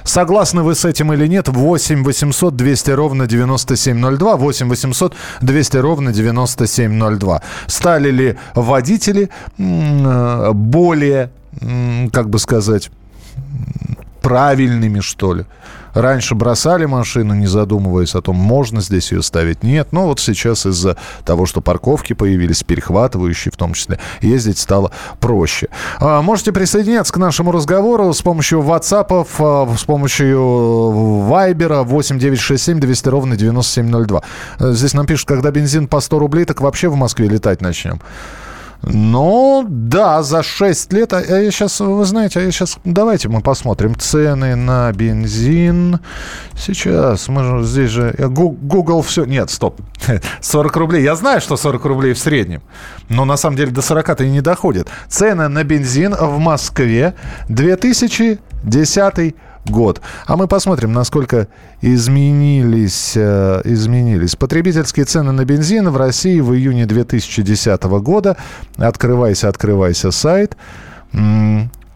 Согласны 0.04 0.62
вы 0.62 0.74
с 0.74 0.84
этим 0.84 1.12
или 1.12 1.26
нет? 1.26 1.48
8 1.48 2.04
800 2.04 2.56
200 2.56 2.90
ровно 2.92 3.26
9702, 3.26 4.36
8 4.36 4.68
800 4.68 5.14
200 5.40 5.76
ровно 5.78 6.12
9702. 6.12 7.42
Стали 7.66 8.10
ли 8.10 8.36
водители 8.54 9.30
э, 9.58 10.52
более, 10.52 11.30
как 12.12 12.30
бы 12.30 12.38
сказать, 12.38 12.90
правильными, 14.20 15.00
что 15.00 15.34
ли? 15.34 15.46
Раньше 15.94 16.34
бросали 16.34 16.84
машину, 16.84 17.34
не 17.34 17.46
задумываясь 17.46 18.14
о 18.14 18.22
том, 18.22 18.36
можно 18.36 18.80
здесь 18.80 19.10
ее 19.10 19.22
ставить, 19.22 19.62
нет. 19.62 19.88
Но 19.90 20.06
вот 20.06 20.20
сейчас 20.20 20.66
из-за 20.66 20.96
того, 21.24 21.46
что 21.46 21.60
парковки 21.60 22.12
появились, 22.12 22.62
перехватывающие 22.62 23.50
в 23.52 23.56
том 23.56 23.74
числе, 23.74 23.98
ездить 24.20 24.58
стало 24.58 24.92
проще. 25.18 25.68
А, 25.98 26.22
можете 26.22 26.52
присоединяться 26.52 27.12
к 27.12 27.16
нашему 27.16 27.52
разговору 27.52 28.12
с 28.12 28.22
помощью 28.22 28.60
WhatsApp, 28.60 29.26
а, 29.38 29.76
с 29.76 29.84
помощью 29.84 30.38
Viber 30.38 31.82
8967 31.82 32.80
200 32.80 33.08
ровно 33.08 33.36
9702. 33.36 34.22
Здесь 34.58 34.94
нам 34.94 35.06
пишут, 35.06 35.26
когда 35.26 35.50
бензин 35.50 35.88
по 35.88 36.00
100 36.00 36.18
рублей, 36.18 36.44
так 36.44 36.60
вообще 36.60 36.88
в 36.88 36.96
Москве 36.96 37.28
летать 37.28 37.60
начнем. 37.60 38.00
Ну, 38.82 39.66
да, 39.68 40.22
за 40.22 40.42
6 40.42 40.92
лет. 40.92 41.12
А 41.12 41.20
я 41.20 41.50
сейчас, 41.50 41.80
вы 41.80 42.04
знаете, 42.04 42.40
а 42.40 42.42
я 42.42 42.50
сейчас... 42.50 42.78
Давайте 42.84 43.28
мы 43.28 43.40
посмотрим 43.40 43.96
цены 43.96 44.54
на 44.54 44.92
бензин. 44.92 45.98
Сейчас, 46.56 47.28
мы 47.28 47.44
же 47.44 47.64
здесь 47.64 47.90
же... 47.90 48.14
Google 48.18 49.02
все... 49.02 49.24
Нет, 49.24 49.50
стоп. 49.50 49.80
40 50.40 50.76
рублей. 50.76 51.02
Я 51.02 51.16
знаю, 51.16 51.40
что 51.40 51.56
40 51.56 51.84
рублей 51.84 52.14
в 52.14 52.18
среднем. 52.18 52.62
Но 53.08 53.24
на 53.24 53.36
самом 53.36 53.56
деле 53.56 53.72
до 53.72 53.80
40-то 53.80 54.24
и 54.24 54.30
не 54.30 54.40
доходит. 54.40 54.88
Цены 55.08 55.48
на 55.48 55.64
бензин 55.64 56.14
в 56.14 56.38
Москве 56.38 57.14
2010 57.48 58.38
год. 59.16 59.34
А 60.26 60.36
мы 60.36 60.48
посмотрим, 60.48 60.92
насколько 60.92 61.48
изменились, 61.80 63.12
э, 63.16 63.62
изменились 63.64 64.36
потребительские 64.36 65.04
цены 65.04 65.32
на 65.32 65.44
бензин 65.44 65.88
в 65.90 65.96
России 65.96 66.40
в 66.40 66.54
июне 66.54 66.86
2010 66.86 67.82
года. 68.00 68.36
Открывайся, 68.76 69.48
открывайся 69.48 70.10
сайт. 70.10 70.56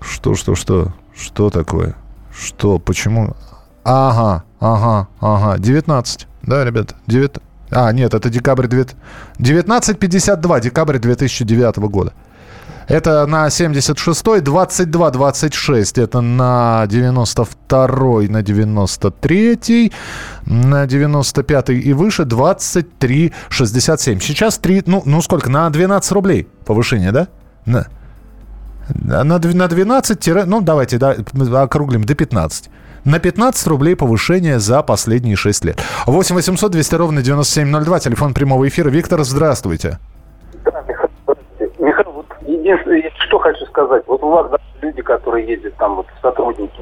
Что, 0.01 0.35
что, 0.35 0.55
что? 0.55 0.93
Что 1.15 1.51
такое? 1.51 1.95
Что? 2.37 2.79
Почему? 2.79 3.37
Ага, 3.85 4.45
ага, 4.61 5.09
ага. 5.21 5.59
19. 5.59 6.27
Да, 6.43 6.65
ребята? 6.65 6.95
9. 7.07 7.33
А, 7.71 7.91
нет, 7.93 8.13
это 8.15 8.29
декабрь 8.29 8.67
9... 8.69 8.97
1952, 9.39 10.61
декабрь 10.61 10.99
2009 10.99 11.77
года. 11.79 12.13
Это 12.93 13.27
на 13.27 13.47
76-й, 13.47 14.41
22-26 14.43 16.03
это 16.03 16.21
на 16.21 16.85
92-й, 16.87 18.29
на 18.29 18.43
93-й, 18.43 19.93
на 20.45 20.85
95-й 20.85 21.79
и 21.79 21.93
выше 21.95 22.25
23-67. 22.25 24.21
Сейчас 24.21 24.59
3, 24.59 24.83
ну, 24.85 25.03
ну 25.07 25.23
сколько, 25.23 25.49
на 25.49 25.71
12 25.71 26.13
рублей 26.13 26.47
повышение, 26.67 27.13
да? 27.13 27.29
На, 27.65 27.87
на, 28.95 29.25
на 29.25 29.39
12, 29.39 30.47
ну 30.47 30.61
давайте 30.61 30.99
да, 30.99 31.17
округлим 31.63 32.05
до 32.05 32.15
15 32.15 32.69
на 33.07 33.19
15 33.19 33.67
рублей 33.69 33.97
повышение 33.97 34.61
за 34.61 34.83
последние 34.83 35.37
6 35.37 35.65
лет. 35.65 35.83
8 36.07 36.35
800 36.35 36.71
200 36.71 36.95
ровно 36.97 37.23
9702, 37.23 38.01
телефон 38.01 38.35
прямого 38.35 38.69
эфира. 38.69 38.91
Виктор, 38.91 39.25
здравствуйте. 39.25 39.99
Единственное, 42.63 43.11
что 43.19 43.39
хочу 43.39 43.65
сказать. 43.67 44.05
Вот 44.07 44.23
у 44.23 44.29
вас 44.29 44.51
да, 44.51 44.59
люди, 44.81 45.03
которые 45.03 45.47
ездят 45.47 45.75
там, 45.77 45.97
вот 45.97 46.07
сотрудники, 46.21 46.81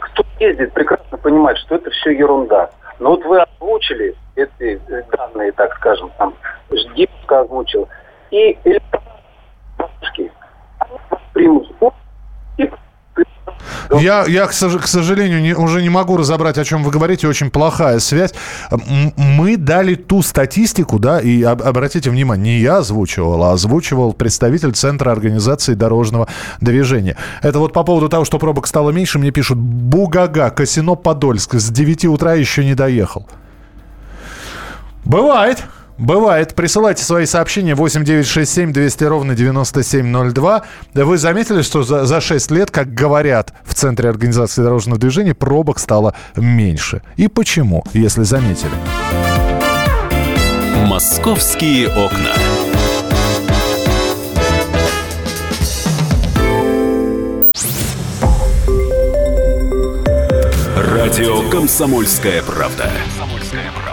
кто 0.00 0.24
ездит, 0.38 0.72
прекрасно 0.72 1.18
понимает, 1.18 1.58
что 1.58 1.76
это 1.76 1.90
все 1.90 2.10
ерунда. 2.10 2.70
Но 2.98 3.10
вот 3.10 3.24
вы 3.24 3.40
озвучили 3.40 4.14
эти 4.36 4.80
данные, 5.10 5.52
так 5.52 5.74
скажем, 5.76 6.10
там, 6.18 6.34
Ждипска 6.70 7.40
озвучил, 7.40 7.88
и 8.30 8.58
электронные 8.64 9.14
примут 11.32 11.68
и 12.56 12.70
я, 13.90 14.24
я 14.26 14.46
к, 14.46 14.52
сожалению, 14.52 15.40
не, 15.40 15.54
уже 15.54 15.82
не 15.82 15.88
могу 15.88 16.16
разобрать, 16.16 16.58
о 16.58 16.64
чем 16.64 16.82
вы 16.82 16.90
говорите. 16.90 17.28
Очень 17.28 17.50
плохая 17.50 17.98
связь. 17.98 18.34
Мы 19.16 19.56
дали 19.56 19.94
ту 19.94 20.22
статистику, 20.22 20.98
да, 20.98 21.20
и 21.20 21.42
об, 21.42 21.62
обратите 21.62 22.10
внимание, 22.10 22.56
не 22.56 22.60
я 22.60 22.78
озвучивал, 22.78 23.42
а 23.44 23.52
озвучивал 23.52 24.12
представитель 24.12 24.72
Центра 24.72 25.10
организации 25.10 25.74
дорожного 25.74 26.28
движения. 26.60 27.16
Это 27.42 27.58
вот 27.58 27.72
по 27.72 27.84
поводу 27.84 28.08
того, 28.08 28.24
что 28.24 28.38
пробок 28.38 28.66
стало 28.66 28.90
меньше, 28.90 29.18
мне 29.18 29.30
пишут, 29.30 29.58
Бугага, 29.58 30.50
Косино, 30.50 30.94
Подольск, 30.94 31.54
с 31.54 31.70
9 31.70 32.06
утра 32.06 32.34
еще 32.34 32.64
не 32.64 32.74
доехал. 32.74 33.26
Бывает. 35.04 35.64
Бывает. 35.98 36.54
Присылайте 36.54 37.04
свои 37.04 37.24
сообщения 37.26 37.74
8967 37.74 38.72
200 38.72 39.04
ровно 39.04 39.34
9702. 39.34 40.62
Вы 40.94 41.18
заметили, 41.18 41.62
что 41.62 41.82
за, 41.82 42.04
за 42.04 42.20
6 42.20 42.50
лет, 42.50 42.70
как 42.70 42.92
говорят 42.92 43.52
в 43.64 43.74
Центре 43.74 44.08
организации 44.08 44.62
дорожного 44.62 44.98
движения, 44.98 45.34
пробок 45.34 45.78
стало 45.78 46.14
меньше. 46.36 47.02
И 47.16 47.28
почему, 47.28 47.84
если 47.92 48.24
заметили? 48.24 48.72
Московские 50.86 51.88
окна. 51.88 52.32
Радио 60.76 61.48
«Комсомольская 61.50 62.42
правда». 62.42 62.90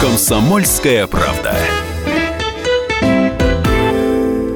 «Комсомольская 0.00 1.06
правда». 1.06 1.54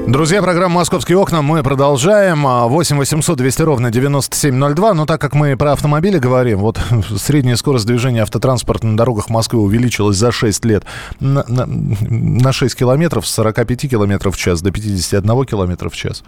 Друзья, 0.07 0.41
программа 0.41 0.75
«Московские 0.75 1.19
окна» 1.19 1.43
мы 1.43 1.61
продолжаем. 1.61 2.45
8 2.45 2.97
800 2.97 3.37
200 3.37 3.61
ровно 3.61 3.91
9702. 3.91 4.93
Но 4.95 5.05
так 5.05 5.21
как 5.21 5.35
мы 5.35 5.55
про 5.55 5.73
автомобили 5.73 6.17
говорим, 6.17 6.59
вот 6.59 6.79
средняя 7.17 7.57
скорость 7.57 7.85
движения 7.85 8.23
автотранспорта 8.23 8.87
на 8.87 8.97
дорогах 8.97 9.29
Москвы 9.29 9.61
увеличилась 9.61 10.17
за 10.17 10.31
6 10.31 10.65
лет 10.65 10.83
на, 11.19 11.45
на, 11.47 11.65
на 11.67 12.51
6 12.51 12.75
километров 12.75 13.27
с 13.27 13.31
45 13.33 13.91
километров 13.91 14.35
в 14.35 14.39
час 14.39 14.63
до 14.63 14.71
51 14.71 15.45
километра 15.45 15.89
в 15.89 15.95
час. 15.95 16.23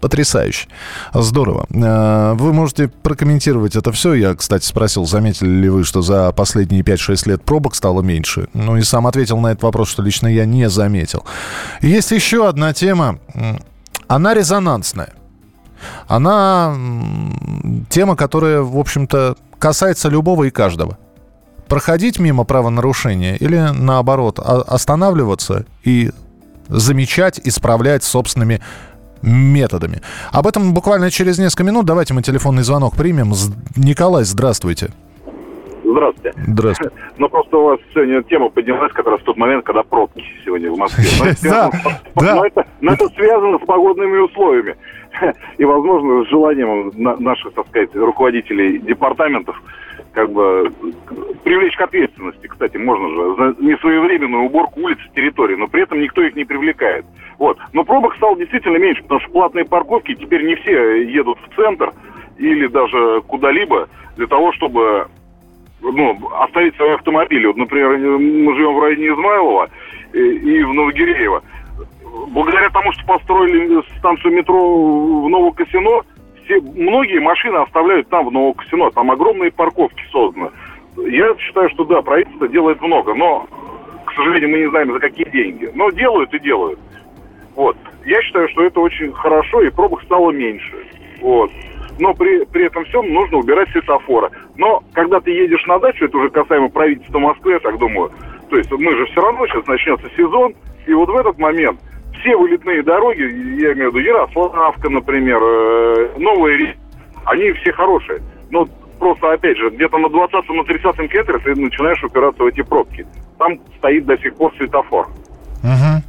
Потрясающе. 0.00 0.68
Здорово. 1.12 1.66
Э, 1.70 2.34
вы 2.34 2.52
можете 2.52 2.88
прокомментировать 2.88 3.74
это 3.74 3.90
все. 3.90 4.14
Я, 4.14 4.34
кстати, 4.34 4.64
спросил, 4.64 5.06
заметили 5.06 5.48
ли 5.48 5.68
вы, 5.68 5.84
что 5.84 6.02
за 6.02 6.30
последние 6.32 6.82
5-6 6.82 7.28
лет 7.28 7.42
пробок 7.42 7.74
стало 7.74 8.00
меньше. 8.02 8.48
Ну 8.54 8.76
и 8.76 8.82
сам 8.82 9.06
ответил 9.08 9.38
на 9.38 9.48
этот 9.48 9.64
вопрос, 9.64 9.88
что 9.88 10.02
лично 10.02 10.28
я 10.28 10.44
не 10.44 10.68
заметил. 10.68 11.24
Есть 11.80 12.12
еще 12.12 12.48
одна 12.48 12.72
тема. 12.72 13.18
Она 14.06 14.34
резонансная. 14.34 15.12
Она 16.06 16.76
тема, 17.88 18.16
которая, 18.16 18.62
в 18.62 18.78
общем-то, 18.78 19.36
касается 19.58 20.08
любого 20.08 20.44
и 20.44 20.50
каждого. 20.50 20.98
Проходить 21.68 22.18
мимо 22.18 22.44
правонарушения 22.44 23.34
или, 23.34 23.58
наоборот, 23.74 24.38
останавливаться 24.38 25.66
и 25.82 26.10
замечать, 26.68 27.40
исправлять 27.44 28.04
собственными 28.04 28.62
методами. 29.22 30.00
Об 30.32 30.46
этом 30.46 30.74
буквально 30.74 31.10
через 31.10 31.38
несколько 31.38 31.64
минут. 31.64 31.86
Давайте 31.86 32.14
мы 32.14 32.22
телефонный 32.22 32.62
звонок 32.62 32.96
примем. 32.96 33.32
Николай, 33.76 34.24
здравствуйте. 34.24 34.90
Здравствуйте. 35.84 36.32
Здравствуйте. 36.46 36.96
Ну, 37.16 37.28
просто 37.28 37.56
у 37.56 37.64
вас 37.64 37.80
сегодня 37.94 38.22
тема 38.22 38.50
поднялась 38.50 38.92
как 38.92 39.06
раз 39.06 39.20
в 39.20 39.24
тот 39.24 39.36
момент, 39.36 39.64
когда 39.64 39.82
пробки 39.82 40.22
сегодня 40.44 40.70
в 40.70 40.76
Москве. 40.76 41.04
Да, 41.42 41.70
да. 42.16 42.42
Но 42.80 42.92
это 42.92 43.08
связано 43.16 43.58
с 43.58 43.66
погодными 43.66 44.18
условиями. 44.18 44.76
И, 45.58 45.64
возможно, 45.64 46.24
с 46.24 46.28
желанием 46.28 46.92
наших, 46.96 47.54
так 47.54 47.66
сказать, 47.68 47.94
руководителей 47.94 48.78
департаментов 48.78 49.60
как 50.12 50.30
бы 50.32 50.72
привлечь 51.44 51.76
к 51.76 51.80
ответственности, 51.80 52.46
кстати, 52.46 52.76
можно 52.76 53.08
же, 53.08 53.36
за 53.36 53.62
несвоевременную 53.62 54.44
уборку 54.44 54.80
улиц 54.80 54.98
и 55.06 55.14
территории, 55.14 55.54
но 55.54 55.68
при 55.68 55.82
этом 55.82 56.00
никто 56.00 56.22
их 56.22 56.34
не 56.34 56.44
привлекает. 56.44 57.04
Вот. 57.38 57.58
Но 57.72 57.84
пробок 57.84 58.16
стало 58.16 58.36
действительно 58.36 58.76
меньше, 58.78 59.02
потому 59.02 59.20
что 59.20 59.30
платные 59.30 59.64
парковки 59.64 60.14
теперь 60.14 60.44
не 60.44 60.56
все 60.56 61.02
едут 61.04 61.38
в 61.38 61.54
центр 61.54 61.92
или 62.36 62.66
даже 62.66 63.22
куда-либо 63.22 63.88
для 64.16 64.26
того, 64.26 64.52
чтобы 64.52 65.06
ну, 65.80 66.18
оставить 66.40 66.74
свои 66.76 66.90
автомобили. 66.90 67.46
Вот, 67.46 67.56
например, 67.56 67.96
мы 67.96 68.54
живем 68.56 68.74
в 68.74 68.80
районе 68.80 69.08
Измайлова 69.08 69.70
и, 70.12 70.18
и 70.18 70.62
в 70.64 70.74
Новогиреево. 70.74 71.42
Благодаря 72.28 72.70
тому, 72.70 72.92
что 72.92 73.06
построили 73.06 73.82
станцию 73.98 74.34
метро 74.34 75.22
в 75.22 75.28
Новокосино, 75.28 76.02
все, 76.44 76.60
многие 76.60 77.20
машины 77.20 77.58
оставляют 77.58 78.08
там, 78.08 78.26
в 78.26 78.32
Новокосино. 78.32 78.90
Там 78.90 79.10
огромные 79.10 79.52
парковки 79.52 80.02
созданы. 80.10 80.50
Я 80.96 81.36
считаю, 81.38 81.70
что 81.70 81.84
да, 81.84 82.02
правительство 82.02 82.48
делает 82.48 82.80
много, 82.80 83.14
но, 83.14 83.46
к 84.04 84.12
сожалению, 84.14 84.50
мы 84.50 84.58
не 84.58 84.70
знаем, 84.70 84.92
за 84.92 84.98
какие 84.98 85.28
деньги. 85.28 85.70
Но 85.74 85.90
делают 85.90 86.34
и 86.34 86.40
делают. 86.40 86.80
Вот. 87.58 87.76
Я 88.06 88.22
считаю, 88.22 88.48
что 88.50 88.62
это 88.62 88.78
очень 88.78 89.12
хорошо, 89.12 89.60
и 89.62 89.70
пробок 89.70 90.00
стало 90.04 90.30
меньше. 90.30 90.76
Вот. 91.20 91.50
Но 91.98 92.14
при, 92.14 92.44
при 92.44 92.66
этом 92.66 92.84
всем 92.84 93.12
нужно 93.12 93.38
убирать 93.38 93.68
светофоры. 93.70 94.30
Но 94.56 94.84
когда 94.92 95.18
ты 95.18 95.32
едешь 95.32 95.66
на 95.66 95.80
дачу, 95.80 96.04
это 96.04 96.18
уже 96.18 96.30
касаемо 96.30 96.68
правительства 96.68 97.18
Москвы, 97.18 97.54
я 97.54 97.58
так 97.58 97.76
думаю, 97.78 98.12
то 98.48 98.56
есть 98.56 98.70
мы 98.70 98.92
же 98.92 99.06
все 99.06 99.20
равно 99.20 99.44
сейчас 99.48 99.66
начнется 99.66 100.08
сезон, 100.16 100.54
и 100.86 100.94
вот 100.94 101.08
в 101.08 101.16
этот 101.16 101.36
момент 101.38 101.80
все 102.20 102.36
вылетные 102.36 102.84
дороги, 102.84 103.22
я 103.60 103.72
имею 103.72 103.90
в 103.90 103.96
виду 103.96 104.06
Ярославка, 104.06 104.88
например, 104.88 105.40
э, 105.42 106.10
Новые 106.16 106.76
они 107.24 107.50
все 107.54 107.72
хорошие. 107.72 108.20
Но 108.50 108.68
просто, 109.00 109.32
опять 109.32 109.56
же, 109.56 109.70
где-то 109.70 109.98
на 109.98 110.06
20-м, 110.06 110.56
на 110.56 110.60
30-м 110.60 111.08
километре 111.08 111.38
ты 111.40 111.60
начинаешь 111.60 112.04
упираться 112.04 112.44
в 112.44 112.46
эти 112.46 112.62
пробки. 112.62 113.04
Там 113.36 113.58
стоит 113.78 114.06
до 114.06 114.16
сих 114.18 114.36
пор 114.36 114.54
светофор. 114.56 115.08
Угу. 115.64 116.07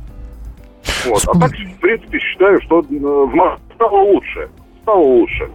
Вот. 1.05 1.23
А 1.27 1.39
так, 1.39 1.51
в 1.51 1.79
принципе, 1.79 2.19
считаю, 2.19 2.61
что 2.61 2.81
э, 2.81 3.73
стало 3.75 4.01
лучше. 4.01 4.49
Стало 4.83 4.99
лучше. 4.99 5.49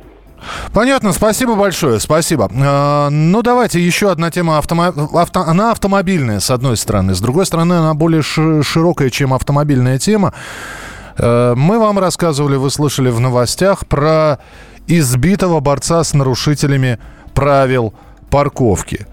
Понятно, 0.73 1.13
спасибо 1.13 1.55
большое, 1.55 2.01
спасибо. 2.01 2.51
Э, 2.53 3.09
ну, 3.11 3.43
давайте 3.43 3.81
еще 3.81 4.11
одна 4.11 4.31
тема. 4.31 4.59
Автомо... 4.59 4.93
Авто... 5.15 5.41
Она 5.41 5.71
автомобильная, 5.73 6.41
с 6.41 6.51
одной 6.51 6.77
стороны. 6.77 7.15
С 7.15 7.21
другой 7.21 7.47
стороны, 7.47 7.75
она 7.75 7.95
более 7.95 8.23
широкая, 8.23 9.11
чем 9.11 9.33
автомобильная 9.33 9.99
тема. 9.99 10.35
Э, 11.19 11.55
мы 11.57 11.79
вам 11.79 11.99
рассказывали, 11.99 12.57
вы 12.57 12.71
слышали 12.71 13.11
в 13.11 13.21
новостях 13.21 13.87
про 13.87 14.39
избитого 14.87 15.61
борца 15.61 16.05
с 16.05 16.15
нарушителями 16.15 16.99
правил 17.35 17.95
парковки. 18.31 19.07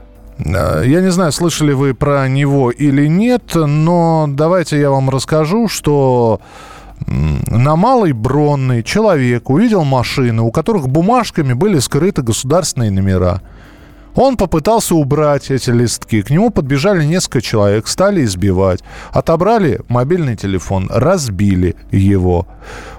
Э, 0.45 0.83
я 0.85 1.01
не 1.01 1.11
знаю, 1.11 1.31
слышали 1.31 1.73
вы 1.73 1.93
про 1.93 2.27
него 2.27 2.71
или 2.71 3.07
нет, 3.07 3.53
но 3.55 4.27
давайте 4.29 4.79
я 4.79 4.89
вам 4.89 5.09
расскажу, 5.09 5.67
что 5.67 6.41
на 7.07 7.75
Малой 7.75 8.11
Бронной 8.11 8.83
человек 8.83 9.49
увидел 9.49 9.83
машины, 9.83 10.41
у 10.41 10.51
которых 10.51 10.87
бумажками 10.87 11.53
были 11.53 11.79
скрыты 11.79 12.21
государственные 12.21 12.91
номера. 12.91 13.41
Он 14.15 14.37
попытался 14.37 14.95
убрать 14.95 15.51
эти 15.51 15.69
листки. 15.69 16.21
К 16.21 16.29
нему 16.29 16.49
подбежали 16.49 17.03
несколько 17.05 17.41
человек, 17.41 17.87
стали 17.87 18.23
избивать. 18.23 18.81
Отобрали 19.11 19.81
мобильный 19.87 20.35
телефон, 20.35 20.89
разбили 20.91 21.75
его. 21.91 22.47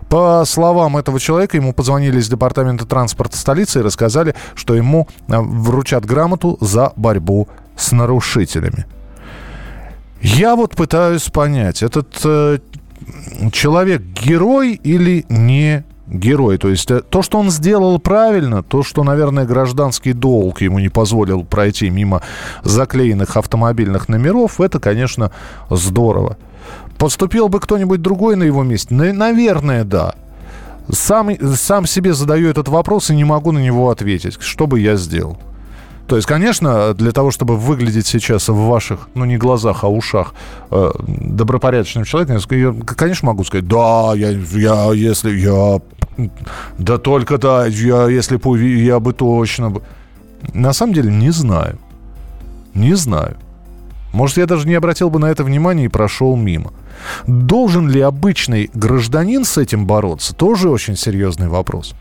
По 0.09 0.45
словам 0.47 0.97
этого 0.97 1.19
человека, 1.19 1.57
ему 1.57 1.73
позвонили 1.73 2.19
из 2.19 2.29
департамента 2.29 2.87
транспорта 2.87 3.37
столицы 3.37 3.81
и 3.81 3.83
рассказали, 3.83 4.35
что 4.55 4.75
ему 4.75 5.09
э, 5.29 5.39
вручат 5.39 6.05
грамоту 6.05 6.59
за 6.61 6.93
борьбу 6.97 7.49
с 7.77 7.93
нарушителями. 7.93 8.87
Я 10.21 10.55
вот 10.55 10.77
пытаюсь 10.77 11.25
понять, 11.31 11.83
этот 11.83 12.09
э, 12.25 12.59
человек 13.53 14.03
герой 14.03 14.75
или 14.75 15.25
не 15.29 15.85
герой. 16.13 16.59
То 16.59 16.69
есть 16.69 16.91
э, 16.91 17.01
то, 17.01 17.23
что 17.23 17.39
он 17.39 17.51
сделал 17.51 17.99
правильно, 17.99 18.63
то, 18.63 18.83
что, 18.83 19.03
наверное, 19.03 19.45
гражданский 19.45 20.13
долг 20.13 20.61
ему 20.61 20.79
не 20.79 20.89
позволил 20.89 21.45
пройти 21.45 21.91
мимо 21.91 22.23
заклеенных 22.63 23.37
автомобильных 23.37 24.09
номеров, 24.09 24.61
это, 24.61 24.79
конечно, 24.79 25.33
здорово. 25.71 26.37
Поступил 26.99 27.49
бы 27.49 27.61
кто-нибудь 27.61 28.01
другой 28.01 28.37
на 28.37 28.45
его 28.45 28.63
месте? 28.63 28.95
Наверное, 28.95 29.85
да. 29.85 30.15
Сам, 30.91 31.31
сам 31.57 31.87
себе 31.87 32.13
задаю 32.13 32.49
этот 32.49 32.69
вопрос 32.69 33.11
и 33.11 33.17
не 33.17 33.25
могу 33.25 33.53
на 33.53 33.59
него 33.59 33.91
ответить. 33.91 34.37
Что 34.41 34.67
бы 34.67 34.81
я 34.81 34.97
сделал? 34.97 35.39
То 36.07 36.17
есть, 36.17 36.29
конечно, 36.29 36.93
для 36.95 37.13
того, 37.13 37.31
чтобы 37.31 37.57
выглядеть 37.57 38.07
сейчас 38.07 38.49
в 38.49 38.57
ваших, 38.57 39.09
ну 39.15 39.25
не 39.25 39.39
глазах, 39.39 39.85
а 39.85 39.89
ушах 39.89 40.35
э, 40.71 40.91
добропорядочным 41.07 42.05
человеком, 42.05 42.39
я, 42.51 42.75
конечно, 42.85 43.29
могу 43.29 43.45
сказать, 43.45 43.67
да, 43.67 44.13
я, 44.15 44.31
я, 44.31 44.93
если 44.93 45.31
я, 45.31 45.81
да 46.79 46.99
только 46.99 47.39
да, 47.39 47.67
я, 47.67 48.09
если 48.09 48.37
бы 48.37 48.63
я 48.63 49.01
бы 49.01 49.13
точно. 49.13 49.75
На 50.55 50.73
самом 50.73 50.93
деле 50.93 51.13
не 51.13 51.31
знаю, 51.31 51.79
не 52.75 52.95
знаю. 52.95 53.37
Может, 54.13 54.37
я 54.37 54.47
даже 54.47 54.69
не 54.69 54.75
обратил 54.75 55.09
бы 55.11 55.19
на 55.19 55.31
это 55.31 55.43
внимание 55.43 55.87
и 55.87 55.89
прошел 55.89 56.37
мимо. 56.37 56.73
Должен 57.27 57.89
ли 57.89 58.01
обычный 58.01 58.71
гражданин 58.75 59.45
с 59.45 59.57
этим 59.57 59.87
бороться? 59.87 60.35
Тоже 60.35 60.69
очень 60.69 60.97
серьезный 60.97 61.49
вопрос. 61.49 61.95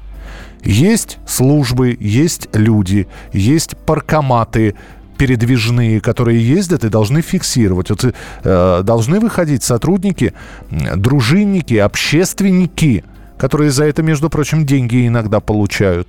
Есть 0.64 1.18
службы, 1.26 1.98
есть 2.00 2.50
люди, 2.54 3.08
есть 3.34 3.78
паркоматы, 3.78 4.76
передвижные, 5.18 6.02
которые 6.02 6.42
ездят 6.42 6.84
и 6.84 6.90
должны 6.90 7.22
фиксировать. 7.22 7.90
Вот, 7.90 8.06
э, 8.44 8.82
должны 8.84 9.20
выходить 9.20 9.64
сотрудники, 9.64 10.34
дружинники, 10.70 11.76
общественники, 11.76 13.04
которые 13.42 13.72
за 13.72 13.86
это, 13.86 14.04
между 14.04 14.30
прочим, 14.30 14.68
деньги 14.68 15.08
иногда 15.08 15.40
получают. 15.40 16.08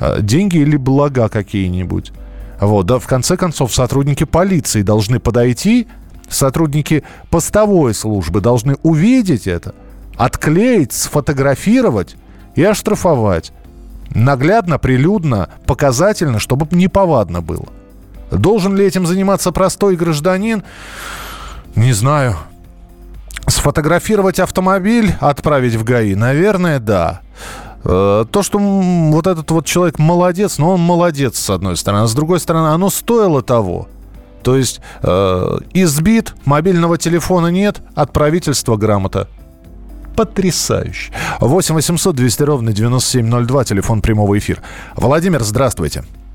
Э, 0.00 0.20
деньги 0.20 0.56
или 0.56 0.76
блага 0.76 1.28
какие-нибудь. 1.28 2.10
Вот, 2.60 2.86
да, 2.86 2.98
в 2.98 3.06
конце 3.06 3.36
концов, 3.36 3.72
сотрудники 3.72 4.24
полиции 4.24 4.82
должны 4.82 5.20
подойти, 5.20 5.86
сотрудники 6.28 7.04
постовой 7.30 7.94
службы 7.94 8.40
должны 8.40 8.74
увидеть 8.82 9.46
это, 9.46 9.76
отклеить, 10.16 10.92
сфотографировать 10.92 12.16
и 12.56 12.64
оштрафовать. 12.64 13.52
Наглядно, 14.10 14.80
прилюдно, 14.80 15.50
показательно, 15.66 16.40
чтобы 16.40 16.66
неповадно 16.72 17.42
было. 17.42 17.68
Должен 18.32 18.74
ли 18.74 18.84
этим 18.84 19.06
заниматься 19.06 19.52
простой 19.52 19.94
гражданин? 19.94 20.64
Не 21.76 21.92
знаю. 21.92 22.36
Сфотографировать 23.48 24.40
автомобиль, 24.40 25.14
отправить 25.20 25.74
в 25.74 25.84
ГАИ? 25.84 26.14
Наверное, 26.14 26.80
да. 26.80 27.20
Э, 27.84 28.24
то, 28.30 28.42
что 28.42 28.58
вот 28.58 29.26
этот 29.26 29.50
вот 29.52 29.66
человек 29.66 29.98
молодец, 29.98 30.58
но 30.58 30.74
он 30.74 30.80
молодец, 30.80 31.38
с 31.38 31.50
одной 31.50 31.76
стороны. 31.76 32.04
А 32.04 32.06
с 32.08 32.14
другой 32.14 32.40
стороны, 32.40 32.68
оно 32.68 32.90
стоило 32.90 33.42
того. 33.42 33.88
То 34.42 34.56
есть 34.56 34.80
э, 35.02 35.58
избит, 35.74 36.34
мобильного 36.44 36.98
телефона 36.98 37.48
нет, 37.48 37.80
от 37.94 38.12
правительства 38.12 38.76
грамота. 38.76 39.28
Потрясающе. 40.16 41.12
8 41.40 41.74
800 41.74 42.16
200 42.16 42.42
ровно 42.42 42.72
9702, 42.72 43.64
телефон 43.64 44.00
прямого 44.00 44.36
эфира. 44.38 44.62
Владимир, 44.96 45.42
здравствуйте. 45.42 46.00
А, 46.00 46.25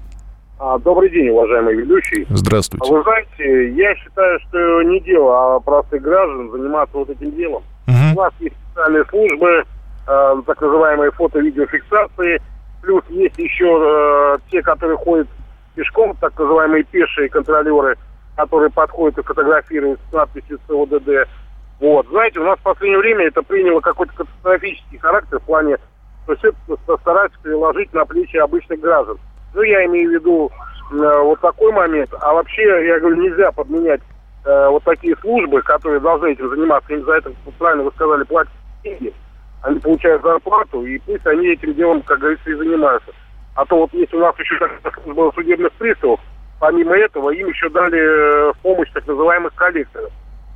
добрый 0.79 1.09
день, 1.09 1.29
уважаемый 1.29 1.75
ведущий. 1.75 2.25
Здравствуйте. 2.29 2.91
Вы 2.91 3.01
знаете, 3.01 3.69
я 3.71 3.95
считаю, 3.95 4.39
что 4.41 4.83
не 4.83 4.99
дело 4.99 5.55
а 5.55 5.59
простых 5.59 6.01
граждан 6.01 6.51
заниматься 6.51 6.97
вот 6.97 7.09
этим 7.09 7.31
делом. 7.31 7.63
Угу. 7.87 8.13
У 8.15 8.21
нас 8.21 8.33
есть 8.39 8.55
специальные 8.67 9.05
службы, 9.05 9.63
э, 10.07 10.35
так 10.45 10.61
называемые 10.61 11.11
фото-видеофиксации, 11.11 12.41
плюс 12.81 13.03
есть 13.09 13.37
еще 13.39 13.65
э, 13.65 14.37
те, 14.51 14.61
которые 14.61 14.97
ходят 14.97 15.27
пешком, 15.73 16.15
так 16.19 16.37
называемые 16.37 16.83
пешие 16.83 17.29
контролеры, 17.29 17.97
которые 18.35 18.69
подходят 18.69 19.17
и 19.17 19.23
фотографируют 19.23 19.99
с 20.09 20.13
надписью 20.13 20.59
СОДД. 20.67 21.27
Вот. 21.79 22.07
Знаете, 22.09 22.39
у 22.39 22.43
нас 22.43 22.59
в 22.59 22.63
последнее 22.63 22.99
время 22.99 23.25
это 23.25 23.41
приняло 23.41 23.79
какой-то 23.79 24.13
катастрофический 24.13 24.99
характер 24.99 25.39
в 25.39 25.43
плане, 25.43 25.77
что 26.25 26.35
все 26.35 26.97
стараются 26.97 27.39
переложить 27.41 27.91
на 27.93 28.05
плечи 28.05 28.37
обычных 28.37 28.79
граждан. 28.79 29.17
Ну, 29.53 29.61
я 29.61 29.85
имею 29.85 30.09
в 30.09 30.13
виду 30.13 30.51
э, 30.91 31.21
вот 31.23 31.39
такой 31.41 31.71
момент. 31.71 32.09
А 32.19 32.33
вообще, 32.33 32.63
я 32.87 32.99
говорю, 32.99 33.21
нельзя 33.21 33.51
подменять 33.51 34.01
э, 34.45 34.67
вот 34.69 34.83
такие 34.83 35.15
службы, 35.17 35.61
которые 35.61 35.99
должны 35.99 36.31
этим 36.31 36.49
заниматься. 36.49 36.93
Им 36.93 37.03
за 37.05 37.13
это, 37.13 37.31
правильно 37.57 37.83
вы 37.83 37.91
сказали, 37.91 38.23
платят 38.23 38.53
деньги. 38.83 39.13
Они 39.61 39.79
получают 39.79 40.23
зарплату, 40.23 40.85
и 40.85 40.97
пусть 40.99 41.25
они 41.27 41.49
этим 41.49 41.73
делом, 41.75 42.01
как 42.01 42.19
говорится, 42.19 42.49
и 42.49 42.55
занимаются. 42.55 43.11
А 43.55 43.65
то 43.65 43.77
вот 43.77 43.93
если 43.93 44.15
у 44.15 44.21
нас 44.21 44.37
еще 44.39 44.57
служба 45.03 45.31
судебных 45.35 45.71
приставов, 45.73 46.19
помимо 46.59 46.95
этого 46.95 47.31
им 47.31 47.47
еще 47.47 47.69
дали 47.69 47.99
э, 47.99 48.53
помощь 48.61 48.89
так 48.93 49.05
называемых 49.05 49.53
коллекторов. 49.55 50.11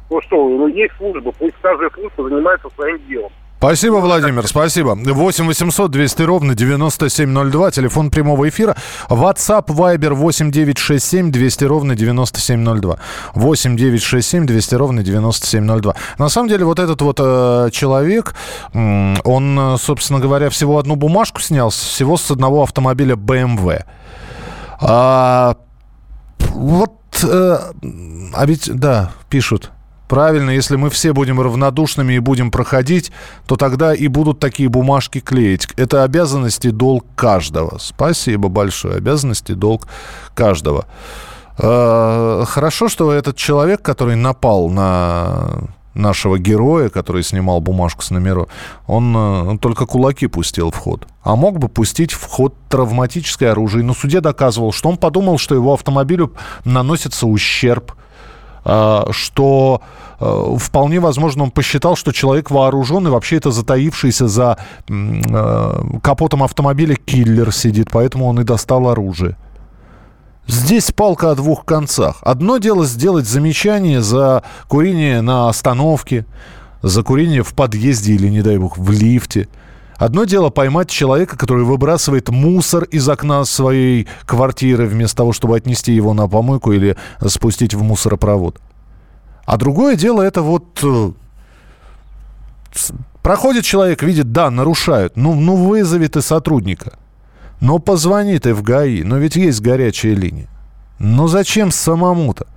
Ну 0.10 0.22
что, 0.22 0.38
ну 0.38 0.68
есть 0.68 0.96
служба, 0.98 1.32
пусть 1.38 1.56
каждая 1.62 1.90
служба 1.90 2.30
занимается 2.30 2.70
своим 2.76 3.00
делом. 3.08 3.32
Спасибо, 3.58 3.96
Владимир, 3.96 4.48
спасибо. 4.48 4.96
8 4.96 5.48
800 5.48 5.90
200 5.90 6.22
ровно 6.24 6.56
9702, 6.56 7.72
телефон 7.72 8.12
прямого 8.12 8.48
эфира. 8.50 8.76
WhatsApp, 9.10 9.68
Viber 9.68 10.14
8 10.14 10.52
967 10.52 11.32
200 11.32 11.64
ровно 11.64 11.96
9702. 11.96 12.98
8 13.34 13.78
967 13.78 14.46
200 14.46 14.76
ровно 14.76 15.04
9702. 15.04 15.96
На 16.20 16.30
самом 16.30 16.50
деле, 16.50 16.66
вот 16.66 16.80
этот 16.80 17.02
вот 17.02 17.18
э, 17.20 17.70
человек, 17.72 18.36
он, 18.74 19.78
собственно 19.80 20.20
говоря, 20.20 20.50
всего 20.50 20.78
одну 20.78 20.96
бумажку 20.96 21.42
снял, 21.42 21.70
всего 21.70 22.18
с 22.18 22.30
одного 22.30 22.62
автомобиля 22.64 23.16
BMW. 23.16 23.84
А, 24.80 25.56
вот, 26.50 26.94
э, 27.24 27.58
а 28.34 28.46
ведь, 28.46 28.70
да, 28.74 29.12
пишут, 29.30 29.72
Правильно, 30.08 30.52
если 30.52 30.76
мы 30.76 30.90
все 30.90 31.14
будем 31.14 31.42
равнодушными 31.42 32.14
и 32.14 32.20
будем 32.20 32.52
проходить, 32.52 33.12
то 33.48 33.56
тогда 33.56 33.94
и 33.94 34.08
будут 34.08 34.40
такие 34.40 34.70
бумажки 34.70 35.20
клеить. 35.20 35.68
Это 35.78 36.04
обязанности 36.04 36.70
долг 36.70 37.06
каждого. 37.16 37.78
Спасибо 37.80 38.50
большое. 38.50 38.98
Обязанности 38.98 39.54
долг 39.54 39.88
каждого. 40.36 40.86
Э, 41.58 42.44
хорошо, 42.48 42.88
что 42.88 43.12
этот 43.12 43.36
человек, 43.36 43.82
который 43.82 44.16
напал 44.16 44.70
на 44.70 45.70
нашего 45.96 46.38
героя, 46.38 46.90
который 46.90 47.24
снимал 47.24 47.62
бумажку 47.62 48.04
с 48.04 48.12
номером, 48.12 48.48
он, 48.86 49.16
э, 49.16 49.50
он 49.50 49.58
только 49.58 49.88
кулаки 49.88 50.28
пустил 50.28 50.70
в 50.70 50.78
ход. 50.78 51.08
А 51.24 51.36
мог 51.36 51.58
бы 51.58 51.68
пустить 51.68 52.12
в 52.12 52.28
ход 52.28 52.54
травматическое 52.70 53.52
оружие. 53.54 53.84
Но 53.84 53.96
суде 53.96 54.22
доказывал, 54.22 54.72
что 54.72 54.90
он 54.90 54.98
подумал, 54.98 55.40
что 55.40 55.56
его 55.56 55.74
автомобилю 55.74 56.34
наносится 56.64 57.26
ущерб– 57.26 57.94
что 59.12 59.82
а, 60.20 60.56
вполне 60.58 61.00
возможно 61.00 61.44
он 61.44 61.52
посчитал, 61.52 61.96
что 61.96 62.12
человек 62.12 62.52
вооружен, 62.52 63.08
и 63.08 63.10
вообще 63.10 63.38
это 63.38 63.52
затаившийся 63.52 64.28
за 64.28 64.58
а, 64.90 66.00
капотом 66.02 66.44
автомобиля 66.44 66.96
киллер 66.96 67.52
сидит, 67.54 67.90
поэтому 67.92 68.26
он 68.26 68.40
и 68.40 68.44
достал 68.44 68.88
оружие. 68.90 69.38
Здесь 70.48 70.92
палка 70.92 71.32
о 71.32 71.36
двух 71.36 71.66
концах. 71.66 72.18
Одно 72.22 72.58
дело 72.58 72.86
сделать 72.86 73.28
замечание 73.28 74.02
за 74.02 74.44
курение 74.68 75.22
на 75.22 75.50
остановке, 75.50 76.26
за 76.84 77.02
курение 77.02 77.42
в 77.42 77.54
подъезде 77.56 78.14
или, 78.14 78.28
не 78.28 78.42
дай 78.42 78.58
бог, 78.58 78.78
в 78.78 78.92
лифте. 78.92 79.48
Одно 79.98 80.26
дело 80.26 80.50
поймать 80.50 80.90
человека, 80.90 81.38
который 81.38 81.64
выбрасывает 81.64 82.30
мусор 82.30 82.84
из 82.84 83.08
окна 83.08 83.46
своей 83.46 84.08
квартиры, 84.26 84.88
вместо 84.88 85.18
того, 85.18 85.32
чтобы 85.32 85.56
отнести 85.56 85.94
его 85.94 86.14
на 86.14 86.28
помойку 86.28 86.74
или 86.74 86.98
спустить 87.26 87.74
в 87.74 87.82
мусоропровод. 87.82 88.60
А 89.46 89.58
другое 89.58 89.96
дело 89.96 90.22
это 90.22 90.42
вот... 90.42 90.80
Э, 90.84 91.12
проходит 93.22 93.64
человек, 93.64 94.04
видит, 94.04 94.32
да, 94.32 94.50
нарушают. 94.52 95.16
Ну, 95.16 95.34
ну 95.36 95.56
вызови 95.56 96.08
ты 96.08 96.22
сотрудника. 96.22 96.94
Но 97.62 97.80
позвони 97.80 98.38
ты 98.40 98.54
в 98.54 98.64
ГАИ. 98.64 99.04
Но 99.04 99.18
ведь 99.18 99.38
есть 99.38 99.62
горячая 99.62 100.14
линия. 100.14 100.50
Ну 101.00 101.28
зачем 101.28 101.72
самому-то? 101.72 102.48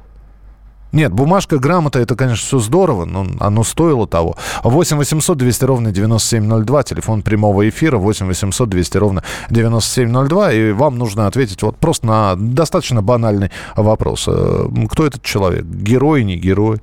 Нет, 0.92 1.12
бумажка, 1.12 1.58
грамота, 1.58 1.98
это, 1.98 2.16
конечно, 2.16 2.46
все 2.46 2.58
здорово, 2.58 3.04
но 3.04 3.26
оно 3.40 3.62
стоило 3.62 4.06
того. 4.06 4.36
8 4.64 4.96
800 4.96 5.36
200 5.36 5.64
ровно 5.64 5.92
9702, 5.92 6.82
телефон 6.82 7.22
прямого 7.22 7.68
эфира 7.68 7.98
8 7.98 8.26
800 8.26 8.68
200 8.68 8.96
ровно 8.96 9.22
9702, 9.50 10.52
и 10.52 10.72
вам 10.72 10.96
нужно 10.96 11.26
ответить 11.26 11.62
вот 11.62 11.76
просто 11.76 12.06
на 12.06 12.36
достаточно 12.36 13.02
банальный 13.02 13.50
вопрос. 13.76 14.24
Э, 14.28 14.66
кто 14.90 15.06
этот 15.06 15.22
человек? 15.22 15.64
Герой, 15.64 16.24
не 16.24 16.36
герой? 16.36 16.80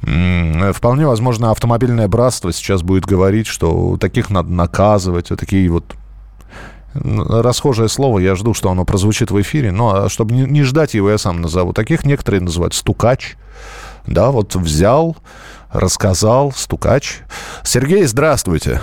Вполне 0.00 1.06
возможно, 1.06 1.50
автомобильное 1.50 2.06
братство 2.06 2.52
сейчас 2.52 2.82
будет 2.82 3.04
говорить, 3.04 3.48
что 3.48 3.96
таких 3.96 4.30
надо 4.30 4.50
наказывать, 4.50 5.30
вот 5.30 5.40
такие 5.40 5.68
вот 5.68 5.96
расхожее 6.94 7.88
слово, 7.88 8.18
я 8.18 8.34
жду, 8.34 8.54
что 8.54 8.70
оно 8.70 8.84
прозвучит 8.84 9.30
в 9.30 9.40
эфире, 9.40 9.72
но 9.72 10.04
а 10.04 10.08
чтобы 10.08 10.34
не, 10.34 10.62
ждать 10.62 10.94
его, 10.94 11.10
я 11.10 11.18
сам 11.18 11.40
назову. 11.40 11.72
Таких 11.72 12.04
некоторые 12.04 12.40
называют 12.40 12.74
стукач. 12.74 13.36
Да, 14.06 14.30
вот 14.30 14.54
взял, 14.54 15.16
рассказал, 15.72 16.52
стукач. 16.52 17.20
Сергей, 17.62 18.04
здравствуйте. 18.04 18.80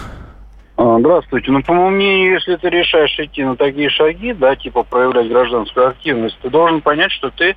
А, 0.77 0.99
здравствуйте. 0.99 1.51
Ну, 1.51 1.63
по 1.63 1.73
моему 1.73 1.89
мнению, 1.91 2.33
если 2.33 2.55
ты 2.57 2.69
решаешь 2.69 3.17
идти 3.17 3.43
на 3.43 3.55
такие 3.55 3.89
шаги, 3.89 4.33
да, 4.33 4.55
типа 4.55 4.83
проявлять 4.83 5.29
гражданскую 5.29 5.89
активность, 5.89 6.37
ты 6.41 6.49
должен 6.49 6.81
понять, 6.81 7.11
что 7.11 7.29
ты, 7.31 7.55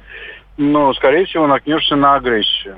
ну, 0.57 0.95
скорее 0.95 1.27
всего, 1.27 1.47
накнешься 1.47 1.97
на 1.97 2.15
агрессию. 2.15 2.77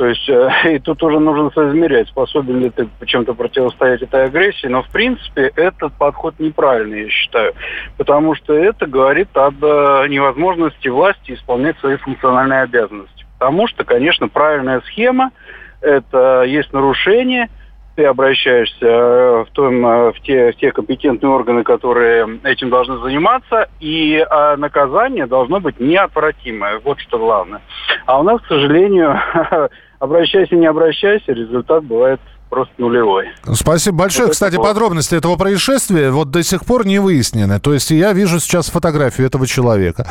То 0.00 0.06
есть 0.06 0.26
э, 0.30 0.50
и 0.76 0.78
тут 0.78 1.02
уже 1.02 1.20
нужно 1.20 1.50
соизмерять, 1.50 2.08
способен 2.08 2.60
ли 2.60 2.70
ты 2.70 2.88
чем-то 3.04 3.34
противостоять 3.34 4.00
этой 4.00 4.24
агрессии. 4.24 4.66
Но 4.66 4.82
в 4.82 4.88
принципе 4.88 5.52
этот 5.56 5.92
подход 5.92 6.36
неправильный, 6.38 7.02
я 7.02 7.10
считаю. 7.10 7.52
Потому 7.98 8.34
что 8.34 8.54
это 8.54 8.86
говорит 8.86 9.28
об 9.36 9.62
э, 9.62 10.06
невозможности 10.08 10.88
власти 10.88 11.32
исполнять 11.32 11.78
свои 11.80 11.96
функциональные 11.96 12.62
обязанности. 12.62 13.26
Потому 13.38 13.66
что, 13.68 13.84
конечно, 13.84 14.26
правильная 14.28 14.80
схема– 14.86 15.32
это 15.82 16.44
есть 16.44 16.72
нарушение, 16.72 17.50
ты 17.94 18.06
обращаешься 18.06 18.86
э, 18.86 19.44
в, 19.46 19.50
том, 19.52 19.82
в, 19.82 20.14
те, 20.22 20.52
в 20.52 20.56
те 20.56 20.72
компетентные 20.72 21.28
органы, 21.28 21.62
которые 21.62 22.40
этим 22.44 22.70
должны 22.70 22.96
заниматься, 23.00 23.68
и 23.80 24.24
а 24.30 24.56
наказание 24.56 25.26
должно 25.26 25.60
быть 25.60 25.78
неотвратимое. 25.78 26.80
Вот 26.82 27.00
что 27.00 27.18
главное. 27.18 27.60
А 28.06 28.18
у 28.18 28.22
нас, 28.22 28.40
к 28.40 28.46
сожалению, 28.46 29.20
обращайся, 30.00 30.56
не 30.56 30.66
обращайся, 30.66 31.32
результат 31.32 31.84
бывает 31.84 32.20
просто 32.48 32.74
нулевой. 32.78 33.26
Спасибо 33.52 33.98
большое. 33.98 34.26
Вот 34.26 34.32
Кстати, 34.32 34.56
подробности 34.56 35.14
этого 35.14 35.36
происшествия 35.36 36.10
вот 36.10 36.30
до 36.30 36.42
сих 36.42 36.64
пор 36.64 36.84
не 36.84 36.98
выяснены. 36.98 37.60
То 37.60 37.72
есть 37.72 37.92
я 37.92 38.12
вижу 38.12 38.40
сейчас 38.40 38.68
фотографию 38.68 39.28
этого 39.28 39.46
человека, 39.46 40.08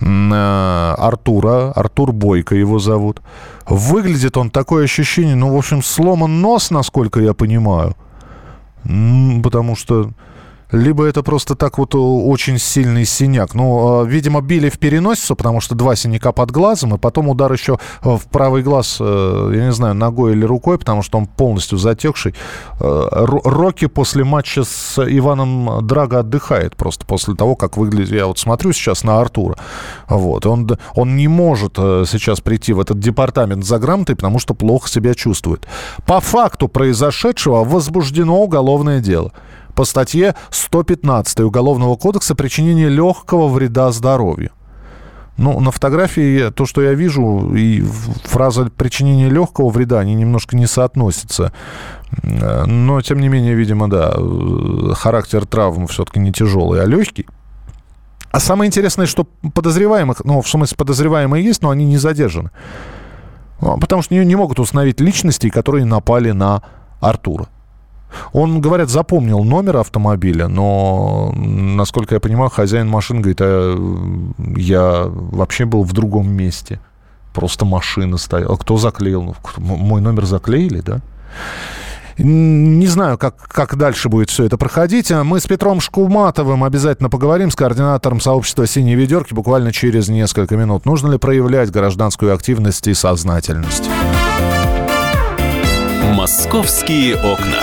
э, 0.00 0.94
Артура, 0.98 1.72
Артур 1.72 2.12
Бойко 2.12 2.54
его 2.54 2.78
зовут. 2.78 3.22
Выглядит 3.66 4.36
он 4.36 4.50
такое 4.50 4.84
ощущение, 4.84 5.34
ну, 5.34 5.54
в 5.54 5.56
общем, 5.56 5.82
сломан 5.82 6.42
нос, 6.42 6.70
насколько 6.70 7.20
я 7.20 7.32
понимаю. 7.32 7.94
Потому 9.42 9.74
что 9.74 10.10
либо 10.70 11.04
это 11.04 11.22
просто 11.22 11.54
так 11.54 11.78
вот 11.78 11.94
очень 11.94 12.58
сильный 12.58 13.04
синяк. 13.04 13.54
Ну, 13.54 14.00
а, 14.00 14.04
видимо, 14.04 14.40
били 14.40 14.68
в 14.68 14.78
переносицу, 14.78 15.34
потому 15.36 15.60
что 15.60 15.74
два 15.74 15.96
синяка 15.96 16.32
под 16.32 16.50
глазом, 16.50 16.94
и 16.94 16.98
потом 16.98 17.28
удар 17.28 17.52
еще 17.52 17.78
э, 18.02 18.16
в 18.16 18.26
правый 18.26 18.62
глаз, 18.62 18.98
э, 19.00 19.52
я 19.54 19.66
не 19.66 19.72
знаю, 19.72 19.94
ногой 19.94 20.32
или 20.32 20.44
рукой, 20.44 20.78
потому 20.78 21.02
что 21.02 21.18
он 21.18 21.26
полностью 21.26 21.78
затекший. 21.78 22.34
Э, 22.80 23.08
Рокки 23.10 23.86
после 23.86 24.24
матча 24.24 24.64
с 24.64 24.98
Иваном 24.98 25.86
Драго 25.86 26.20
отдыхает 26.20 26.76
просто 26.76 27.06
после 27.06 27.34
того, 27.34 27.56
как 27.56 27.76
выглядит... 27.76 28.12
Я 28.12 28.26
вот 28.26 28.38
смотрю 28.38 28.72
сейчас 28.72 29.04
на 29.04 29.20
Артура. 29.20 29.56
Вот. 30.08 30.44
Он, 30.46 30.68
он 30.94 31.16
не 31.16 31.28
может 31.28 31.76
сейчас 31.76 32.40
прийти 32.40 32.72
в 32.72 32.80
этот 32.80 32.98
департамент 32.98 33.64
за 33.64 33.78
грамотой, 33.78 34.16
потому 34.16 34.38
что 34.38 34.54
плохо 34.54 34.88
себя 34.88 35.14
чувствует. 35.14 35.66
По 36.06 36.20
факту 36.20 36.68
произошедшего 36.68 37.64
возбуждено 37.64 38.40
уголовное 38.40 39.00
дело 39.00 39.32
по 39.78 39.84
статье 39.84 40.34
115 40.50 41.38
Уголовного 41.38 41.94
кодекса 41.94 42.34
«Причинение 42.34 42.88
легкого 42.88 43.46
вреда 43.46 43.92
здоровью». 43.92 44.50
Ну, 45.36 45.60
на 45.60 45.70
фотографии 45.70 46.50
то, 46.50 46.66
что 46.66 46.82
я 46.82 46.94
вижу, 46.94 47.54
и 47.54 47.84
фраза 48.24 48.64
причинения 48.76 49.28
легкого 49.28 49.68
вреда, 49.68 50.00
они 50.00 50.14
немножко 50.14 50.56
не 50.56 50.66
соотносятся. 50.66 51.52
Но, 52.24 53.00
тем 53.02 53.20
не 53.20 53.28
менее, 53.28 53.54
видимо, 53.54 53.88
да, 53.88 54.16
характер 54.94 55.46
травм 55.46 55.86
все-таки 55.86 56.18
не 56.18 56.32
тяжелый, 56.32 56.82
а 56.82 56.84
легкий. 56.84 57.28
А 58.32 58.40
самое 58.40 58.66
интересное, 58.66 59.06
что 59.06 59.28
подозреваемых, 59.54 60.24
ну, 60.24 60.42
в 60.42 60.48
смысле, 60.48 60.76
подозреваемые 60.76 61.44
есть, 61.44 61.62
но 61.62 61.70
они 61.70 61.84
не 61.84 61.98
задержаны. 61.98 62.50
Ну, 63.60 63.78
потому 63.78 64.02
что 64.02 64.12
не, 64.12 64.24
не 64.24 64.34
могут 64.34 64.58
установить 64.58 65.00
личностей, 65.00 65.50
которые 65.50 65.84
напали 65.84 66.32
на 66.32 66.64
Артура. 66.98 67.46
Он, 68.32 68.60
говорят, 68.60 68.88
запомнил 68.88 69.44
номер 69.44 69.78
автомобиля, 69.78 70.48
но, 70.48 71.32
насколько 71.34 72.14
я 72.14 72.20
понимаю, 72.20 72.50
хозяин 72.50 72.88
машины 72.88 73.20
говорит, 73.20 73.40
а 73.40 73.76
я 74.56 75.04
вообще 75.06 75.64
был 75.64 75.82
в 75.82 75.92
другом 75.92 76.30
месте. 76.30 76.80
Просто 77.34 77.64
машина 77.64 78.16
стояла. 78.16 78.56
Кто 78.56 78.76
заклеил? 78.78 79.22
Ну, 79.22 79.34
мой 79.58 80.00
номер 80.00 80.24
заклеили, 80.24 80.80
да? 80.80 81.00
Не 82.16 82.88
знаю, 82.88 83.16
как, 83.16 83.36
как 83.36 83.76
дальше 83.76 84.08
будет 84.08 84.28
все 84.30 84.42
это 84.44 84.58
проходить. 84.58 85.12
Мы 85.12 85.38
с 85.38 85.46
Петром 85.46 85.80
Шкуматовым 85.80 86.64
обязательно 86.64 87.08
поговорим, 87.08 87.52
с 87.52 87.54
координатором 87.54 88.20
сообщества 88.20 88.66
«Синие 88.66 88.96
ведерки» 88.96 89.34
буквально 89.34 89.70
через 89.70 90.08
несколько 90.08 90.56
минут. 90.56 90.84
Нужно 90.84 91.12
ли 91.12 91.18
проявлять 91.18 91.70
гражданскую 91.70 92.34
активность 92.34 92.88
и 92.88 92.94
сознательность? 92.94 93.88
«Московские 96.16 97.14
окна». 97.14 97.62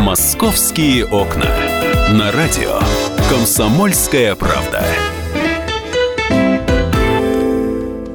Московские 0.00 1.04
окна. 1.04 1.44
На 2.14 2.32
радио 2.32 2.80
«Комсомольская 3.28 4.34
правда». 4.34 4.82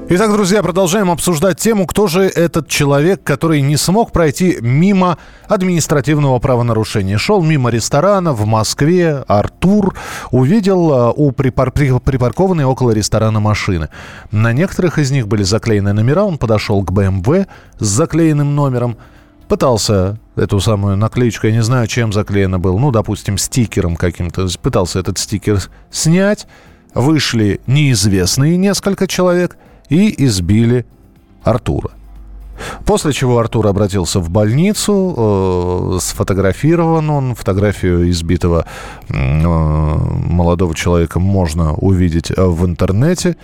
Итак, 0.10 0.32
друзья, 0.32 0.64
продолжаем 0.64 1.12
обсуждать 1.12 1.60
тему, 1.60 1.86
кто 1.86 2.08
же 2.08 2.24
этот 2.24 2.68
человек, 2.68 3.22
который 3.24 3.62
не 3.62 3.78
смог 3.78 4.12
пройти 4.12 4.58
мимо 4.62 5.20
административного 5.48 6.40
правонарушения. 6.40 7.20
Шел 7.20 7.44
мимо 7.44 7.70
ресторана 7.70 8.34
в 8.34 8.48
Москве, 8.48 9.24
Артур 9.28 9.96
увидел 10.32 10.92
а, 10.92 11.12
у 11.12 11.32
припар... 11.32 11.72
припаркованной 11.72 12.64
около 12.64 12.92
ресторана 12.92 13.40
машины. 13.40 13.90
На 14.32 14.54
некоторых 14.54 14.98
из 14.98 15.12
них 15.12 15.28
были 15.28 15.44
заклеены 15.44 15.94
номера, 15.94 16.24
он 16.24 16.40
подошел 16.40 16.84
к 16.84 16.92
БМВ 16.92 17.46
с 17.78 17.86
заклеенным 17.86 18.56
номером, 18.56 18.98
пытался 19.48 20.20
эту 20.36 20.60
самую 20.60 20.98
наклеечку, 20.98 21.48
я 21.48 21.54
не 21.54 21.64
знаю, 21.64 21.88
чем 21.88 22.12
заклеено 22.14 22.60
был, 22.60 22.78
ну, 22.80 22.92
допустим, 22.92 23.38
стикером 23.38 23.96
каким-то, 23.96 24.48
пытался 24.62 25.00
этот 25.00 25.18
стикер 25.18 25.62
снять, 25.92 26.48
вышли 26.94 27.62
неизвестные 27.68 28.58
несколько 28.58 29.08
человек– 29.08 29.58
и 29.90 30.26
избили 30.26 30.86
Артура. 31.44 31.92
После 32.86 33.14
чего 33.14 33.40
Артур 33.40 33.68
обратился 33.68 34.20
в 34.20 34.30
больницу, 34.30 35.14
э, 35.18 35.98
сфотографирован 36.00 37.10
он, 37.10 37.36
фотографию 37.36 38.10
избитого 38.10 38.66
э, 39.10 39.14
молодого 39.14 40.76
человека 40.76 41.20
можно 41.20 41.74
увидеть 41.74 42.32
э, 42.32 42.44
в 42.44 42.66
интернете. 42.66 43.38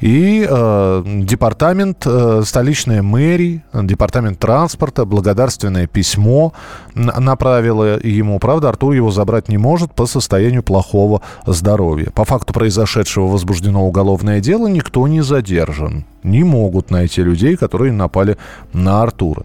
И 0.00 0.46
э, 0.48 1.02
департамент, 1.04 2.02
э, 2.06 2.42
столичная 2.44 3.02
мэрия, 3.02 3.64
департамент 3.72 4.38
транспорта, 4.38 5.04
благодарственное 5.04 5.86
письмо 5.86 6.52
направило 6.94 7.98
ему. 8.00 8.38
Правда, 8.38 8.68
Артур 8.68 8.92
его 8.92 9.10
забрать 9.10 9.48
не 9.48 9.58
может 9.58 9.94
по 9.94 10.06
состоянию 10.06 10.62
плохого 10.62 11.22
здоровья. 11.46 12.10
По 12.10 12.24
факту 12.24 12.52
произошедшего 12.52 13.26
возбуждено 13.26 13.86
уголовное 13.86 14.40
дело, 14.40 14.66
никто 14.68 15.06
не 15.08 15.22
задержан 15.22 16.04
не 16.22 16.44
могут 16.44 16.90
найти 16.90 17.22
людей, 17.22 17.56
которые 17.56 17.92
напали 17.92 18.36
на 18.72 19.02
Артура. 19.02 19.44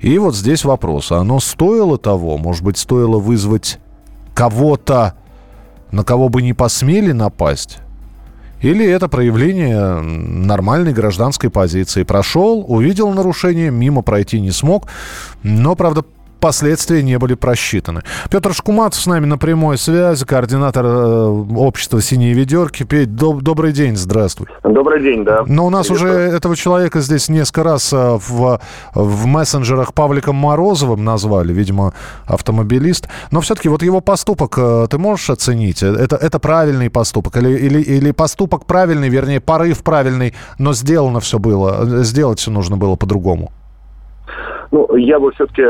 И 0.00 0.18
вот 0.18 0.36
здесь 0.36 0.64
вопрос, 0.64 1.10
а 1.12 1.18
оно 1.18 1.40
стоило 1.40 1.98
того? 1.98 2.36
Может 2.38 2.62
быть, 2.62 2.78
стоило 2.78 3.18
вызвать 3.18 3.78
кого-то, 4.34 5.14
на 5.90 6.04
кого 6.04 6.28
бы 6.28 6.42
не 6.42 6.52
посмели 6.52 7.12
напасть? 7.12 7.78
Или 8.60 8.86
это 8.86 9.08
проявление 9.08 10.00
нормальной 10.00 10.92
гражданской 10.92 11.50
позиции? 11.50 12.02
Прошел, 12.02 12.64
увидел 12.66 13.10
нарушение, 13.12 13.70
мимо 13.70 14.02
пройти 14.02 14.40
не 14.40 14.50
смог, 14.50 14.86
но, 15.42 15.76
правда, 15.76 16.04
последствия 16.40 17.02
не 17.02 17.18
были 17.18 17.34
просчитаны. 17.34 18.02
Петр 18.30 18.52
Шкуматов 18.52 19.00
с 19.00 19.06
нами 19.06 19.26
на 19.26 19.38
прямой 19.38 19.78
связи, 19.78 20.24
координатор 20.24 20.84
э, 20.86 21.26
общества 21.56 22.00
«Синие 22.00 22.32
ведерки». 22.32 22.84
Петь, 22.84 23.08
доб- 23.08 23.40
добрый 23.40 23.72
день, 23.72 23.96
здравствуй. 23.96 24.48
Добрый 24.62 25.02
день, 25.02 25.24
да. 25.24 25.44
Но 25.46 25.66
у 25.66 25.70
нас 25.70 25.86
Привет. 25.86 26.02
уже 26.02 26.12
этого 26.12 26.56
человека 26.56 27.00
здесь 27.00 27.28
несколько 27.28 27.62
раз 27.62 27.92
э, 27.92 27.96
в, 27.96 28.60
в 28.94 29.26
мессенджерах 29.26 29.94
Павликом 29.94 30.36
Морозовым 30.36 31.04
назвали, 31.04 31.52
видимо, 31.52 31.92
автомобилист. 32.26 33.08
Но 33.30 33.40
все-таки 33.40 33.68
вот 33.68 33.82
его 33.82 34.00
поступок 34.00 34.54
э, 34.58 34.86
ты 34.90 34.98
можешь 34.98 35.30
оценить? 35.30 35.82
Это, 35.82 36.16
это 36.16 36.38
правильный 36.38 36.90
поступок 36.90 37.36
или, 37.36 37.50
или, 37.50 37.80
или 37.80 38.10
поступок 38.12 38.66
правильный, 38.66 39.08
вернее, 39.08 39.40
порыв 39.40 39.82
правильный, 39.82 40.34
но 40.58 40.72
сделано 40.74 41.20
все 41.20 41.38
было, 41.38 42.02
сделать 42.04 42.38
все 42.38 42.50
нужно 42.50 42.76
было 42.76 42.96
по-другому? 42.96 43.50
Ну, 44.72 44.96
я 44.96 45.18
бы 45.18 45.32
все-таки 45.32 45.64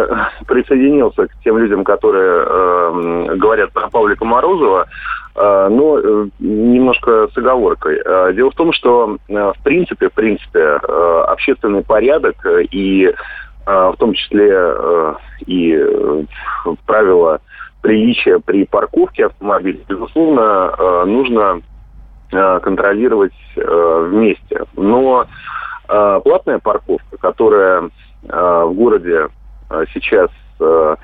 присоединился 0.46 1.26
к 1.26 1.32
тем 1.44 1.58
людям, 1.58 1.84
которые 1.84 2.44
э, 2.46 3.36
говорят 3.36 3.72
про 3.72 3.88
Павлика 3.88 4.24
Морозова, 4.24 4.86
э, 5.34 5.68
но 5.70 5.98
э, 5.98 6.28
немножко 6.38 7.28
с 7.32 7.36
оговоркой. 7.36 8.00
Э, 8.04 8.32
дело 8.34 8.50
в 8.50 8.54
том, 8.54 8.72
что 8.72 9.18
э, 9.28 9.52
в 9.56 9.62
принципе, 9.62 10.08
в 10.08 10.12
принципе, 10.12 10.60
э, 10.60 11.24
общественный 11.28 11.82
порядок 11.82 12.36
и 12.70 13.06
э, 13.06 13.12
в 13.66 13.96
том 13.98 14.14
числе 14.14 14.50
э, 14.52 15.14
и 15.46 15.76
э, 15.78 16.24
правила 16.86 17.40
приличия 17.82 18.40
при 18.40 18.64
парковке 18.64 19.26
автомобиля, 19.26 19.80
безусловно, 19.88 20.74
э, 20.76 21.04
нужно 21.04 21.60
э, 22.32 22.60
контролировать 22.60 23.34
э, 23.56 24.08
вместе. 24.10 24.64
Но 24.74 25.26
э, 25.88 26.20
платная 26.24 26.58
парковка, 26.58 27.18
которая 27.18 27.90
Э, 27.90 28.05
в 28.28 28.72
городе 28.74 29.28
э, 29.70 29.84
сейчас 29.92 30.30
э, 30.60 30.96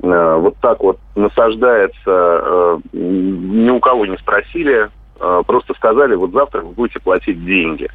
вот 0.00 0.56
так 0.60 0.80
вот 0.80 0.98
насаждается, 1.16 2.80
ни 2.92 3.68
у 3.68 3.80
кого 3.80 4.06
не 4.06 4.16
спросили, 4.18 4.90
просто 5.18 5.74
сказали, 5.74 6.14
вот 6.14 6.30
завтра 6.30 6.60
вы 6.62 6.72
будете 6.72 7.00
платить 7.00 7.44
деньги. 7.44 7.88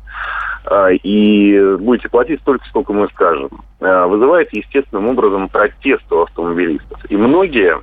И 1.04 1.78
будете 1.80 2.10
платить 2.10 2.42
столько, 2.42 2.66
сколько 2.68 2.92
мы 2.92 3.08
скажем. 3.08 3.50
Вызывает 3.80 4.54
естественным 4.54 5.08
образом 5.08 5.48
протест 5.48 6.12
у 6.12 6.24
автомобилистов. 6.24 7.00
И 7.10 7.16
многие 7.16 7.78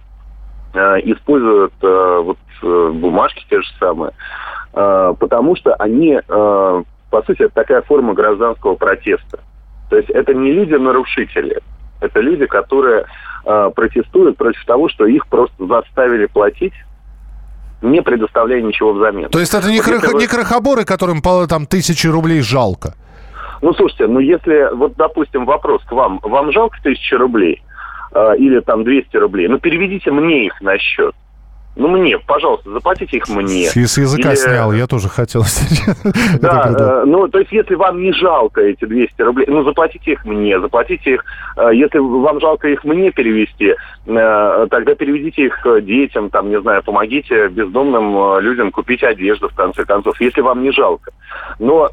используют 0.74 1.72
вот 1.80 2.36
бумажки 2.60 3.46
те 3.48 3.62
же 3.62 3.68
самые, 3.78 4.12
потому 4.72 5.56
что 5.56 5.74
они, 5.76 6.20
по 6.28 7.22
сути, 7.24 7.44
это 7.44 7.54
такая 7.54 7.80
форма 7.80 8.12
гражданского 8.12 8.74
протеста. 8.74 9.40
То 9.90 9.96
есть 9.96 10.08
это 10.10 10.32
не 10.32 10.52
люди-нарушители, 10.52 11.60
это 12.00 12.20
люди, 12.20 12.46
которые 12.46 13.04
э, 13.44 13.70
протестуют 13.74 14.38
против 14.38 14.64
того, 14.64 14.88
что 14.88 15.04
их 15.04 15.26
просто 15.26 15.66
заставили 15.66 16.26
платить 16.26 16.72
не 17.82 18.02
предоставляя 18.02 18.60
ничего 18.60 18.92
взамен. 18.92 19.30
То 19.30 19.40
есть 19.40 19.54
это 19.54 19.70
не, 19.70 19.78
вот 19.78 19.86
крох, 19.86 20.12
вы... 20.12 20.20
не 20.20 20.26
крохоборы, 20.26 20.84
которым 20.84 21.22
там 21.22 21.64
тысячи 21.66 22.06
рублей 22.06 22.42
жалко? 22.42 22.94
Ну, 23.62 23.72
слушайте, 23.74 24.06
ну 24.06 24.20
если, 24.20 24.74
вот, 24.74 24.96
допустим, 24.96 25.44
вопрос 25.44 25.82
к 25.84 25.92
вам, 25.92 26.20
вам 26.22 26.52
жалко 26.52 26.76
тысячи 26.82 27.14
рублей 27.14 27.62
э, 28.12 28.36
или 28.38 28.60
там 28.60 28.84
200 28.84 29.16
рублей, 29.16 29.48
ну, 29.48 29.58
переведите 29.58 30.10
мне 30.10 30.46
их 30.46 30.60
на 30.60 30.78
счет. 30.78 31.14
Ну, 31.76 31.88
мне, 31.88 32.18
пожалуйста, 32.18 32.70
заплатите 32.70 33.18
их 33.18 33.28
мне. 33.28 33.66
С, 33.66 33.74
с 33.74 33.98
языка 33.98 34.30
Или... 34.30 34.36
снял, 34.36 34.72
я 34.72 34.86
тоже 34.86 35.08
хотел. 35.08 35.44
Да, 36.40 36.74
э, 36.76 37.04
ну, 37.06 37.28
то 37.28 37.38
есть, 37.38 37.52
если 37.52 37.74
вам 37.74 38.02
не 38.02 38.12
жалко 38.12 38.60
эти 38.60 38.84
200 38.84 39.22
рублей, 39.22 39.46
ну, 39.48 39.62
заплатите 39.62 40.12
их 40.12 40.24
мне, 40.24 40.60
заплатите 40.60 41.14
их, 41.14 41.24
э, 41.56 41.70
если 41.72 41.98
вам 41.98 42.40
жалко 42.40 42.68
их 42.68 42.84
мне 42.84 43.10
перевести, 43.10 43.74
э, 44.06 44.66
тогда 44.70 44.94
переведите 44.94 45.46
их 45.46 45.66
детям, 45.82 46.30
там, 46.30 46.50
не 46.50 46.60
знаю, 46.60 46.82
помогите 46.82 47.48
бездомным 47.48 48.40
людям 48.40 48.72
купить 48.72 49.02
одежду, 49.02 49.48
в 49.48 49.54
конце 49.54 49.84
концов, 49.84 50.20
если 50.20 50.40
вам 50.40 50.62
не 50.62 50.72
жалко. 50.72 51.12
Но 51.58 51.90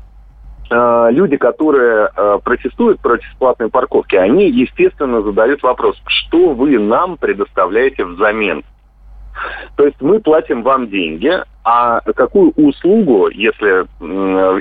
люди, 0.70 1.38
которые 1.38 2.10
протестуют 2.44 3.00
против 3.00 3.34
платной 3.40 3.70
парковки, 3.70 4.18
они, 4.18 4.50
естественно, 4.50 5.22
задают 5.22 5.64
вопрос, 5.64 5.96
что 6.08 6.50
вы 6.50 6.78
нам 6.78 7.16
предоставляете 7.16 8.04
взамен? 8.04 8.64
То 9.76 9.86
есть 9.86 10.02
мы 10.02 10.20
платим 10.20 10.64
вам 10.64 10.88
деньги, 10.88 11.32
а 11.64 12.02
какую 12.02 12.52
услугу, 12.56 13.30
если, 13.30 13.86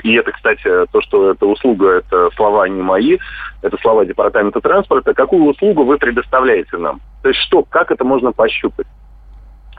и 0.05 0.13
это, 0.13 0.31
кстати, 0.31 0.85
то, 0.91 1.01
что 1.01 1.31
эта 1.31 1.45
услуга, 1.45 1.99
это 1.99 2.29
слова 2.35 2.67
не 2.67 2.81
мои, 2.81 3.17
это 3.61 3.77
слова 3.81 4.05
Департамента 4.05 4.59
транспорта, 4.59 5.13
какую 5.13 5.45
услугу 5.45 5.83
вы 5.83 5.97
предоставляете 5.97 6.77
нам? 6.77 6.99
То 7.23 7.29
есть 7.29 7.41
что, 7.41 7.63
как 7.63 7.91
это 7.91 8.03
можно 8.03 8.31
пощупать? 8.31 8.87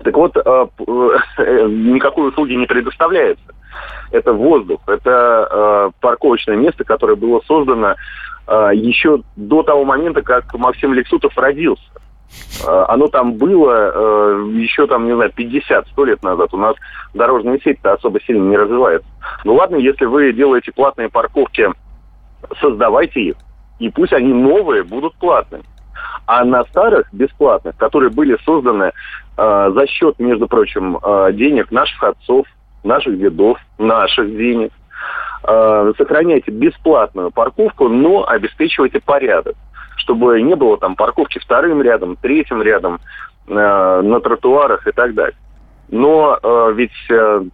Так 0.03 0.17
вот, 0.17 0.37
э, 0.37 0.67
э, 1.39 1.67
никакой 1.69 2.29
услуги 2.29 2.55
не 2.55 2.67
предоставляется. 2.67 3.45
Это 4.11 4.33
воздух, 4.33 4.81
это 4.87 5.49
э, 5.51 5.91
парковочное 6.01 6.57
место, 6.57 6.85
которое 6.85 7.17
было 7.17 7.41
создано 7.47 7.97
еще 8.73 9.21
до 9.37 9.63
того 9.63 9.85
момента, 9.85 10.23
как 10.23 10.55
Максим 10.55 10.95
Лексутов 10.95 11.37
родился. 11.37 11.85
Э, 12.67 12.85
оно 12.89 13.09
там 13.09 13.35
было 13.35 13.93
э, 13.95 14.51
еще 14.55 14.87
там, 14.87 15.07
не 15.07 15.15
знаю, 15.15 15.33
50-100 15.37 16.07
лет 16.07 16.23
назад. 16.23 16.53
У 16.53 16.57
нас 16.57 16.77
дорожная 17.15 17.59
сеть-то 17.63 17.95
особо 17.95 18.21
сильно 18.23 18.49
не 18.49 18.57
развивается. 18.57 19.09
Ну 19.45 19.55
ладно, 19.55 19.77
если 19.77 20.05
вы 20.05 20.33
делаете 20.33 20.73
платные 20.73 21.09
парковки, 21.09 21.69
создавайте 22.61 23.21
их, 23.21 23.37
и 23.79 23.91
пусть 23.91 24.13
они 24.13 24.33
новые 24.33 24.83
будут 24.83 25.15
платными. 25.15 25.65
А 26.27 26.45
на 26.45 26.65
старых, 26.65 27.13
бесплатных, 27.13 27.77
которые 27.77 28.11
были 28.11 28.37
созданы 28.45 28.93
э, 29.37 29.71
за 29.75 29.87
счет, 29.87 30.19
между 30.19 30.47
прочим, 30.47 30.99
э, 31.03 31.33
денег 31.33 31.71
наших 31.71 32.03
отцов, 32.03 32.47
наших 32.85 33.19
дедов, 33.19 33.59
наших 33.79 34.31
денег, 34.37 34.71
э, 35.47 35.93
сохраняйте 35.97 36.51
бесплатную 36.51 37.31
парковку, 37.31 37.89
но 37.89 38.29
обеспечивайте 38.29 39.01
порядок 39.01 39.55
чтобы 40.09 40.41
не 40.41 40.57
было 40.57 40.79
там 40.79 40.97
парковки 40.97 41.39
вторым 41.39 41.83
рядом, 41.83 42.17
третьим 42.17 42.63
рядом, 42.63 42.99
э, 43.47 43.53
на 43.53 44.21
тротуарах 44.21 44.87
и 44.87 44.93
так 44.93 45.15
далее. 45.15 45.37
Но 45.91 46.39
э, 46.43 46.73
ведь, 46.75 47.11
э, 47.11 47.45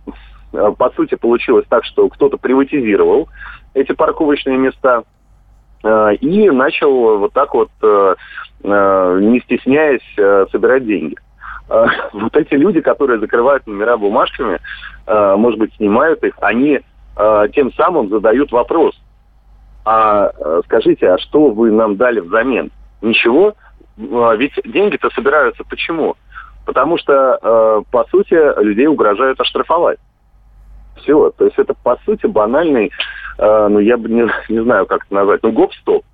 по 0.53 0.91
сути, 0.91 1.17
получилось 1.17 1.67
так, 1.69 1.85
что 1.85 2.09
кто-то 2.09 2.37
приватизировал 2.37 3.29
эти 3.75 3.91
парковочные 3.93 4.57
места 4.57 5.03
э, 5.83 6.15
и 6.21 6.49
начал 6.51 7.19
вот 7.19 7.33
так 7.33 7.53
вот, 7.55 7.71
э, 7.83 8.15
э, 8.63 9.19
не 9.21 9.41
стесняясь, 9.41 10.15
э, 10.17 10.47
собирать 10.53 10.87
деньги. 10.87 11.17
Э, 11.69 11.87
вот 12.13 12.37
эти 12.37 12.55
люди, 12.55 12.81
которые 12.81 13.19
закрывают 13.19 13.67
номера 13.67 13.97
бумажками, 13.97 14.61
э, 15.07 15.35
может 15.37 15.59
быть, 15.59 15.75
снимают 15.75 16.23
их, 16.23 16.35
они 16.41 16.81
э, 17.17 17.49
тем 17.53 17.73
самым 17.73 18.11
задают 18.11 18.53
вопрос, 18.53 18.95
а 19.85 20.31
э, 20.37 20.63
скажите, 20.65 21.09
а 21.09 21.19
что 21.19 21.49
вы 21.51 21.71
нам 21.71 21.97
дали 21.97 22.21
взамен? 22.21 22.71
Ничего? 23.03 23.55
А, 23.99 24.35
ведь 24.35 24.53
деньги-то 24.65 25.11
собираются 25.11 25.65
почему? 25.65 26.17
Потому 26.65 26.97
что, 26.97 27.39
э, 27.41 27.83
по 27.91 28.05
сути, 28.05 28.35
людей 28.63 28.87
угрожают 28.87 29.41
оштрафовать. 29.41 29.99
Все. 30.97 31.31
То 31.37 31.45
есть 31.45 31.59
это, 31.59 31.75
по 31.75 31.97
сути, 32.05 32.27
банальный, 32.27 32.91
э, 33.39 33.69
ну, 33.69 33.79
я 33.81 33.97
бы 33.97 34.09
не, 34.09 34.27
не 34.49 34.63
знаю, 34.63 34.87
как 34.87 35.05
это 35.05 35.15
назвать, 35.15 35.43
ну, 35.43 35.53
гоп-стоп. 35.53 36.05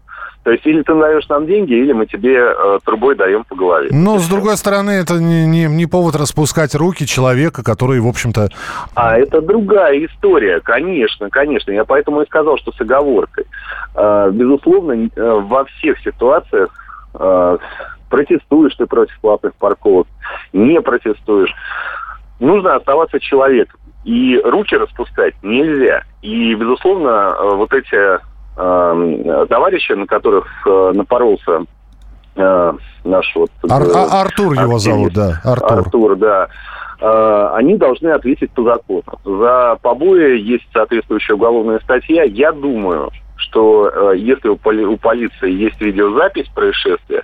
То 0.42 0.52
есть 0.52 0.64
или 0.66 0.82
ты 0.82 0.94
даешь 0.94 1.28
нам 1.28 1.46
деньги, 1.46 1.74
или 1.74 1.92
мы 1.92 2.06
тебе 2.06 2.36
э, 2.36 2.78
трубой 2.84 3.14
даем 3.14 3.44
по 3.44 3.54
голове. 3.54 3.88
Но, 3.92 4.18
с 4.18 4.26
другой 4.26 4.56
стороны, 4.56 4.90
это 4.90 5.14
не, 5.14 5.44
не, 5.46 5.66
не 5.66 5.86
повод 5.86 6.16
распускать 6.16 6.74
руки 6.74 7.06
человека, 7.06 7.62
который, 7.62 8.00
в 8.00 8.06
общем-то... 8.06 8.48
А 8.94 9.18
это 9.18 9.42
другая 9.42 10.06
история, 10.06 10.60
конечно, 10.60 11.28
конечно. 11.28 11.72
Я 11.72 11.84
поэтому 11.84 12.22
и 12.22 12.26
сказал, 12.26 12.56
что 12.56 12.72
с 12.72 12.80
оговоркой. 12.80 13.44
Э, 13.94 14.30
безусловно, 14.32 14.92
э, 14.92 15.08
во 15.16 15.66
всех 15.66 15.98
ситуациях 16.00 16.70
э, 17.14 17.58
протестуешь 18.08 18.74
ты 18.76 18.86
против 18.86 19.18
платных 19.20 19.54
парковок, 19.56 20.06
не 20.54 20.80
протестуешь. 20.80 21.54
Нужно 22.38 22.76
оставаться 22.76 23.20
человеком. 23.20 23.78
И 24.04 24.40
руки 24.42 24.74
распускать 24.74 25.34
нельзя. 25.42 26.04
И, 26.22 26.54
безусловно, 26.54 27.08
э, 27.08 27.54
вот 27.56 27.74
эти 27.74 28.29
э, 28.60 29.46
товарища, 29.48 29.96
на 29.96 30.06
которых 30.06 30.46
э, 30.66 30.92
напоролся 30.94 31.64
э, 32.36 32.72
наш 33.04 33.34
вот... 33.34 33.50
Ар- 33.68 33.82
э, 33.82 34.06
Артур 34.10 34.52
его 34.54 34.78
зовут, 34.78 35.12
да. 35.14 35.40
Артур. 35.44 35.72
Артур, 35.72 36.16
да. 36.16 36.48
Э, 37.00 37.50
они 37.54 37.76
должны 37.76 38.08
ответить 38.08 38.50
по 38.52 38.62
закону. 38.62 39.02
За 39.24 39.78
побои 39.80 40.38
есть 40.38 40.66
соответствующая 40.72 41.34
уголовная 41.34 41.80
статья. 41.80 42.24
Я 42.24 42.52
думаю, 42.52 43.10
что 43.36 43.88
э, 43.88 44.18
если 44.18 44.48
у, 44.48 44.56
поли- 44.56 44.84
у 44.84 44.96
полиции 44.98 45.50
есть 45.50 45.80
видеозапись 45.80 46.48
происшествия, 46.48 47.22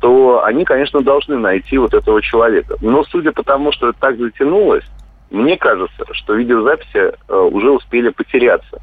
то 0.00 0.44
они, 0.44 0.64
конечно, 0.64 1.00
должны 1.00 1.36
найти 1.36 1.78
вот 1.78 1.94
этого 1.94 2.22
человека. 2.22 2.76
Но 2.80 3.02
судя 3.04 3.32
по 3.32 3.42
тому, 3.42 3.72
что 3.72 3.88
это 3.88 3.98
так 3.98 4.16
затянулось, 4.18 4.84
мне 5.30 5.56
кажется, 5.58 6.04
что 6.12 6.34
видеозаписи 6.34 6.96
э, 7.28 7.34
уже 7.34 7.70
успели 7.70 8.08
потеряться. 8.08 8.80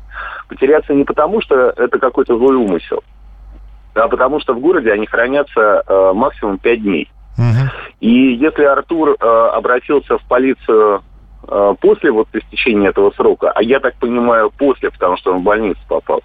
Потеряться 0.48 0.94
не 0.94 1.04
потому, 1.04 1.42
что 1.42 1.74
это 1.76 1.98
какой-то 1.98 2.38
злой 2.38 2.56
умысел, 2.56 3.04
а 3.96 4.08
потому 4.08 4.40
что 4.40 4.54
в 4.54 4.60
городе 4.60 4.92
они 4.92 5.08
хранятся 5.08 5.84
э, 5.88 6.12
максимум 6.14 6.60
5 6.60 6.84
дней. 6.84 7.10
Угу. 7.38 7.70
И 8.02 8.34
если 8.36 8.64
Артур 8.64 9.18
э, 9.20 9.26
обратился 9.54 10.18
в 10.18 10.24
полицию 10.24 11.02
после 11.80 12.10
вот 12.10 12.28
истечения 12.34 12.90
этого 12.90 13.12
срока, 13.12 13.52
а 13.52 13.62
я 13.62 13.80
так 13.80 13.94
понимаю 13.98 14.50
после, 14.50 14.90
потому 14.90 15.16
что 15.18 15.32
он 15.32 15.42
в 15.42 15.44
больницу 15.44 15.80
попал, 15.88 16.24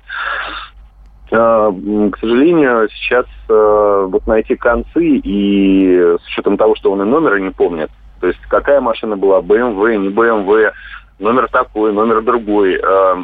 к 1.29 2.19
сожалению, 2.19 2.89
сейчас 2.89 3.27
вот 3.47 4.27
найти 4.27 4.57
концы 4.57 5.05
и 5.05 6.17
с 6.19 6.27
учетом 6.27 6.57
того, 6.57 6.75
что 6.75 6.91
он 6.91 7.03
и 7.03 7.05
номера 7.05 7.37
не 7.37 7.51
помнит, 7.51 7.91
то 8.21 8.27
есть 8.27 8.41
какая 8.49 8.81
машина 8.81 9.17
была, 9.17 9.41
BMW, 9.41 9.97
не 9.97 10.09
BMW, 10.09 10.73
номер 11.19 11.49
такой, 11.49 11.93
номер 11.93 12.23
другой. 12.23 12.75
Э, 12.75 13.17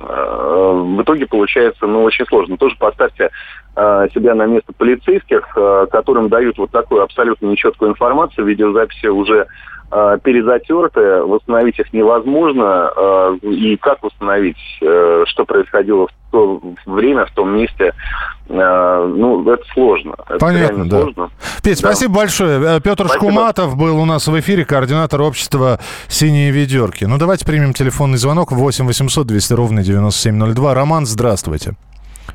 э, 0.00 0.72
в 0.74 1.02
итоге 1.02 1.26
получается, 1.26 1.86
ну, 1.86 2.02
очень 2.02 2.26
сложно. 2.26 2.56
Тоже 2.56 2.76
поставьте 2.78 3.30
э, 3.74 4.08
себя 4.14 4.34
на 4.34 4.46
место 4.46 4.72
полицейских, 4.72 5.46
которым 5.90 6.28
дают 6.28 6.58
вот 6.58 6.70
такую 6.70 7.02
абсолютно 7.02 7.46
нечеткую 7.46 7.90
информацию, 7.90 8.46
видеозаписи 8.46 9.06
уже 9.06 9.46
э, 9.90 10.18
перезатертые, 10.22 11.24
восстановить 11.24 11.78
их 11.78 11.92
невозможно. 11.92 12.90
Э, 12.96 13.36
и 13.42 13.76
как 13.76 14.02
восстановить, 14.02 14.58
э, 14.80 15.24
что 15.26 15.44
происходило 15.44 16.06
в 16.08 16.30
то 16.30 16.60
время, 16.86 17.26
в 17.26 17.30
том 17.32 17.56
месте, 17.56 17.92
э, 18.48 19.12
ну, 19.16 19.48
это 19.50 19.64
сложно. 19.72 20.14
Это 20.28 20.38
Понятно, 20.38 20.88
да. 20.88 21.02
Сложно. 21.02 21.30
Петь, 21.62 21.82
да. 21.82 21.88
спасибо 21.88 22.14
большое. 22.14 22.76
Э, 22.76 22.80
Петр 22.80 23.06
спасибо. 23.06 23.30
Шкуматов 23.30 23.76
был 23.76 23.98
у 24.00 24.04
нас 24.04 24.26
в 24.26 24.38
эфире, 24.40 24.64
координатор 24.64 25.20
общества 25.22 25.78
«Синие 26.08 26.50
ведерки». 26.50 27.04
Ну, 27.04 27.18
давайте 27.18 27.44
примем 27.44 27.72
телефонный 27.72 28.18
звонок 28.18 28.52
8 28.52 28.86
800 28.86 29.26
200 29.26 29.52
ровно 29.54 29.82
9702. 29.82 30.74
Роман, 30.74 31.06
здравствуйте. 31.06 31.74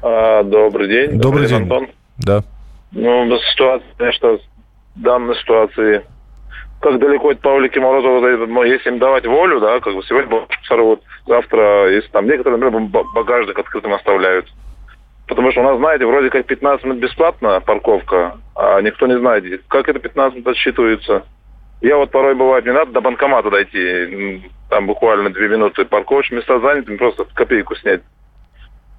А, 0.01 0.43
добрый 0.43 0.87
день. 0.87 1.19
Добрый 1.19 1.47
день. 1.47 1.63
Антон. 1.63 1.87
Да. 2.17 2.43
Ну, 2.91 3.37
ситуация, 3.53 3.87
конечно, 3.97 4.37
данной 4.95 5.35
ситуации 5.35 6.03
как 6.81 6.99
далеко 6.99 7.29
от 7.29 7.39
Павлики 7.41 7.77
Морозова, 7.77 8.45
ну, 8.47 8.63
если 8.63 8.89
им 8.89 8.97
давать 8.99 9.25
волю, 9.25 9.59
да, 9.59 9.79
как 9.79 9.93
бы 9.93 10.03
сегодня 10.03 10.47
сорвут, 10.63 11.01
завтра, 11.27 11.91
если 11.91 12.09
там 12.09 12.25
некоторые, 12.25 12.59
например, 12.59 12.89
багажник 13.13 13.57
открытым 13.57 13.93
оставляют. 13.93 14.47
Потому 15.27 15.51
что 15.51 15.61
у 15.61 15.63
нас, 15.63 15.77
знаете, 15.77 16.05
вроде 16.05 16.29
как 16.29 16.45
15 16.47 16.83
минут 16.85 16.97
бесплатно 16.97 17.61
парковка, 17.61 18.37
а 18.55 18.81
никто 18.81 19.05
не 19.07 19.17
знает, 19.17 19.61
как 19.67 19.87
это 19.87 19.99
15 19.99 20.35
минут 20.35 20.47
отсчитывается. 20.47 21.23
Я 21.81 21.97
вот 21.97 22.11
порой 22.11 22.35
бывает, 22.35 22.65
мне 22.65 22.73
надо 22.73 22.91
до 22.91 23.01
банкомата 23.01 23.49
дойти, 23.49 24.43
там 24.69 24.87
буквально 24.87 25.29
2 25.29 25.41
минуты 25.47 25.85
парковочные 25.85 26.39
места 26.39 26.59
заняты, 26.59 26.97
просто 26.97 27.25
копейку 27.33 27.75
снять. 27.75 28.01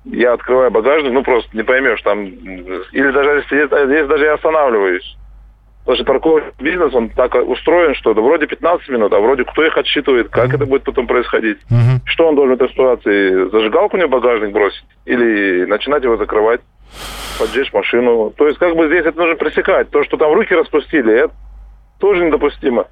Я 0.04 0.32
открываю 0.32 0.70
багажник, 0.70 1.12
ну 1.12 1.22
просто 1.22 1.54
не 1.56 1.64
поймешь, 1.64 2.02
там, 2.02 2.24
или 2.24 3.10
даже 3.10 3.30
если, 3.40 3.56
если 3.56 4.06
даже 4.06 4.24
я 4.24 4.34
останавливаюсь, 4.34 5.16
Потому 5.84 5.96
что 5.96 6.04
парковочный 6.04 6.52
бизнес, 6.60 6.94
он 6.94 7.08
так 7.08 7.34
устроен, 7.34 7.94
что 7.96 8.12
это 8.12 8.20
вроде 8.20 8.46
15 8.46 8.88
минут, 8.88 9.12
а 9.12 9.18
вроде 9.18 9.44
кто 9.44 9.64
их 9.64 9.76
отсчитывает, 9.76 10.28
как 10.28 10.50
uh-huh. 10.50 10.56
это 10.56 10.66
будет 10.66 10.84
потом 10.84 11.08
происходить. 11.08 11.58
Uh-huh. 11.70 11.98
Что 12.04 12.28
он 12.28 12.36
должен 12.36 12.56
в 12.56 12.62
этой 12.62 12.70
ситуации? 12.70 13.50
Зажигалку 13.50 13.96
мне 13.96 14.06
в 14.06 14.10
багажник 14.10 14.52
бросить? 14.52 14.84
Или 15.06 15.64
начинать 15.64 16.04
его 16.04 16.16
закрывать? 16.16 16.60
Поджечь 17.38 17.72
машину? 17.72 18.32
То 18.36 18.46
есть 18.46 18.58
как 18.58 18.76
бы 18.76 18.86
здесь 18.86 19.04
это 19.04 19.18
нужно 19.18 19.34
пресекать. 19.34 19.90
То, 19.90 20.04
что 20.04 20.16
там 20.16 20.32
руки 20.32 20.54
распустили, 20.54 21.24
это 21.24 21.34
тоже 21.98 22.24
недопустимо. 22.24 22.86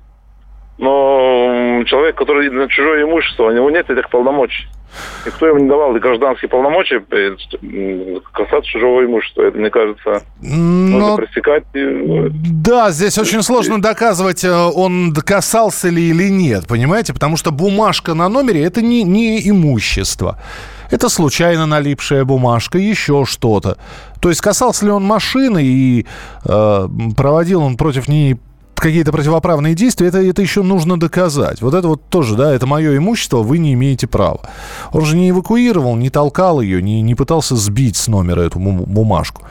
Но 0.81 1.85
человек, 1.85 2.16
который 2.16 2.49
на 2.51 2.66
чужое 2.68 3.05
имущество, 3.05 3.45
у 3.45 3.53
него 3.53 3.70
нет 3.70 3.89
этих 3.91 4.09
полномочий. 4.09 4.66
Никто 5.24 5.47
ему 5.47 5.59
не 5.59 5.68
давал 5.68 5.93
гражданские 5.93 6.49
полномочия 6.49 7.05
э, 7.11 7.37
касаться 8.33 8.68
чужого 8.68 9.05
имущества. 9.05 9.43
Это, 9.43 9.59
мне 9.59 9.70
кажется, 9.70 10.22
Но... 10.41 10.99
нужно 10.99 11.16
пресекать. 11.16 11.64
Да, 11.72 12.91
здесь 12.91 13.18
очень 13.18 13.43
сложно 13.43 13.81
доказывать, 13.81 14.43
э, 14.43 14.51
он 14.51 15.14
касался 15.14 15.91
ли 15.91 16.09
или 16.09 16.28
нет, 16.28 16.66
понимаете? 16.66 17.12
Потому 17.12 17.37
что 17.37 17.53
бумажка 17.53 18.14
на 18.14 18.28
номере– 18.28 18.64
это 18.64 18.83
не, 18.83 19.05
не 19.05 19.49
имущество. 19.49 20.39
Это 20.91 21.09
случайно 21.09 21.66
налипшая 21.66 22.24
бумажка, 22.24 22.78
еще 22.78 23.24
что-то. 23.24 23.76
То 24.20 24.31
есть 24.31 24.41
касался 24.41 24.87
ли 24.87 24.91
он 24.91 25.05
машины 25.05 25.62
и 25.62 26.07
э, 26.45 26.89
проводил 27.16 27.62
он 27.62 27.76
против 27.76 28.09
нее 28.09 28.39
какие-то 28.81 29.12
противоправные 29.12 29.74
действия, 29.74 30.09
это, 30.09 30.18
это 30.18 30.43
еще 30.43 30.62
нужно 30.62 30.99
доказать. 30.99 31.62
Вот 31.62 31.74
это 31.74 31.89
вот 31.89 32.09
тоже, 32.09 32.37
да, 32.37 32.53
это 32.53 32.66
мое 32.66 32.97
имущество, 32.97 33.39
вы 33.39 33.59
не 33.59 33.74
имеете 33.74 34.07
права. 34.07 34.41
Он 34.93 35.05
же 35.05 35.16
не 35.16 35.31
эвакуировал, 35.31 35.97
не 35.97 36.11
толкал 36.11 36.61
ее, 36.61 36.83
не, 36.83 37.03
не 37.03 37.14
пытался 37.14 37.57
сбить 37.57 37.97
с 37.97 38.09
номера 38.09 38.43
эту 38.43 38.59
бумажку. 38.59 39.43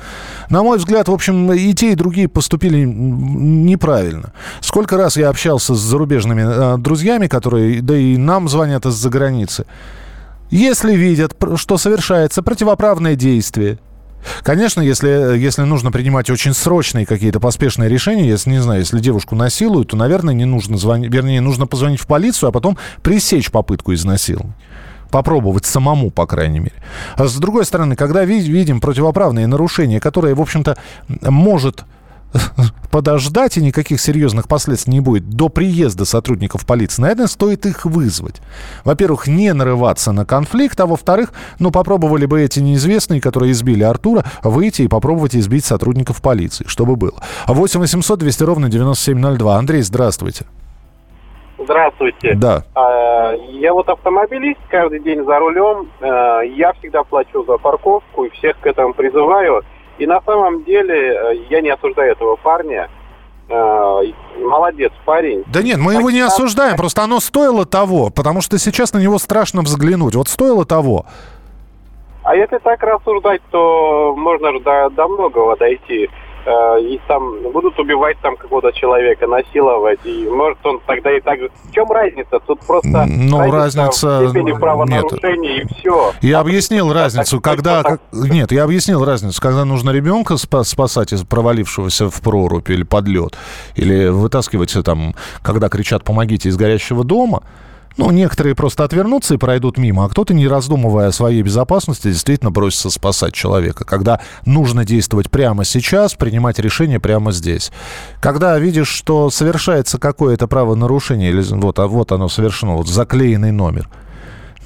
На 0.50 0.64
мой 0.64 0.78
взгляд, 0.78 1.08
в 1.08 1.14
общем, 1.14 1.52
и 1.54 1.74
те, 1.74 1.92
и 1.92 1.96
другие 1.96 2.28
поступили 2.28 2.84
неправильно. 2.84 4.34
Сколько 4.62 4.98
раз 4.98 5.16
я 5.16 5.30
общался 5.30 5.76
с 5.76 5.80
зарубежными 5.80 6.44
э, 6.46 6.78
друзьями, 6.78 7.28
которые, 7.28 7.82
да 7.82 7.96
и 7.96 8.18
нам 8.18 8.50
звонят 8.50 8.86
из-за 8.86 9.10
границы. 9.10 9.66
Если 10.50 10.96
видят, 10.96 11.36
что 11.56 11.78
совершается 11.78 12.42
противоправное 12.42 13.16
действие, 13.16 13.78
Конечно, 14.44 14.82
если, 14.82 15.38
если 15.38 15.64
нужно 15.64 15.92
принимать 15.92 16.30
очень 16.30 16.54
срочные 16.54 17.06
какие-то 17.06 17.40
поспешные 17.40 17.90
решения, 17.90 18.28
если, 18.28 18.52
не 18.52 18.62
знаю, 18.62 18.80
если 18.80 19.00
девушку 19.00 19.36
насилуют, 19.36 19.90
то, 19.90 19.98
наверное, 19.98 20.34
не 20.34 20.46
нужно 20.46 20.78
звонить, 20.78 21.14
вернее, 21.14 21.42
нужно 21.42 21.68
позвонить 21.68 22.00
в 22.00 22.08
полицию, 22.08 22.50
а 22.50 22.52
потом 22.52 22.78
пресечь 23.02 23.52
попытку 23.52 23.94
изнасилования 23.94 24.56
попробовать 25.10 25.66
самому, 25.66 26.12
по 26.12 26.28
крайней 26.28 26.60
мере. 26.60 26.76
А 27.16 27.26
с 27.26 27.36
другой 27.38 27.66
стороны, 27.66 27.96
когда 27.96 28.24
видим 28.26 28.80
противоправные 28.80 29.48
нарушения, 29.48 30.00
которые, 30.00 30.36
в 30.36 30.42
общем-то, 30.42 30.78
может 31.22 31.84
подождать, 32.92 33.58
и 33.58 33.62
никаких 33.62 34.00
серьезных 34.00 34.48
последствий 34.48 34.94
не 34.94 35.00
будет 35.00 35.30
до 35.30 35.50
приезда 35.50 36.06
сотрудников 36.06 36.66
полиции, 36.66 37.02
наверное, 37.02 37.28
стоит 37.28 37.66
их 37.66 37.86
вызвать. 37.86 38.42
Во-первых, 38.84 39.28
не 39.28 39.54
нарываться 39.54 40.12
на 40.12 40.26
конфликт, 40.26 40.80
а 40.80 40.86
во-вторых, 40.86 41.34
ну, 41.60 41.72
попробовали 41.72 42.26
бы 42.26 42.42
эти 42.42 42.60
неизвестные, 42.60 43.22
которые 43.22 43.52
избили 43.52 43.84
Артура, 43.84 44.24
выйти 44.44 44.84
и 44.84 44.88
попробовать 44.88 45.36
избить 45.36 45.66
сотрудников 45.66 46.22
полиции, 46.22 46.66
чтобы 46.68 46.96
было. 46.96 47.22
8 47.48 47.80
800 47.80 48.20
200 48.20 48.44
ровно 48.44 48.70
9702. 48.70 49.58
Андрей, 49.58 49.82
здравствуйте. 49.82 50.46
Здравствуйте. 51.58 52.36
Да. 52.36 52.64
А, 52.74 53.34
я 53.34 53.74
вот 53.74 53.90
автомобилист, 53.90 54.60
каждый 54.70 55.02
день 55.02 55.24
за 55.26 55.40
рулем. 55.40 55.90
А, 56.00 56.42
я 56.42 56.74
всегда 56.74 57.04
плачу 57.04 57.44
за 57.44 57.58
парковку 57.58 58.26
и 58.26 58.30
всех 58.30 58.60
к 58.60 58.66
этому 58.66 58.94
призываю. 58.94 59.64
И 60.00 60.08
на 60.08 60.22
самом 60.22 60.64
деле 60.64 61.14
э, 61.14 61.36
я 61.50 61.62
не 61.62 61.70
осуждаю 61.70 62.14
этого 62.14 62.38
парня. 62.38 62.90
Э, 63.50 64.02
молодец 64.42 64.92
парень. 65.06 65.44
Да 65.48 65.62
нет, 65.62 65.78
мы 65.78 65.96
его 65.96 66.10
не 66.10 66.22
осуждаем, 66.22 66.78
просто 66.78 67.04
оно 67.04 67.20
стоило 67.20 67.66
того, 67.66 68.10
потому 68.10 68.42
что 68.42 68.58
сейчас 68.58 68.94
на 68.94 69.00
него 69.00 69.20
страшно 69.20 69.62
взглянуть. 69.62 70.16
Вот 70.16 70.30
стоило 70.30 70.66
того. 70.66 71.06
А 72.24 72.36
если 72.36 72.60
так 72.60 72.82
рассуждать, 72.82 73.42
то 73.52 74.14
можно 74.16 74.52
же 74.54 74.60
до, 74.60 74.90
до 74.92 75.08
многого 75.08 75.58
дойти. 75.58 76.10
Э, 76.50 76.82
и 76.82 77.00
там 77.08 77.52
будут 77.52 77.78
убивать 77.78 78.18
там 78.24 78.36
какого-то 78.36 78.72
человека, 78.72 79.28
насиловать, 79.28 80.00
и 80.04 80.28
может 80.28 80.58
он 80.66 80.80
тогда 80.88 81.16
и 81.16 81.22
так 81.22 81.38
же... 81.40 81.52
В 81.66 81.72
чем 81.72 81.92
разница? 81.92 82.40
Тут 82.40 82.60
просто 82.62 83.06
ну, 83.08 83.52
разница, 83.52 84.22
разница 84.22 84.56
в 84.56 84.60
правонарушения 84.60 85.58
нет. 85.58 85.72
и 85.72 85.74
все. 85.76 86.12
Я 86.22 86.40
объяснил 86.40 86.92
разницу, 86.92 87.40
так, 87.40 87.56
когда... 87.56 87.84
Так... 87.84 88.02
Нет, 88.12 88.52
я 88.52 88.64
объяснил 88.64 89.06
разницу, 89.06 89.40
когда 89.40 89.64
нужно 89.64 89.92
ребенка 89.92 90.38
спасать 90.38 91.14
из 91.14 91.24
провалившегося 91.24 92.10
в 92.10 92.20
прорубь 92.22 92.70
или 92.72 92.82
под 92.82 93.08
лед, 93.08 93.38
или 93.76 94.08
вытаскивать 94.08 94.76
там, 94.84 95.14
когда 95.44 95.70
кричат 95.70 96.04
«помогите» 96.04 96.50
из 96.50 96.58
горящего 96.58 97.04
дома, 97.04 97.44
ну, 98.00 98.12
некоторые 98.12 98.56
просто 98.56 98.86
отвернутся 98.86 99.34
и 99.34 99.38
пройдут 99.38 99.78
мимо, 99.78 100.06
а 100.06 100.10
кто-то, 100.10 100.34
не 100.34 100.48
раздумывая 100.48 101.10
о 101.10 101.12
своей 101.12 101.42
безопасности, 101.42 102.08
действительно 102.08 102.50
бросится 102.50 102.90
спасать 102.90 103.34
человека. 103.34 103.84
Когда 103.84 104.22
нужно 104.46 104.86
действовать 104.86 105.30
прямо 105.30 105.66
сейчас, 105.66 106.16
принимать 106.16 106.60
решение 106.60 107.02
прямо 107.02 107.34
здесь. 107.34 107.74
Когда 108.22 108.58
видишь, 108.58 108.88
что 108.88 109.30
совершается 109.30 109.98
какое-то 109.98 110.48
правонарушение, 110.48 111.30
или 111.30 111.42
вот, 111.42 111.78
а 111.80 111.88
вот 111.88 112.14
оно 112.14 112.30
совершено, 112.30 112.76
вот 112.76 112.88
заклеенный 112.88 113.52
номер, 113.52 113.90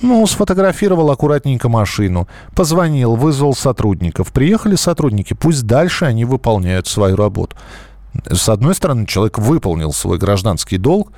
ну, 0.04 0.28
сфотографировал 0.28 1.10
аккуратненько 1.10 1.70
машину, 1.70 2.28
позвонил, 2.54 3.16
вызвал 3.16 3.56
сотрудников. 3.56 4.32
Приехали 4.32 4.76
сотрудники, 4.76 5.34
пусть 5.34 5.66
дальше 5.66 6.06
они 6.06 6.24
выполняют 6.24 6.86
свою 6.86 7.16
работу. 7.16 7.56
С 8.32 8.48
одной 8.48 8.76
стороны, 8.76 9.08
человек 9.08 9.40
выполнил 9.40 9.92
свой 9.92 10.20
гражданский 10.20 10.78
долг, 10.78 11.12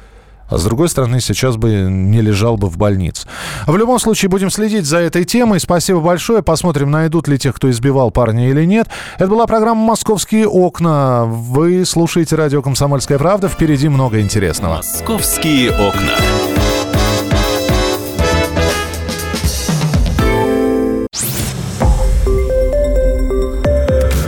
а 0.47 0.57
с 0.57 0.63
другой 0.63 0.89
стороны, 0.89 1.21
сейчас 1.21 1.57
бы 1.57 1.71
не 1.89 2.21
лежал 2.21 2.57
бы 2.57 2.67
в 2.67 2.77
больнице. 2.77 3.27
В 3.65 3.75
любом 3.77 3.99
случае, 3.99 4.29
будем 4.29 4.49
следить 4.51 4.85
за 4.85 4.99
этой 4.99 5.23
темой. 5.23 5.59
Спасибо 5.59 5.99
большое. 5.99 6.43
Посмотрим, 6.43 6.91
найдут 6.91 7.27
ли 7.27 7.37
тех, 7.37 7.55
кто 7.55 7.69
избивал 7.69 8.11
парня 8.11 8.49
или 8.49 8.63
нет. 8.65 8.87
Это 9.17 9.27
была 9.27 9.47
программа 9.47 9.81
«Московские 9.83 10.47
окна». 10.47 11.25
Вы 11.25 11.85
слушаете 11.85 12.35
радио 12.35 12.61
«Комсомольская 12.61 13.17
правда». 13.17 13.49
Впереди 13.49 13.89
много 13.89 14.19
интересного. 14.19 14.77
«Московские 14.77 15.71
окна». 15.71 16.13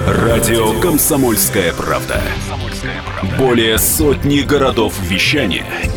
Радио 0.07 0.79
«Комсомольская 0.79 1.73
правда». 1.73 2.21
Более 3.37 3.77
сотни 3.77 4.41
городов 4.41 4.93
вещания– 5.01 5.65